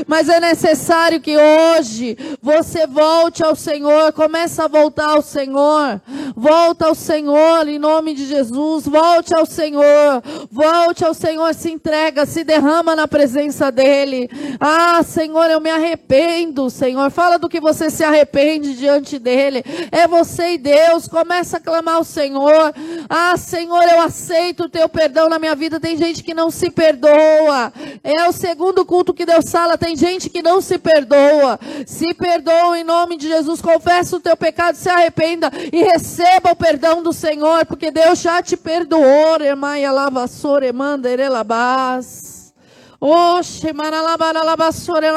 Mas 0.07 0.29
é 0.29 0.39
necessário 0.39 1.21
que 1.21 1.37
hoje 1.37 2.17
você 2.41 2.87
volte 2.87 3.43
ao 3.43 3.55
Senhor. 3.55 4.13
Começa 4.13 4.65
a 4.65 4.67
voltar 4.67 5.09
ao 5.09 5.21
Senhor. 5.21 6.01
Volta 6.35 6.87
ao 6.87 6.95
Senhor 6.95 7.67
em 7.67 7.77
nome 7.77 8.13
de 8.13 8.25
Jesus. 8.25 8.85
Volte 8.85 9.35
ao 9.35 9.45
Senhor. 9.45 10.23
Volte 10.51 11.05
ao 11.05 11.13
Senhor, 11.13 11.53
se 11.53 11.71
entrega, 11.71 12.25
se 12.25 12.43
derrama 12.43 12.95
na 12.95 13.07
presença 13.07 13.71
dEle. 13.71 14.29
Ah, 14.59 15.01
Senhor, 15.03 15.49
eu 15.49 15.59
me 15.59 15.69
arrependo, 15.69 16.69
Senhor. 16.69 17.11
Fala 17.11 17.37
do 17.37 17.49
que 17.49 17.59
você 17.59 17.89
se 17.89 18.03
arrepende 18.03 18.75
diante 18.75 19.19
dEle. 19.19 19.63
É 19.91 20.07
você 20.07 20.53
e 20.53 20.57
Deus. 20.57 21.07
Começa 21.07 21.57
a 21.57 21.59
clamar 21.59 21.95
ao 21.95 22.03
Senhor. 22.03 22.73
Ah, 23.09 23.35
Senhor, 23.37 23.83
eu 23.83 24.01
aceito 24.01 24.63
o 24.63 24.69
teu 24.69 24.87
perdão 24.87 25.29
na 25.29 25.37
minha 25.37 25.55
vida. 25.55 25.79
Tem 25.79 25.97
gente 25.97 26.23
que 26.23 26.33
não 26.33 26.49
se 26.49 26.69
perdoa. 26.69 27.73
É 28.03 28.30
o 28.31 28.33
segundo 28.33 28.85
culto 28.85 29.13
que 29.13 29.25
Deus 29.25 29.51
fala. 29.51 29.77
Tem 29.77 29.95
gente 29.95 30.29
que 30.29 30.41
não 30.41 30.59
se 30.61 30.77
perdoa. 30.79 31.59
Se 31.85 32.13
perdoa 32.13 32.79
em 32.79 32.83
nome 32.83 33.17
de 33.17 33.27
Jesus. 33.27 33.61
Confessa 33.61 34.15
o 34.15 34.19
teu 34.19 34.35
pecado, 34.35 34.75
se 34.75 34.89
arrependa 34.89 35.51
e 35.71 35.83
receba 35.83 36.51
o 36.51 36.55
perdão 36.55 37.03
do 37.03 37.13
Senhor, 37.13 37.65
porque 37.65 37.91
Deus 37.91 38.19
já 38.21 38.41
te 38.41 38.57
perdoou. 38.57 39.39
Emaia 39.41 39.91
lava 39.91 40.21
manda 40.21 40.73
manderelabás. 40.73 42.53
Oxe, 42.99 43.73
maralabaralabassore 43.73 45.07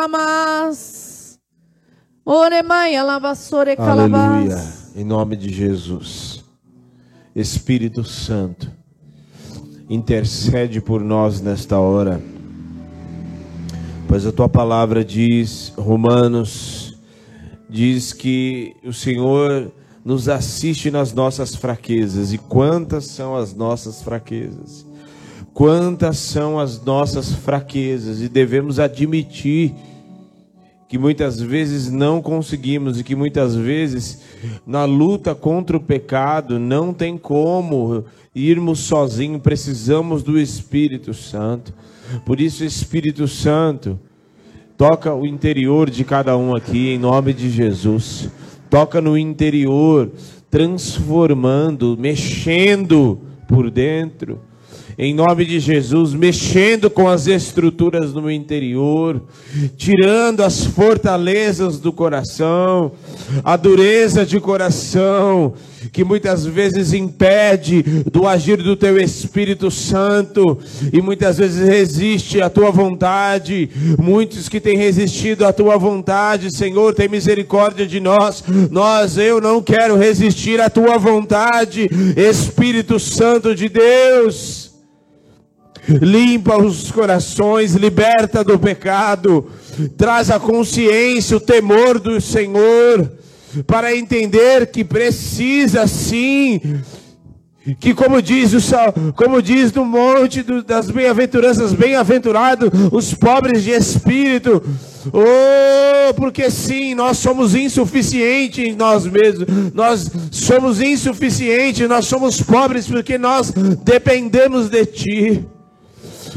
Oremaia 2.27 3.03
lavassore 3.03 3.77
calabás. 3.77 4.15
Aleluia. 4.15 4.75
Em 4.97 5.05
nome 5.05 5.37
de 5.37 5.53
Jesus. 5.53 6.43
Espírito 7.35 8.03
Santo, 8.05 8.71
intercede 9.91 10.81
por 10.81 11.03
nós 11.03 11.41
nesta 11.41 11.79
hora. 11.79 12.23
Pois 14.15 14.25
a 14.29 14.31
tua 14.31 14.49
palavra 14.49 15.05
diz, 15.05 15.73
Romanos, 15.77 16.97
diz 17.69 18.13
que 18.13 18.77
o 18.85 18.93
Senhor 18.93 19.73
nos 20.05 20.29
assiste 20.29 20.89
nas 20.89 21.13
nossas 21.13 21.57
fraquezas. 21.57 22.33
E 22.33 22.39
quantas 22.39 23.07
são 23.07 23.35
as 23.35 23.53
nossas 23.53 24.05
fraquezas? 24.05 24.87
quantas 25.53 26.19
são 26.19 26.61
as 26.61 26.81
nossas 26.85 27.33
fraquezas 27.33 28.21
e 28.21 28.29
devemos 28.29 28.79
admitir 28.79 29.75
que 30.89 30.97
muitas 30.97 31.41
vezes 31.41 31.91
não 31.91 32.23
conseguimos 32.23 33.01
e 33.01 33.03
que 33.03 33.17
muitas 33.17 33.57
vezes 33.57 34.21
na 34.65 34.85
luta 34.85 35.35
contra 35.35 35.77
o 35.77 35.81
pecado 35.81 36.57
não 36.57 36.95
tem 36.95 37.19
como 37.19 38.05
irmos 38.33 38.79
sozinhos, 38.79 39.43
precisamos 39.43 40.23
do 40.23 40.39
Espírito 40.39 41.13
Santo. 41.13 41.75
Por 42.25 42.41
isso, 42.41 42.65
Espírito 42.65 43.27
Santo, 43.27 43.99
toca 44.77 45.15
o 45.15 45.27
interior 45.27 45.91
de 45.91 46.05
cada 46.05 46.37
um 46.37 46.55
aqui 46.55 46.91
em 46.91 46.99
nome 46.99 47.33
de 47.33 47.51
Jesus. 47.51 48.31
Toca 48.69 49.01
no 49.01 49.17
interior, 49.17 50.11
transformando, 50.51 51.97
mexendo 51.99 53.21
por 53.47 53.71
dentro 53.71 54.41
em 54.97 55.13
nome 55.13 55.45
de 55.45 55.59
Jesus, 55.59 56.15
mexendo 56.15 56.89
com 56.89 57.09
as 57.09 57.27
estruturas 57.27 58.13
no 58.13 58.31
interior, 58.31 59.21
tirando 59.77 60.43
as 60.43 60.65
fortalezas 60.65 61.79
do 61.79 61.93
coração, 61.93 62.93
a 63.43 63.57
dureza 63.57 64.25
de 64.25 64.39
coração, 64.39 65.55
que 65.93 66.05
muitas 66.05 66.47
vezes 66.47 66.93
impede 66.93 67.83
do 68.11 68.27
agir 68.27 68.57
do 68.57 68.77
teu 68.77 68.99
Espírito 68.99 69.71
Santo 69.71 70.59
e 70.93 71.03
muitas 71.03 71.39
vezes 71.39 71.69
resiste 71.69 72.41
à 72.41 72.49
tua 72.49 72.71
vontade. 72.71 73.69
Muitos 73.99 74.49
que 74.49 74.61
têm 74.61 74.77
resistido 74.79 75.45
à 75.45 75.53
tua 75.53 75.77
vontade, 75.77 76.55
Senhor, 76.55 76.95
tem 76.95 77.09
misericórdia 77.09 77.87
de 77.87 78.01
nós. 78.01 78.43
Nós, 78.71 79.19
eu 79.19 79.41
não 79.41 79.61
quero 79.61 79.97
resistir 79.97 80.61
à 80.61 80.71
tua 80.71 80.97
vontade, 80.99 81.89
Espírito 82.17 82.99
Santo 82.99 83.55
de 83.55 83.69
Deus 83.69 84.64
limpa 85.89 86.57
os 86.57 86.91
corações, 86.91 87.75
liberta 87.75 88.43
do 88.43 88.59
pecado, 88.59 89.47
traz 89.97 90.31
a 90.31 90.39
consciência, 90.41 91.37
o 91.37 91.41
temor 91.41 91.99
do 91.99 92.21
Senhor, 92.21 93.11
para 93.67 93.97
entender 93.97 94.67
que 94.69 94.85
precisa 94.85 95.87
sim 95.87 96.61
que 97.81 97.95
como 97.95 98.21
diz 98.21 98.53
o 98.53 99.13
como 99.15 99.41
diz 99.41 99.73
no 99.73 99.87
monte 99.87 100.43
das 100.63 100.91
bem-aventuranças, 100.91 101.73
bem-aventurados 101.73 102.69
os 102.93 103.15
pobres 103.15 103.63
de 103.63 103.71
espírito. 103.71 104.63
Oh, 105.07 106.15
porque 106.15 106.51
sim, 106.51 106.95
nós 106.95 107.19
somos 107.19 107.55
insuficientes 107.55 108.65
em 108.65 108.75
nós 108.75 109.07
mesmos. 109.07 109.47
Nós 109.73 110.11
somos 110.31 110.81
insuficientes, 110.81 111.89
nós 111.89 112.05
somos 112.05 112.41
pobres 112.43 112.87
porque 112.87 113.17
nós 113.17 113.51
dependemos 113.83 114.69
de 114.69 114.85
ti. 114.85 115.45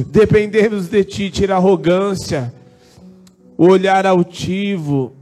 Dependemos 0.06 0.88
de 0.88 1.04
Ti, 1.04 1.30
tira 1.30 1.56
a 1.56 1.58
arrogância. 1.58 2.54
o 3.58 3.68
olhar 3.68 4.06
altivo, 4.06 5.14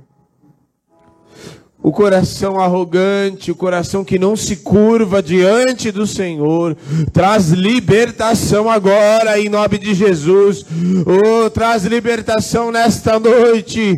o 1.82 1.91
coração 1.91 2.59
arrogante, 2.59 3.51
o 3.51 3.55
coração 3.55 4.03
que 4.03 4.19
não 4.19 4.36
se 4.36 4.57
curva 4.57 5.21
diante 5.21 5.91
do 5.91 6.05
Senhor. 6.05 6.76
Traz 7.13 7.51
libertação 7.51 8.69
agora 8.69 9.39
em 9.39 9.47
nome 9.47 9.78
de 9.78 9.93
Jesus. 9.93 10.65
Oh, 11.05 11.49
traz 11.49 11.86
libertação 11.86 12.71
nesta 12.71 13.19
noite. 13.19 13.93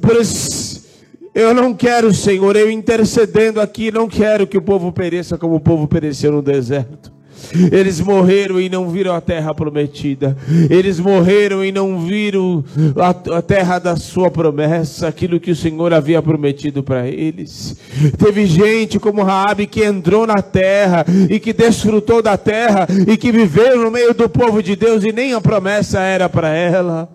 Pois 0.00 0.82
eu 1.34 1.52
não 1.52 1.74
quero, 1.74 2.12
Senhor, 2.14 2.56
eu 2.56 2.70
intercedendo 2.70 3.60
aqui, 3.60 3.92
não 3.92 4.08
quero 4.08 4.46
que 4.46 4.56
o 4.56 4.62
povo 4.62 4.90
pereça 4.90 5.36
como 5.36 5.56
o 5.56 5.60
povo 5.60 5.86
pereceu 5.86 6.32
no 6.32 6.40
deserto. 6.40 7.15
Eles 7.70 8.00
morreram 8.00 8.60
e 8.60 8.68
não 8.68 8.88
viram 8.88 9.14
a 9.14 9.20
terra 9.20 9.54
prometida. 9.54 10.36
Eles 10.70 10.98
morreram 10.98 11.64
e 11.64 11.70
não 11.70 12.00
viram 12.00 12.64
a, 12.96 13.36
a 13.38 13.42
terra 13.42 13.78
da 13.78 13.96
sua 13.96 14.30
promessa, 14.30 15.08
aquilo 15.08 15.40
que 15.40 15.50
o 15.50 15.56
Senhor 15.56 15.92
havia 15.92 16.20
prometido 16.22 16.82
para 16.82 17.06
eles. 17.06 17.76
Teve 18.18 18.46
gente 18.46 18.98
como 18.98 19.22
Raabe 19.22 19.66
que 19.66 19.84
entrou 19.84 20.26
na 20.26 20.42
terra 20.42 21.04
e 21.30 21.38
que 21.38 21.52
desfrutou 21.52 22.22
da 22.22 22.36
terra 22.36 22.86
e 23.06 23.16
que 23.16 23.30
viveu 23.30 23.84
no 23.84 23.90
meio 23.90 24.14
do 24.14 24.28
povo 24.28 24.62
de 24.62 24.74
Deus 24.74 25.04
e 25.04 25.12
nem 25.12 25.32
a 25.32 25.40
promessa 25.40 26.00
era 26.00 26.28
para 26.28 26.48
ela. 26.50 27.08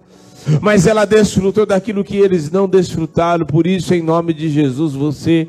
Mas 0.60 0.88
ela 0.88 1.06
desfrutou 1.06 1.66
daquilo 1.66 2.04
que 2.04 2.18
eles 2.18 2.50
não 2.50 2.68
desfrutaram. 2.68 3.46
Por 3.46 3.68
isso, 3.68 3.94
em 3.94 4.02
nome 4.02 4.34
de 4.34 4.50
Jesus, 4.50 4.94
você 4.94 5.48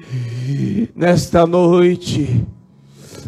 nesta 0.94 1.46
noite 1.46 2.44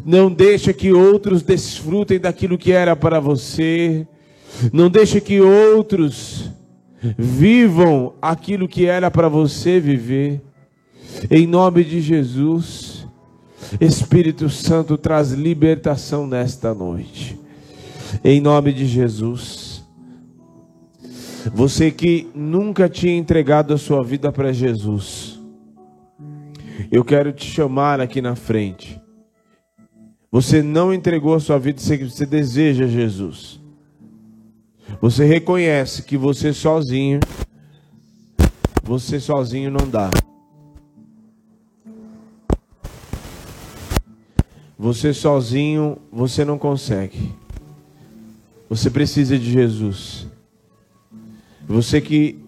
não 0.05 0.31
deixa 0.31 0.73
que 0.73 0.93
outros 0.93 1.43
desfrutem 1.43 2.19
daquilo 2.19 2.59
que 2.59 2.73
era 2.73 2.95
para 2.95 3.19
você. 3.19 4.07
Não 4.73 4.91
deixa 4.91 5.21
que 5.21 5.41
outros 5.41 6.51
vivam 7.17 8.13
aquilo 8.21 8.69
que 8.69 8.85
era 8.85 9.11
para 9.11 9.29
você 9.29 9.81
viver. 9.81 10.43
Em 11.31 11.47
nome 11.47 11.85
de 11.85 12.01
Jesus, 12.01 13.07
Espírito 13.81 14.51
Santo 14.51 14.99
traz 14.99 15.33
libertação 15.33 16.27
nesta 16.27 16.75
noite. 16.75 17.39
Em 18.23 18.41
nome 18.41 18.73
de 18.73 18.87
Jesus. 18.87 19.83
Você 21.55 21.91
que 21.91 22.29
nunca 22.35 22.89
tinha 22.89 23.17
entregado 23.17 23.73
a 23.75 23.79
sua 23.79 24.03
vida 24.03 24.33
para 24.33 24.53
Jesus, 24.53 25.39
eu 26.91 27.05
quero 27.05 27.33
te 27.33 27.45
chamar 27.45 28.01
aqui 28.01 28.23
na 28.23 28.35
frente. 28.35 29.04
Você 30.35 30.65
não 30.65 30.93
entregou 30.93 31.37
a 31.37 31.39
sua 31.39 31.61
vida, 31.61 31.81
você 31.81 32.27
deseja 32.27 32.89
Jesus. 32.89 33.61
Você 35.01 35.25
reconhece 35.25 36.03
que 36.03 36.17
você 36.17 36.53
sozinho, 36.53 37.21
você 38.83 39.21
sozinho 39.21 39.71
não 39.71 39.89
dá. 39.89 40.11
Você 44.77 45.15
sozinho, 45.15 45.99
você 46.11 46.45
não 46.45 46.59
consegue. 46.59 47.33
Você 48.69 48.91
precisa 48.91 49.39
de 49.39 49.53
Jesus. 49.53 50.27
Você 51.65 52.01
que 52.01 52.41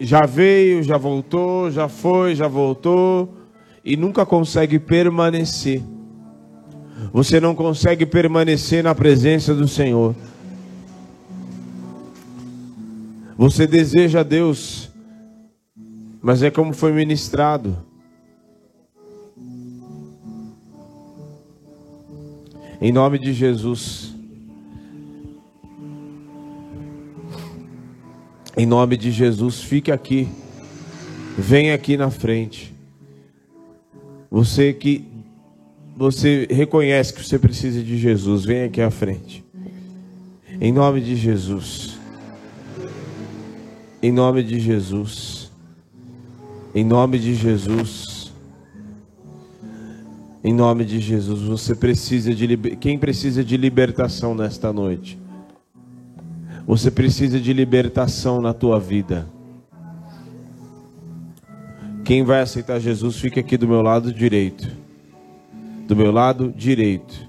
já 0.00 0.26
veio, 0.26 0.82
já 0.82 0.96
voltou, 0.96 1.70
já 1.70 1.88
foi, 1.88 2.34
já 2.34 2.48
voltou 2.48 3.36
e 3.84 3.96
nunca 3.96 4.26
consegue 4.26 4.80
permanecer 4.80 5.80
você 7.12 7.40
não 7.40 7.54
consegue 7.54 8.04
permanecer 8.04 8.82
na 8.82 8.94
presença 8.94 9.54
do 9.54 9.66
Senhor. 9.66 10.14
Você 13.36 13.66
deseja 13.66 14.22
Deus, 14.22 14.90
mas 16.20 16.42
é 16.42 16.50
como 16.50 16.72
foi 16.72 16.92
ministrado. 16.92 17.76
Em 22.80 22.92
nome 22.92 23.18
de 23.18 23.32
Jesus. 23.32 24.14
Em 28.56 28.66
nome 28.66 28.96
de 28.96 29.12
Jesus, 29.12 29.60
fique 29.60 29.92
aqui. 29.92 30.28
Venha 31.36 31.74
aqui 31.74 31.96
na 31.96 32.10
frente. 32.10 32.74
Você 34.28 34.72
que 34.72 35.17
você 35.98 36.46
reconhece 36.48 37.12
que 37.12 37.24
você 37.24 37.36
precisa 37.40 37.82
de 37.82 37.98
Jesus, 37.98 38.44
vem 38.44 38.62
aqui 38.62 38.80
à 38.80 38.88
frente. 38.88 39.44
Em 40.60 40.72
nome 40.72 41.00
de 41.00 41.16
Jesus. 41.16 41.98
Em 44.00 44.12
nome 44.12 44.44
de 44.44 44.60
Jesus. 44.60 45.50
Em 46.72 46.84
nome 46.84 47.18
de 47.18 47.34
Jesus. 47.34 48.32
Em 50.44 50.54
nome 50.54 50.84
de 50.84 51.00
Jesus, 51.00 51.42
você 51.42 51.74
precisa 51.74 52.32
de 52.32 52.56
quem 52.76 52.96
precisa 52.96 53.42
de 53.42 53.56
libertação 53.56 54.36
nesta 54.36 54.72
noite? 54.72 55.18
Você 56.64 56.92
precisa 56.92 57.40
de 57.40 57.52
libertação 57.52 58.40
na 58.40 58.54
tua 58.54 58.78
vida. 58.78 59.28
Quem 62.04 62.22
vai 62.22 62.40
aceitar 62.40 62.78
Jesus, 62.78 63.16
fica 63.16 63.40
aqui 63.40 63.56
do 63.56 63.66
meu 63.66 63.82
lado 63.82 64.12
direito 64.12 64.87
do 65.88 65.96
meu 65.96 66.12
lado 66.12 66.52
direito, 66.54 67.26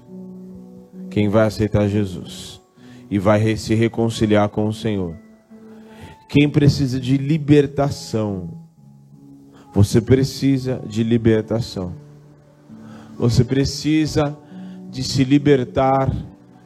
quem 1.08 1.30
vai 1.30 1.46
aceitar 1.46 1.88
Jesus 1.88 2.60
e 3.10 3.18
vai 3.18 3.56
se 3.56 3.74
reconciliar 3.74 4.50
com 4.50 4.68
o 4.68 4.72
Senhor. 4.72 5.16
Quem 6.28 6.46
precisa 6.46 7.00
de 7.00 7.16
libertação, 7.16 8.50
você 9.72 9.98
precisa 9.98 10.78
de 10.86 11.02
libertação. 11.02 11.94
Você 13.18 13.44
precisa 13.44 14.36
de 14.90 15.02
se 15.02 15.24
libertar 15.24 16.14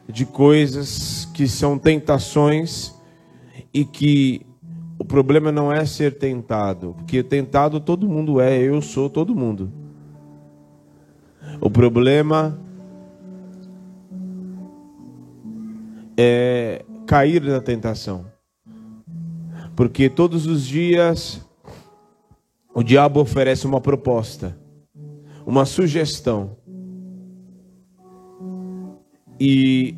de 0.05 0.25
coisas 0.25 1.29
que 1.33 1.47
são 1.47 1.79
tentações 1.79 2.93
e 3.73 3.85
que 3.85 4.45
o 4.99 5.05
problema 5.05 5.49
não 5.49 5.71
é 5.71 5.85
ser 5.85 6.17
tentado, 6.17 6.93
porque 6.97 7.23
tentado 7.23 7.79
todo 7.79 8.09
mundo 8.09 8.41
é, 8.41 8.57
eu 8.59 8.81
sou 8.81 9.09
todo 9.09 9.33
mundo. 9.33 9.84
O 11.61 11.69
problema 11.69 12.59
é 16.17 16.83
cair 17.05 17.41
na 17.41 17.61
tentação. 17.61 18.25
Porque 19.75 20.09
todos 20.09 20.45
os 20.45 20.65
dias 20.65 21.45
o 22.73 22.83
diabo 22.83 23.19
oferece 23.19 23.65
uma 23.65 23.79
proposta, 23.79 24.57
uma 25.45 25.65
sugestão. 25.65 26.57
E 29.39 29.95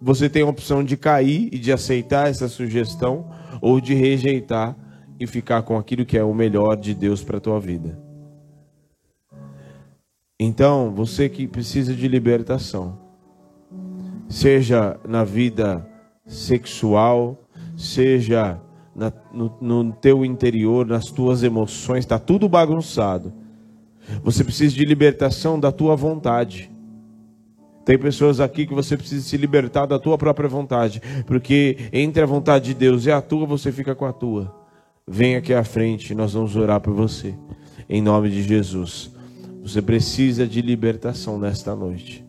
você 0.00 0.28
tem 0.28 0.42
a 0.42 0.46
opção 0.46 0.84
de 0.84 0.96
cair 0.96 1.48
e 1.52 1.58
de 1.58 1.72
aceitar 1.72 2.28
essa 2.28 2.48
sugestão 2.48 3.28
ou 3.60 3.80
de 3.80 3.94
rejeitar 3.94 4.76
e 5.18 5.26
ficar 5.26 5.62
com 5.62 5.76
aquilo 5.76 6.04
que 6.04 6.18
é 6.18 6.22
o 6.22 6.34
melhor 6.34 6.76
de 6.76 6.94
Deus 6.94 7.24
para 7.24 7.38
a 7.38 7.40
tua 7.40 7.58
vida. 7.58 8.05
Então, 10.38 10.92
você 10.94 11.28
que 11.30 11.46
precisa 11.46 11.94
de 11.94 12.06
libertação, 12.06 12.98
seja 14.28 15.00
na 15.08 15.24
vida 15.24 15.88
sexual, 16.26 17.48
seja 17.74 18.60
na, 18.94 19.10
no, 19.32 19.56
no 19.60 19.92
teu 19.92 20.24
interior, 20.24 20.86
nas 20.86 21.06
tuas 21.06 21.42
emoções, 21.42 22.00
está 22.00 22.18
tudo 22.18 22.48
bagunçado. 22.48 23.32
Você 24.22 24.44
precisa 24.44 24.74
de 24.74 24.84
libertação 24.84 25.58
da 25.58 25.72
tua 25.72 25.96
vontade. 25.96 26.70
Tem 27.84 27.98
pessoas 27.98 28.38
aqui 28.38 28.66
que 28.66 28.74
você 28.74 28.96
precisa 28.96 29.24
se 29.24 29.36
libertar 29.36 29.86
da 29.86 29.98
tua 29.98 30.18
própria 30.18 30.48
vontade, 30.48 31.00
porque 31.26 31.88
entre 31.92 32.22
a 32.22 32.26
vontade 32.26 32.66
de 32.66 32.74
Deus 32.74 33.06
e 33.06 33.10
a 33.12 33.22
tua, 33.22 33.46
você 33.46 33.72
fica 33.72 33.94
com 33.94 34.04
a 34.04 34.12
tua. 34.12 34.54
Vem 35.08 35.36
aqui 35.36 35.54
à 35.54 35.64
frente, 35.64 36.14
nós 36.14 36.34
vamos 36.34 36.56
orar 36.56 36.80
por 36.80 36.92
você, 36.92 37.34
em 37.88 38.02
nome 38.02 38.28
de 38.28 38.42
Jesus. 38.42 39.15
Você 39.66 39.82
precisa 39.82 40.46
de 40.46 40.62
libertação 40.62 41.40
nesta 41.40 41.74
noite. 41.74 42.24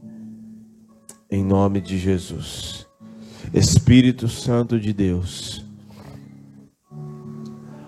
Em 1.30 1.44
nome 1.44 1.80
de 1.80 2.00
Jesus. 2.00 2.88
Espírito 3.54 4.28
Santo 4.28 4.80
de 4.80 4.92
Deus. 4.92 5.64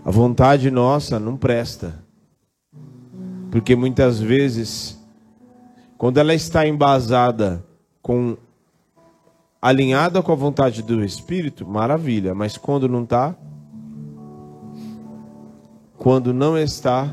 A 0.05 0.11
vontade 0.11 0.69
nossa 0.69 1.19
não 1.19 1.35
presta. 1.35 1.97
Porque 3.49 3.75
muitas 3.75 4.19
vezes, 4.19 5.03
quando 5.97 6.19
ela 6.19 6.35
está 6.35 6.67
embasada 6.67 7.65
com 8.03 8.37
alinhada 9.59 10.21
com 10.21 10.31
a 10.31 10.35
vontade 10.35 10.83
do 10.83 11.03
Espírito, 11.03 11.65
maravilha, 11.67 12.35
mas 12.35 12.55
quando 12.55 12.87
não 12.87 13.01
está, 13.01 13.35
quando 15.97 16.35
não 16.35 16.55
está, 16.55 17.11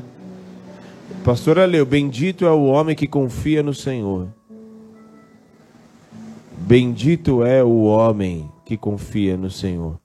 Pastor 1.27 1.59
Aleu, 1.59 1.85
bendito 1.85 2.45
é 2.45 2.51
o 2.51 2.63
homem 2.67 2.95
que 2.95 3.05
confia 3.05 3.61
no 3.61 3.73
Senhor. 3.73 4.29
Bendito 6.59 7.43
é 7.43 7.61
o 7.61 7.83
homem 7.83 8.49
que 8.65 8.77
confia 8.77 9.35
no 9.35 9.51
Senhor. 9.51 9.99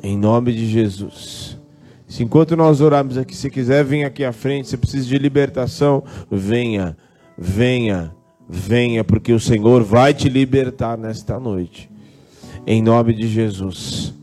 Em 0.00 0.16
nome 0.16 0.52
de 0.52 0.68
Jesus. 0.68 1.58
Se 2.06 2.22
enquanto 2.22 2.56
nós 2.56 2.80
orarmos 2.80 3.18
aqui, 3.18 3.34
se 3.34 3.50
quiser 3.50 3.84
vir 3.84 4.04
aqui 4.04 4.24
à 4.24 4.32
frente, 4.32 4.68
se 4.68 4.76
precisa 4.76 5.08
de 5.08 5.18
libertação, 5.18 6.04
venha, 6.30 6.96
venha, 7.36 8.14
venha, 8.48 9.02
porque 9.02 9.32
o 9.32 9.40
Senhor 9.40 9.82
vai 9.82 10.14
te 10.14 10.28
libertar 10.28 10.96
nesta 10.96 11.40
noite. 11.40 11.90
Em 12.64 12.80
nome 12.80 13.12
de 13.14 13.26
Jesus. 13.26 14.14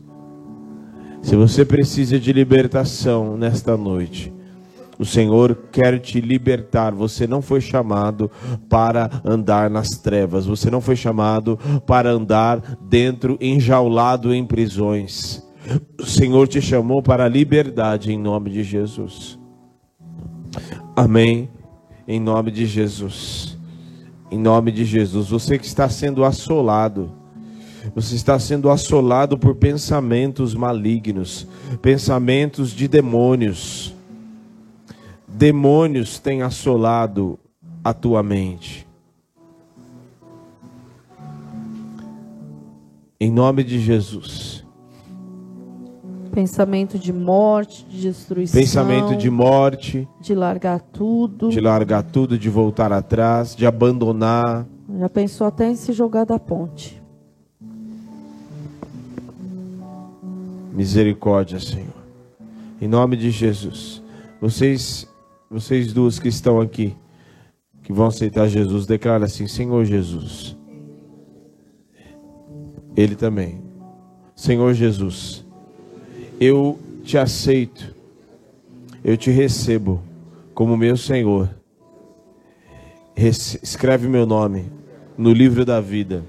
Se 1.20 1.36
você 1.36 1.66
precisa 1.66 2.18
de 2.18 2.32
libertação 2.32 3.36
nesta 3.36 3.76
noite, 3.76 4.32
o 4.98 5.04
Senhor 5.04 5.56
quer 5.70 6.00
te 6.00 6.20
libertar. 6.20 6.92
Você 6.92 7.26
não 7.26 7.40
foi 7.40 7.60
chamado 7.60 8.30
para 8.68 9.08
andar 9.24 9.70
nas 9.70 9.90
trevas. 9.90 10.46
Você 10.46 10.70
não 10.70 10.80
foi 10.80 10.96
chamado 10.96 11.56
para 11.86 12.10
andar 12.10 12.60
dentro, 12.82 13.38
enjaulado 13.40 14.34
em 14.34 14.44
prisões. 14.44 15.42
O 16.00 16.06
Senhor 16.06 16.48
te 16.48 16.60
chamou 16.60 17.02
para 17.02 17.24
a 17.24 17.28
liberdade 17.28 18.12
em 18.12 18.18
nome 18.18 18.50
de 18.50 18.64
Jesus. 18.64 19.38
Amém. 20.96 21.48
Em 22.06 22.18
nome 22.18 22.50
de 22.50 22.66
Jesus. 22.66 23.56
Em 24.30 24.38
nome 24.38 24.72
de 24.72 24.84
Jesus. 24.84 25.28
Você 25.28 25.58
que 25.58 25.66
está 25.66 25.88
sendo 25.88 26.24
assolado. 26.24 27.12
Você 27.94 28.16
está 28.16 28.38
sendo 28.38 28.68
assolado 28.68 29.38
por 29.38 29.54
pensamentos 29.54 30.54
malignos, 30.54 31.46
pensamentos 31.80 32.72
de 32.72 32.88
demônios. 32.88 33.94
Demônios 35.38 36.18
têm 36.18 36.42
assolado 36.42 37.38
a 37.84 37.94
tua 37.94 38.24
mente. 38.24 38.84
Em 43.20 43.30
nome 43.30 43.62
de 43.62 43.78
Jesus. 43.78 44.66
Pensamento 46.32 46.98
de 46.98 47.12
morte, 47.12 47.86
de 47.88 48.00
destruição. 48.00 48.60
Pensamento 48.60 49.16
de 49.16 49.30
morte. 49.30 50.08
De 50.20 50.34
largar 50.34 50.80
tudo. 50.80 51.50
De 51.50 51.60
largar 51.60 52.02
tudo, 52.02 52.36
de 52.36 52.50
voltar 52.50 52.92
atrás, 52.92 53.54
de 53.54 53.64
abandonar. 53.64 54.66
Já 54.98 55.08
pensou 55.08 55.46
até 55.46 55.70
em 55.70 55.76
se 55.76 55.92
jogar 55.92 56.24
da 56.24 56.40
ponte. 56.40 57.00
Misericórdia, 60.72 61.60
Senhor. 61.60 61.94
Em 62.80 62.88
nome 62.88 63.16
de 63.16 63.30
Jesus. 63.30 64.02
Vocês, 64.40 65.07
vocês 65.50 65.92
duas 65.92 66.18
que 66.18 66.28
estão 66.28 66.60
aqui, 66.60 66.94
que 67.82 67.92
vão 67.92 68.06
aceitar 68.06 68.48
Jesus, 68.48 68.86
declara 68.86 69.26
assim: 69.26 69.46
Senhor 69.46 69.84
Jesus. 69.84 70.56
Ele 72.96 73.14
também. 73.14 73.62
Senhor 74.34 74.72
Jesus 74.74 75.46
eu 76.40 76.78
te 77.02 77.18
aceito, 77.18 77.94
eu 79.02 79.16
te 79.16 79.30
recebo 79.30 80.00
como 80.54 80.76
meu 80.76 80.96
Senhor. 80.96 81.50
escreve 83.16 84.08
meu 84.08 84.24
nome 84.24 84.70
no 85.16 85.32
livro 85.32 85.64
da 85.64 85.80
vida. 85.80 86.24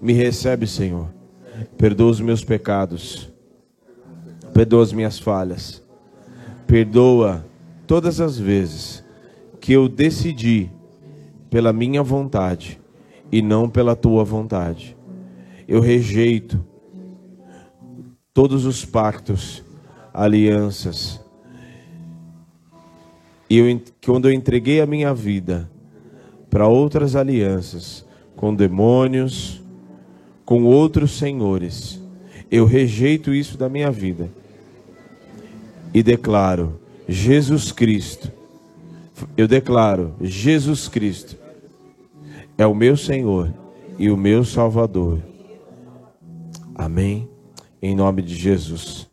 Me 0.00 0.12
recebe, 0.12 0.66
Senhor. 0.66 1.08
Perdoa 1.78 2.10
os 2.10 2.20
meus 2.20 2.44
pecados. 2.44 3.30
Perdoa 4.52 4.82
as 4.82 4.92
minhas 4.92 5.18
falhas. 5.18 5.80
Perdoa 6.66 7.44
todas 7.92 8.22
as 8.22 8.38
vezes 8.38 9.04
que 9.60 9.70
eu 9.74 9.86
decidi 9.86 10.70
pela 11.50 11.74
minha 11.74 12.02
vontade 12.02 12.80
e 13.30 13.42
não 13.42 13.68
pela 13.68 13.94
tua 13.94 14.24
vontade. 14.24 14.96
Eu 15.68 15.78
rejeito 15.78 16.64
todos 18.32 18.64
os 18.64 18.82
pactos, 18.82 19.62
alianças. 20.10 21.20
E 23.50 23.58
eu, 23.58 23.82
quando 24.02 24.26
eu 24.26 24.32
entreguei 24.32 24.80
a 24.80 24.86
minha 24.86 25.12
vida 25.12 25.70
para 26.48 26.66
outras 26.66 27.14
alianças, 27.14 28.06
com 28.34 28.54
demônios, 28.54 29.62
com 30.46 30.64
outros 30.64 31.10
senhores, 31.18 32.00
eu 32.50 32.64
rejeito 32.64 33.34
isso 33.34 33.58
da 33.58 33.68
minha 33.68 33.90
vida 33.90 34.30
e 35.92 36.02
declaro: 36.02 36.80
Jesus 37.08 37.72
Cristo, 37.72 38.30
eu 39.36 39.46
declaro: 39.48 40.14
Jesus 40.20 40.88
Cristo 40.88 41.36
é 42.56 42.66
o 42.66 42.74
meu 42.74 42.96
Senhor 42.96 43.52
e 43.98 44.10
o 44.10 44.16
meu 44.16 44.44
Salvador. 44.44 45.20
Amém. 46.74 47.28
Em 47.80 47.94
nome 47.94 48.22
de 48.22 48.34
Jesus. 48.34 49.10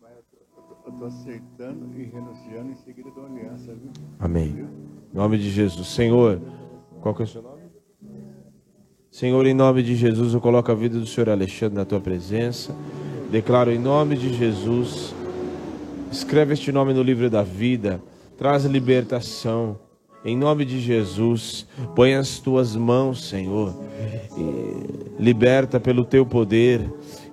Eu 0.86 0.92
estou 0.92 1.08
acertando 1.08 1.90
e 1.98 2.04
renunciando 2.04 2.72
em 2.72 2.76
seguida 2.76 3.10
da 3.12 3.24
aliança, 3.24 3.74
viu? 3.74 3.92
Amém. 4.20 4.68
Em 5.12 5.18
nome 5.18 5.38
de 5.38 5.50
Jesus. 5.50 5.88
Senhor, 5.88 6.40
qual 7.02 7.16
que 7.16 7.24
é 7.24 7.26
o 7.26 7.28
seu 7.28 7.42
nome? 7.42 7.60
Senhor, 9.12 9.46
em 9.46 9.56
nome 9.56 9.82
de 9.82 9.96
Jesus, 9.96 10.34
eu 10.34 10.40
coloco 10.40 10.72
a 10.72 10.76
vida 10.76 11.00
do 11.00 11.06
Senhor 11.06 11.30
Alexandre 11.30 11.76
na 11.76 11.84
tua 11.84 12.00
presença. 12.00 12.76
Declaro 13.32 13.72
em 13.72 13.80
nome 13.80 14.16
de 14.16 14.34
Jesus. 14.34 15.14
Escreve 16.12 16.54
este 16.54 16.72
nome 16.72 16.94
no 16.94 17.04
livro 17.04 17.30
da 17.30 17.44
vida. 17.44 18.02
Traz 18.38 18.66
libertação. 18.66 19.80
Em 20.24 20.36
nome 20.36 20.66
de 20.66 20.82
Jesus, 20.82 21.66
põe 21.96 22.14
as 22.14 22.40
tuas 22.40 22.76
mãos, 22.76 23.24
Senhor. 23.30 23.74
liberta 25.18 25.80
pelo 25.80 26.04
teu 26.04 26.26
poder 26.26 26.90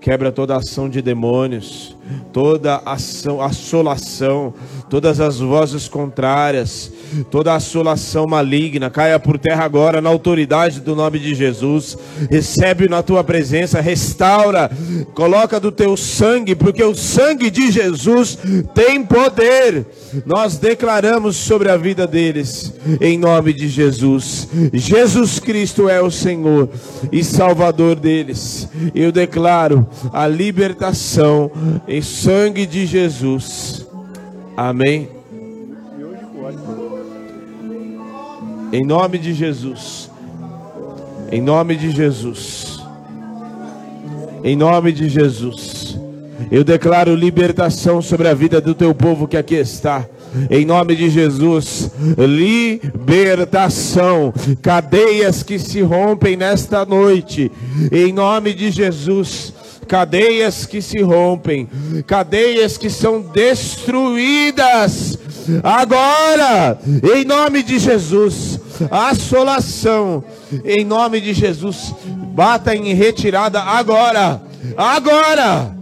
Quebra 0.06 0.30
toda 0.30 0.54
ação 0.54 0.88
de 0.88 1.02
demônios, 1.02 1.95
toda 2.32 2.82
ação, 2.84 3.40
assolação, 3.40 4.54
todas 4.88 5.20
as 5.20 5.38
vozes 5.38 5.88
contrárias, 5.88 6.92
toda 7.30 7.54
assolação 7.54 8.26
maligna, 8.26 8.90
caia 8.90 9.18
por 9.18 9.38
terra 9.38 9.64
agora 9.64 10.00
na 10.00 10.10
autoridade 10.10 10.80
do 10.80 10.94
nome 10.94 11.18
de 11.18 11.34
Jesus. 11.34 11.96
Recebe 12.30 12.88
na 12.88 13.02
tua 13.02 13.24
presença, 13.24 13.80
restaura, 13.80 14.70
coloca 15.14 15.58
do 15.58 15.72
teu 15.72 15.96
sangue, 15.96 16.54
porque 16.54 16.82
o 16.82 16.94
sangue 16.94 17.50
de 17.50 17.70
Jesus 17.70 18.38
tem 18.74 19.02
poder. 19.04 19.86
Nós 20.24 20.56
declaramos 20.58 21.36
sobre 21.36 21.68
a 21.68 21.76
vida 21.76 22.06
deles, 22.06 22.72
em 23.00 23.18
nome 23.18 23.52
de 23.52 23.68
Jesus. 23.68 24.48
Jesus 24.72 25.38
Cristo 25.38 25.88
é 25.88 26.00
o 26.00 26.10
Senhor 26.10 26.68
e 27.12 27.22
Salvador 27.22 27.96
deles. 27.96 28.68
Eu 28.94 29.12
declaro 29.12 29.86
a 30.12 30.26
libertação 30.26 31.50
sangue 32.02 32.66
de 32.66 32.86
Jesus. 32.86 33.86
Amém. 34.56 35.08
Em 38.72 38.84
nome 38.84 39.18
de 39.18 39.32
Jesus. 39.32 40.10
Em 41.30 41.40
nome 41.40 41.76
de 41.76 41.90
Jesus. 41.90 42.80
Em 44.44 44.56
nome 44.56 44.92
de 44.92 45.08
Jesus. 45.08 45.98
Eu 46.50 46.62
declaro 46.62 47.14
libertação 47.14 48.02
sobre 48.02 48.28
a 48.28 48.34
vida 48.34 48.60
do 48.60 48.74
teu 48.74 48.94
povo 48.94 49.26
que 49.26 49.36
aqui 49.36 49.54
está. 49.54 50.06
Em 50.50 50.66
nome 50.66 50.94
de 50.94 51.08
Jesus, 51.08 51.90
libertação, 52.18 54.34
cadeias 54.60 55.42
que 55.42 55.58
se 55.58 55.80
rompem 55.80 56.36
nesta 56.36 56.84
noite. 56.84 57.50
Em 57.90 58.12
nome 58.12 58.52
de 58.52 58.70
Jesus, 58.70 59.54
cadeias 59.86 60.66
que 60.66 60.82
se 60.82 61.00
rompem, 61.00 61.68
cadeias 62.06 62.76
que 62.76 62.90
são 62.90 63.20
destruídas. 63.20 65.18
Agora, 65.62 66.78
em 67.14 67.24
nome 67.24 67.62
de 67.62 67.78
Jesus, 67.78 68.60
assolação, 68.90 70.24
em 70.64 70.84
nome 70.84 71.20
de 71.20 71.32
Jesus, 71.32 71.94
bata 72.34 72.74
em 72.74 72.92
retirada 72.94 73.62
agora, 73.62 74.42
agora, 74.76 75.74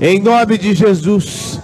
em 0.00 0.20
nome 0.20 0.56
de 0.56 0.74
Jesus, 0.74 1.58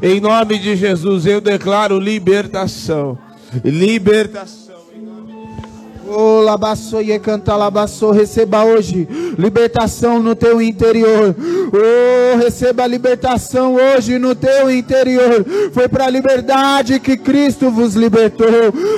em 0.00 0.20
nome 0.20 0.58
de 0.58 0.76
Jesus, 0.76 1.26
eu 1.26 1.40
declaro 1.40 1.98
libertação, 1.98 3.18
libertação. 3.64 4.59
Oh, 6.12 6.40
canta 7.22 7.54
labaçou, 7.54 8.10
receba 8.10 8.64
hoje 8.64 9.08
libertação 9.38 10.20
no 10.20 10.34
teu 10.34 10.60
interior. 10.60 11.36
Oh, 11.38 12.36
receba 12.38 12.84
libertação 12.84 13.76
hoje 13.76 14.18
no 14.18 14.34
teu 14.34 14.68
interior. 14.68 15.46
Foi 15.72 15.88
para 15.88 16.06
a 16.06 16.10
liberdade 16.10 16.98
que 16.98 17.16
Cristo 17.16 17.70
vos 17.70 17.94
libertou. 17.94 18.48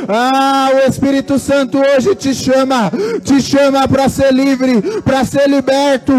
Ah, 0.08 0.70
o 0.74 0.88
Espírito 0.88 1.38
Santo 1.38 1.78
hoje 1.78 2.14
te 2.14 2.34
chama, 2.34 2.90
te 3.22 3.42
chama 3.42 3.86
para 3.86 4.08
ser 4.08 4.32
livre, 4.32 4.80
para 5.02 5.22
ser 5.24 5.48
liberto, 5.48 6.12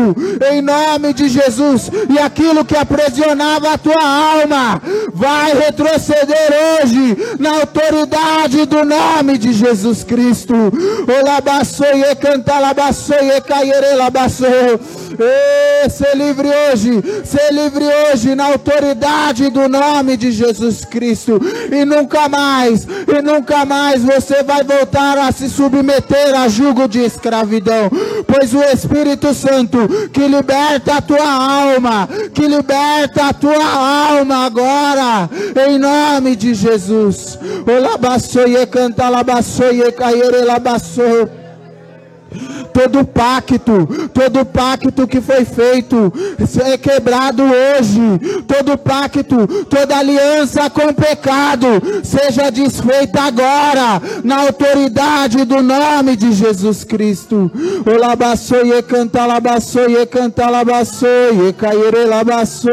em 0.51 0.61
nome 0.61 1.11
de 1.13 1.27
Jesus. 1.27 1.89
E 2.07 2.19
aquilo 2.19 2.63
que 2.63 2.77
aprisionava 2.77 3.73
a 3.73 3.77
tua 3.79 4.03
alma 4.03 4.79
vai 5.11 5.53
retroceder 5.53 6.53
hoje 6.81 7.17
na 7.39 7.61
autoridade 7.61 8.65
do 8.65 8.85
nome 8.85 9.39
de 9.39 9.53
Jesus 9.53 10.03
Cristo. 10.03 10.53
Olabaçoie, 11.07 12.15
canta 12.15 12.59
labaçoie, 12.59 13.41
caiere 13.41 13.95
labaçoie. 13.95 14.79
Ê, 15.19 15.89
ser 15.89 16.15
livre 16.15 16.47
hoje, 16.47 17.03
ser 17.23 17.53
livre 17.53 17.83
hoje 17.85 18.33
na 18.33 18.45
autoridade 18.45 19.49
do 19.49 19.67
nome 19.67 20.17
de 20.17 20.31
Jesus 20.31 20.83
Cristo. 20.85 21.39
E 21.71 21.85
nunca 21.85 22.27
mais, 22.27 22.85
e 22.85 23.21
nunca 23.21 23.63
mais 23.65 24.01
você 24.01 24.41
vai 24.43 24.63
voltar 24.63 25.17
a 25.17 25.31
se 25.31 25.49
submeter 25.49 26.33
a 26.35 26.47
jugo 26.47 26.87
de 26.87 26.99
escravidão. 26.99 27.91
Pois 28.25 28.53
o 28.53 28.63
Espírito 28.63 29.33
Santo 29.33 29.87
que 30.11 30.27
liberta 30.27 30.95
a 30.95 31.01
tua 31.01 31.73
alma, 31.73 32.09
que 32.33 32.47
liberta 32.47 33.27
a 33.27 33.33
tua 33.33 34.09
alma 34.13 34.45
agora, 34.45 35.29
em 35.67 35.77
nome 35.77 36.35
de 36.35 36.53
Jesus. 36.53 37.37
Olabaçoie, 37.67 38.65
canta, 38.65 39.09
labaçoie, 39.09 39.91
labaçoie 40.73 41.27
todo 42.73 43.05
pacto, 43.05 44.09
todo 44.13 44.45
pacto 44.45 45.07
que 45.07 45.21
foi 45.21 45.45
feito 45.45 46.11
é 46.65 46.77
quebrado 46.77 47.43
hoje, 47.43 48.43
todo 48.47 48.77
pacto, 48.77 49.47
toda 49.69 49.97
aliança 49.97 50.69
com 50.69 50.93
pecado 50.93 51.67
seja 52.03 52.49
desfeita 52.49 53.21
agora, 53.21 54.01
na 54.23 54.41
autoridade 54.41 55.45
do 55.45 55.61
nome 55.61 56.15
de 56.15 56.31
Jesus 56.31 56.83
Cristo. 56.83 57.51
O 57.85 57.99
labaçoie 57.99 58.81
canta 58.83 59.25
labaçoie 59.25 60.05
canta 60.05 60.49
labaçoie 60.49 61.53
caire 61.53 62.05
labaçou. 62.05 62.71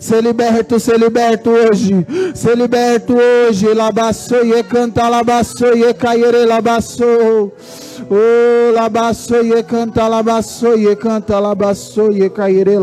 Ser 0.00 0.22
liberto, 0.22 0.78
ser 0.78 0.98
liberto 0.98 1.50
hoje, 1.50 2.06
ser 2.34 2.56
liberto 2.56 3.14
hoje, 3.14 3.72
labaçoie 3.72 4.62
canta 4.62 5.08
labaçoie 5.08 5.94
caire 5.94 6.44
labaçou. 6.44 7.52
Oh, 8.10 8.72
labaçou 8.72 9.44
e 9.44 9.62
canta, 9.62 10.06
labaçou 10.06 10.78
e 10.78 10.94
canta, 10.96 11.38
labaçou 11.38 12.12
e 12.12 12.28
caire, 12.28 12.78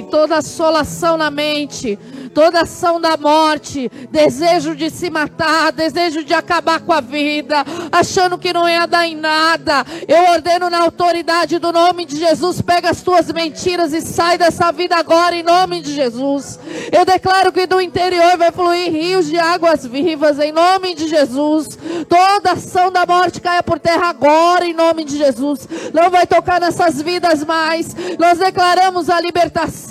labaçou. 0.00 0.24
Toda 0.24 0.36
assolação 0.38 1.16
na 1.16 1.30
mente, 1.30 1.98
toda 2.34 2.62
ação 2.62 3.00
da 3.00 3.16
morte, 3.16 3.90
desejo 4.10 4.74
de 4.74 4.90
se 4.90 5.08
matar, 5.08 5.72
desejo 5.72 6.24
de 6.24 6.34
acabar 6.34 6.80
com 6.80 6.92
a 6.92 7.00
vida, 7.00 7.64
achando 7.92 8.36
que 8.36 8.52
não 8.52 8.68
ia 8.68 8.86
dar 8.86 9.06
em 9.06 9.16
nada. 9.16 9.84
Eu 10.08 10.32
ordeno 10.32 10.68
na 10.68 10.80
autoridade 10.80 11.58
do 11.58 11.72
nome 11.72 12.04
de 12.04 12.16
Jesus, 12.16 12.60
pega 12.60 12.90
as 12.90 13.02
tuas 13.02 13.30
mentiras 13.32 13.92
e 13.92 14.00
sai 14.00 14.36
dessa 14.36 14.72
vida 14.72 14.96
agora 14.96 15.36
em 15.36 15.42
nome 15.42 15.80
de 15.80 15.94
Jesus. 15.94 16.58
Eu 16.92 17.04
declaro 17.04 17.52
que 17.52 17.66
do 17.66 17.80
interior 17.80 18.36
vai 18.36 18.50
fluir 18.50 18.90
rios 18.90 19.26
de 19.26 19.38
águas 19.38 19.86
vivas 19.86 20.38
em 20.38 20.52
nome 20.52 20.94
de 20.94 21.08
Jesus. 21.08 21.78
Toda 22.08 22.52
ação 22.52 22.90
da 22.90 23.06
morte 23.06 23.40
caia 23.40 23.62
por 23.62 23.78
terra 23.78 24.08
agora 24.08 24.66
em 24.66 24.72
nome 24.72 25.04
de 25.04 25.16
Jesus. 25.16 25.68
Não 25.92 26.10
vai 26.10 26.26
tocar 26.26 26.60
nessas 26.60 27.00
vidas 27.00 27.44
mais. 27.44 27.94
Nós 28.18 28.38
declaramos 28.38 29.08
a 29.08 29.20
libertação, 29.20 29.83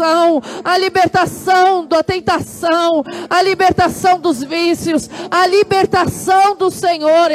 a 0.63 0.77
libertação 0.77 1.85
da 1.85 2.03
tentação 2.03 2.23
libertação, 2.23 3.03
a 3.29 3.41
libertação 3.41 4.19
dos 4.19 4.43
vícios, 4.43 5.09
a 5.29 5.45
libertação 5.47 6.55
do 6.55 6.71
Senhor. 6.71 7.31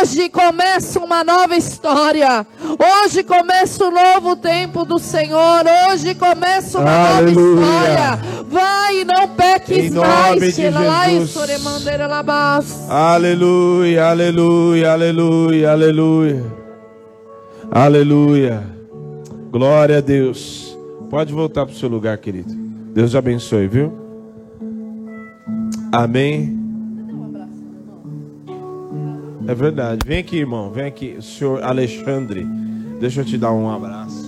Hoje 0.00 0.28
começa 0.28 0.98
uma 1.00 1.24
nova 1.24 1.56
história. 1.56 2.46
Hoje 3.04 3.22
começa 3.22 3.84
um 3.84 3.90
novo 3.90 4.36
tempo 4.36 4.84
do 4.84 4.98
Senhor. 4.98 5.64
Hoje 5.88 6.14
começa 6.14 6.78
uma 6.78 7.16
Aleluia. 7.16 7.54
nova 7.54 7.62
história. 7.62 8.42
Vai 8.48 9.00
e 9.00 9.04
não 9.04 9.28
peques 9.28 9.92
mais. 9.92 10.40
Aleluia, 12.88 14.06
aleluia, 14.06 14.92
aleluia, 14.92 15.70
aleluia. 15.72 16.44
Aleluia. 17.70 18.62
Glória 19.50 19.98
a 19.98 20.00
Deus. 20.00 20.76
Pode 21.08 21.32
voltar 21.32 21.66
para 21.66 21.74
o 21.74 21.78
seu 21.78 21.88
lugar, 21.88 22.16
querido. 22.18 22.52
Deus 22.92 23.14
abençoe, 23.14 23.66
viu? 23.68 23.92
Amém. 25.92 26.59
É 29.46 29.54
verdade. 29.54 30.00
Vem 30.06 30.18
aqui, 30.18 30.38
irmão. 30.38 30.70
Vem 30.70 30.86
aqui, 30.86 31.16
senhor 31.20 31.62
Alexandre. 31.62 32.44
Deixa 33.00 33.22
eu 33.22 33.24
te 33.24 33.38
dar 33.38 33.52
um 33.52 33.70
abraço. 33.70 34.19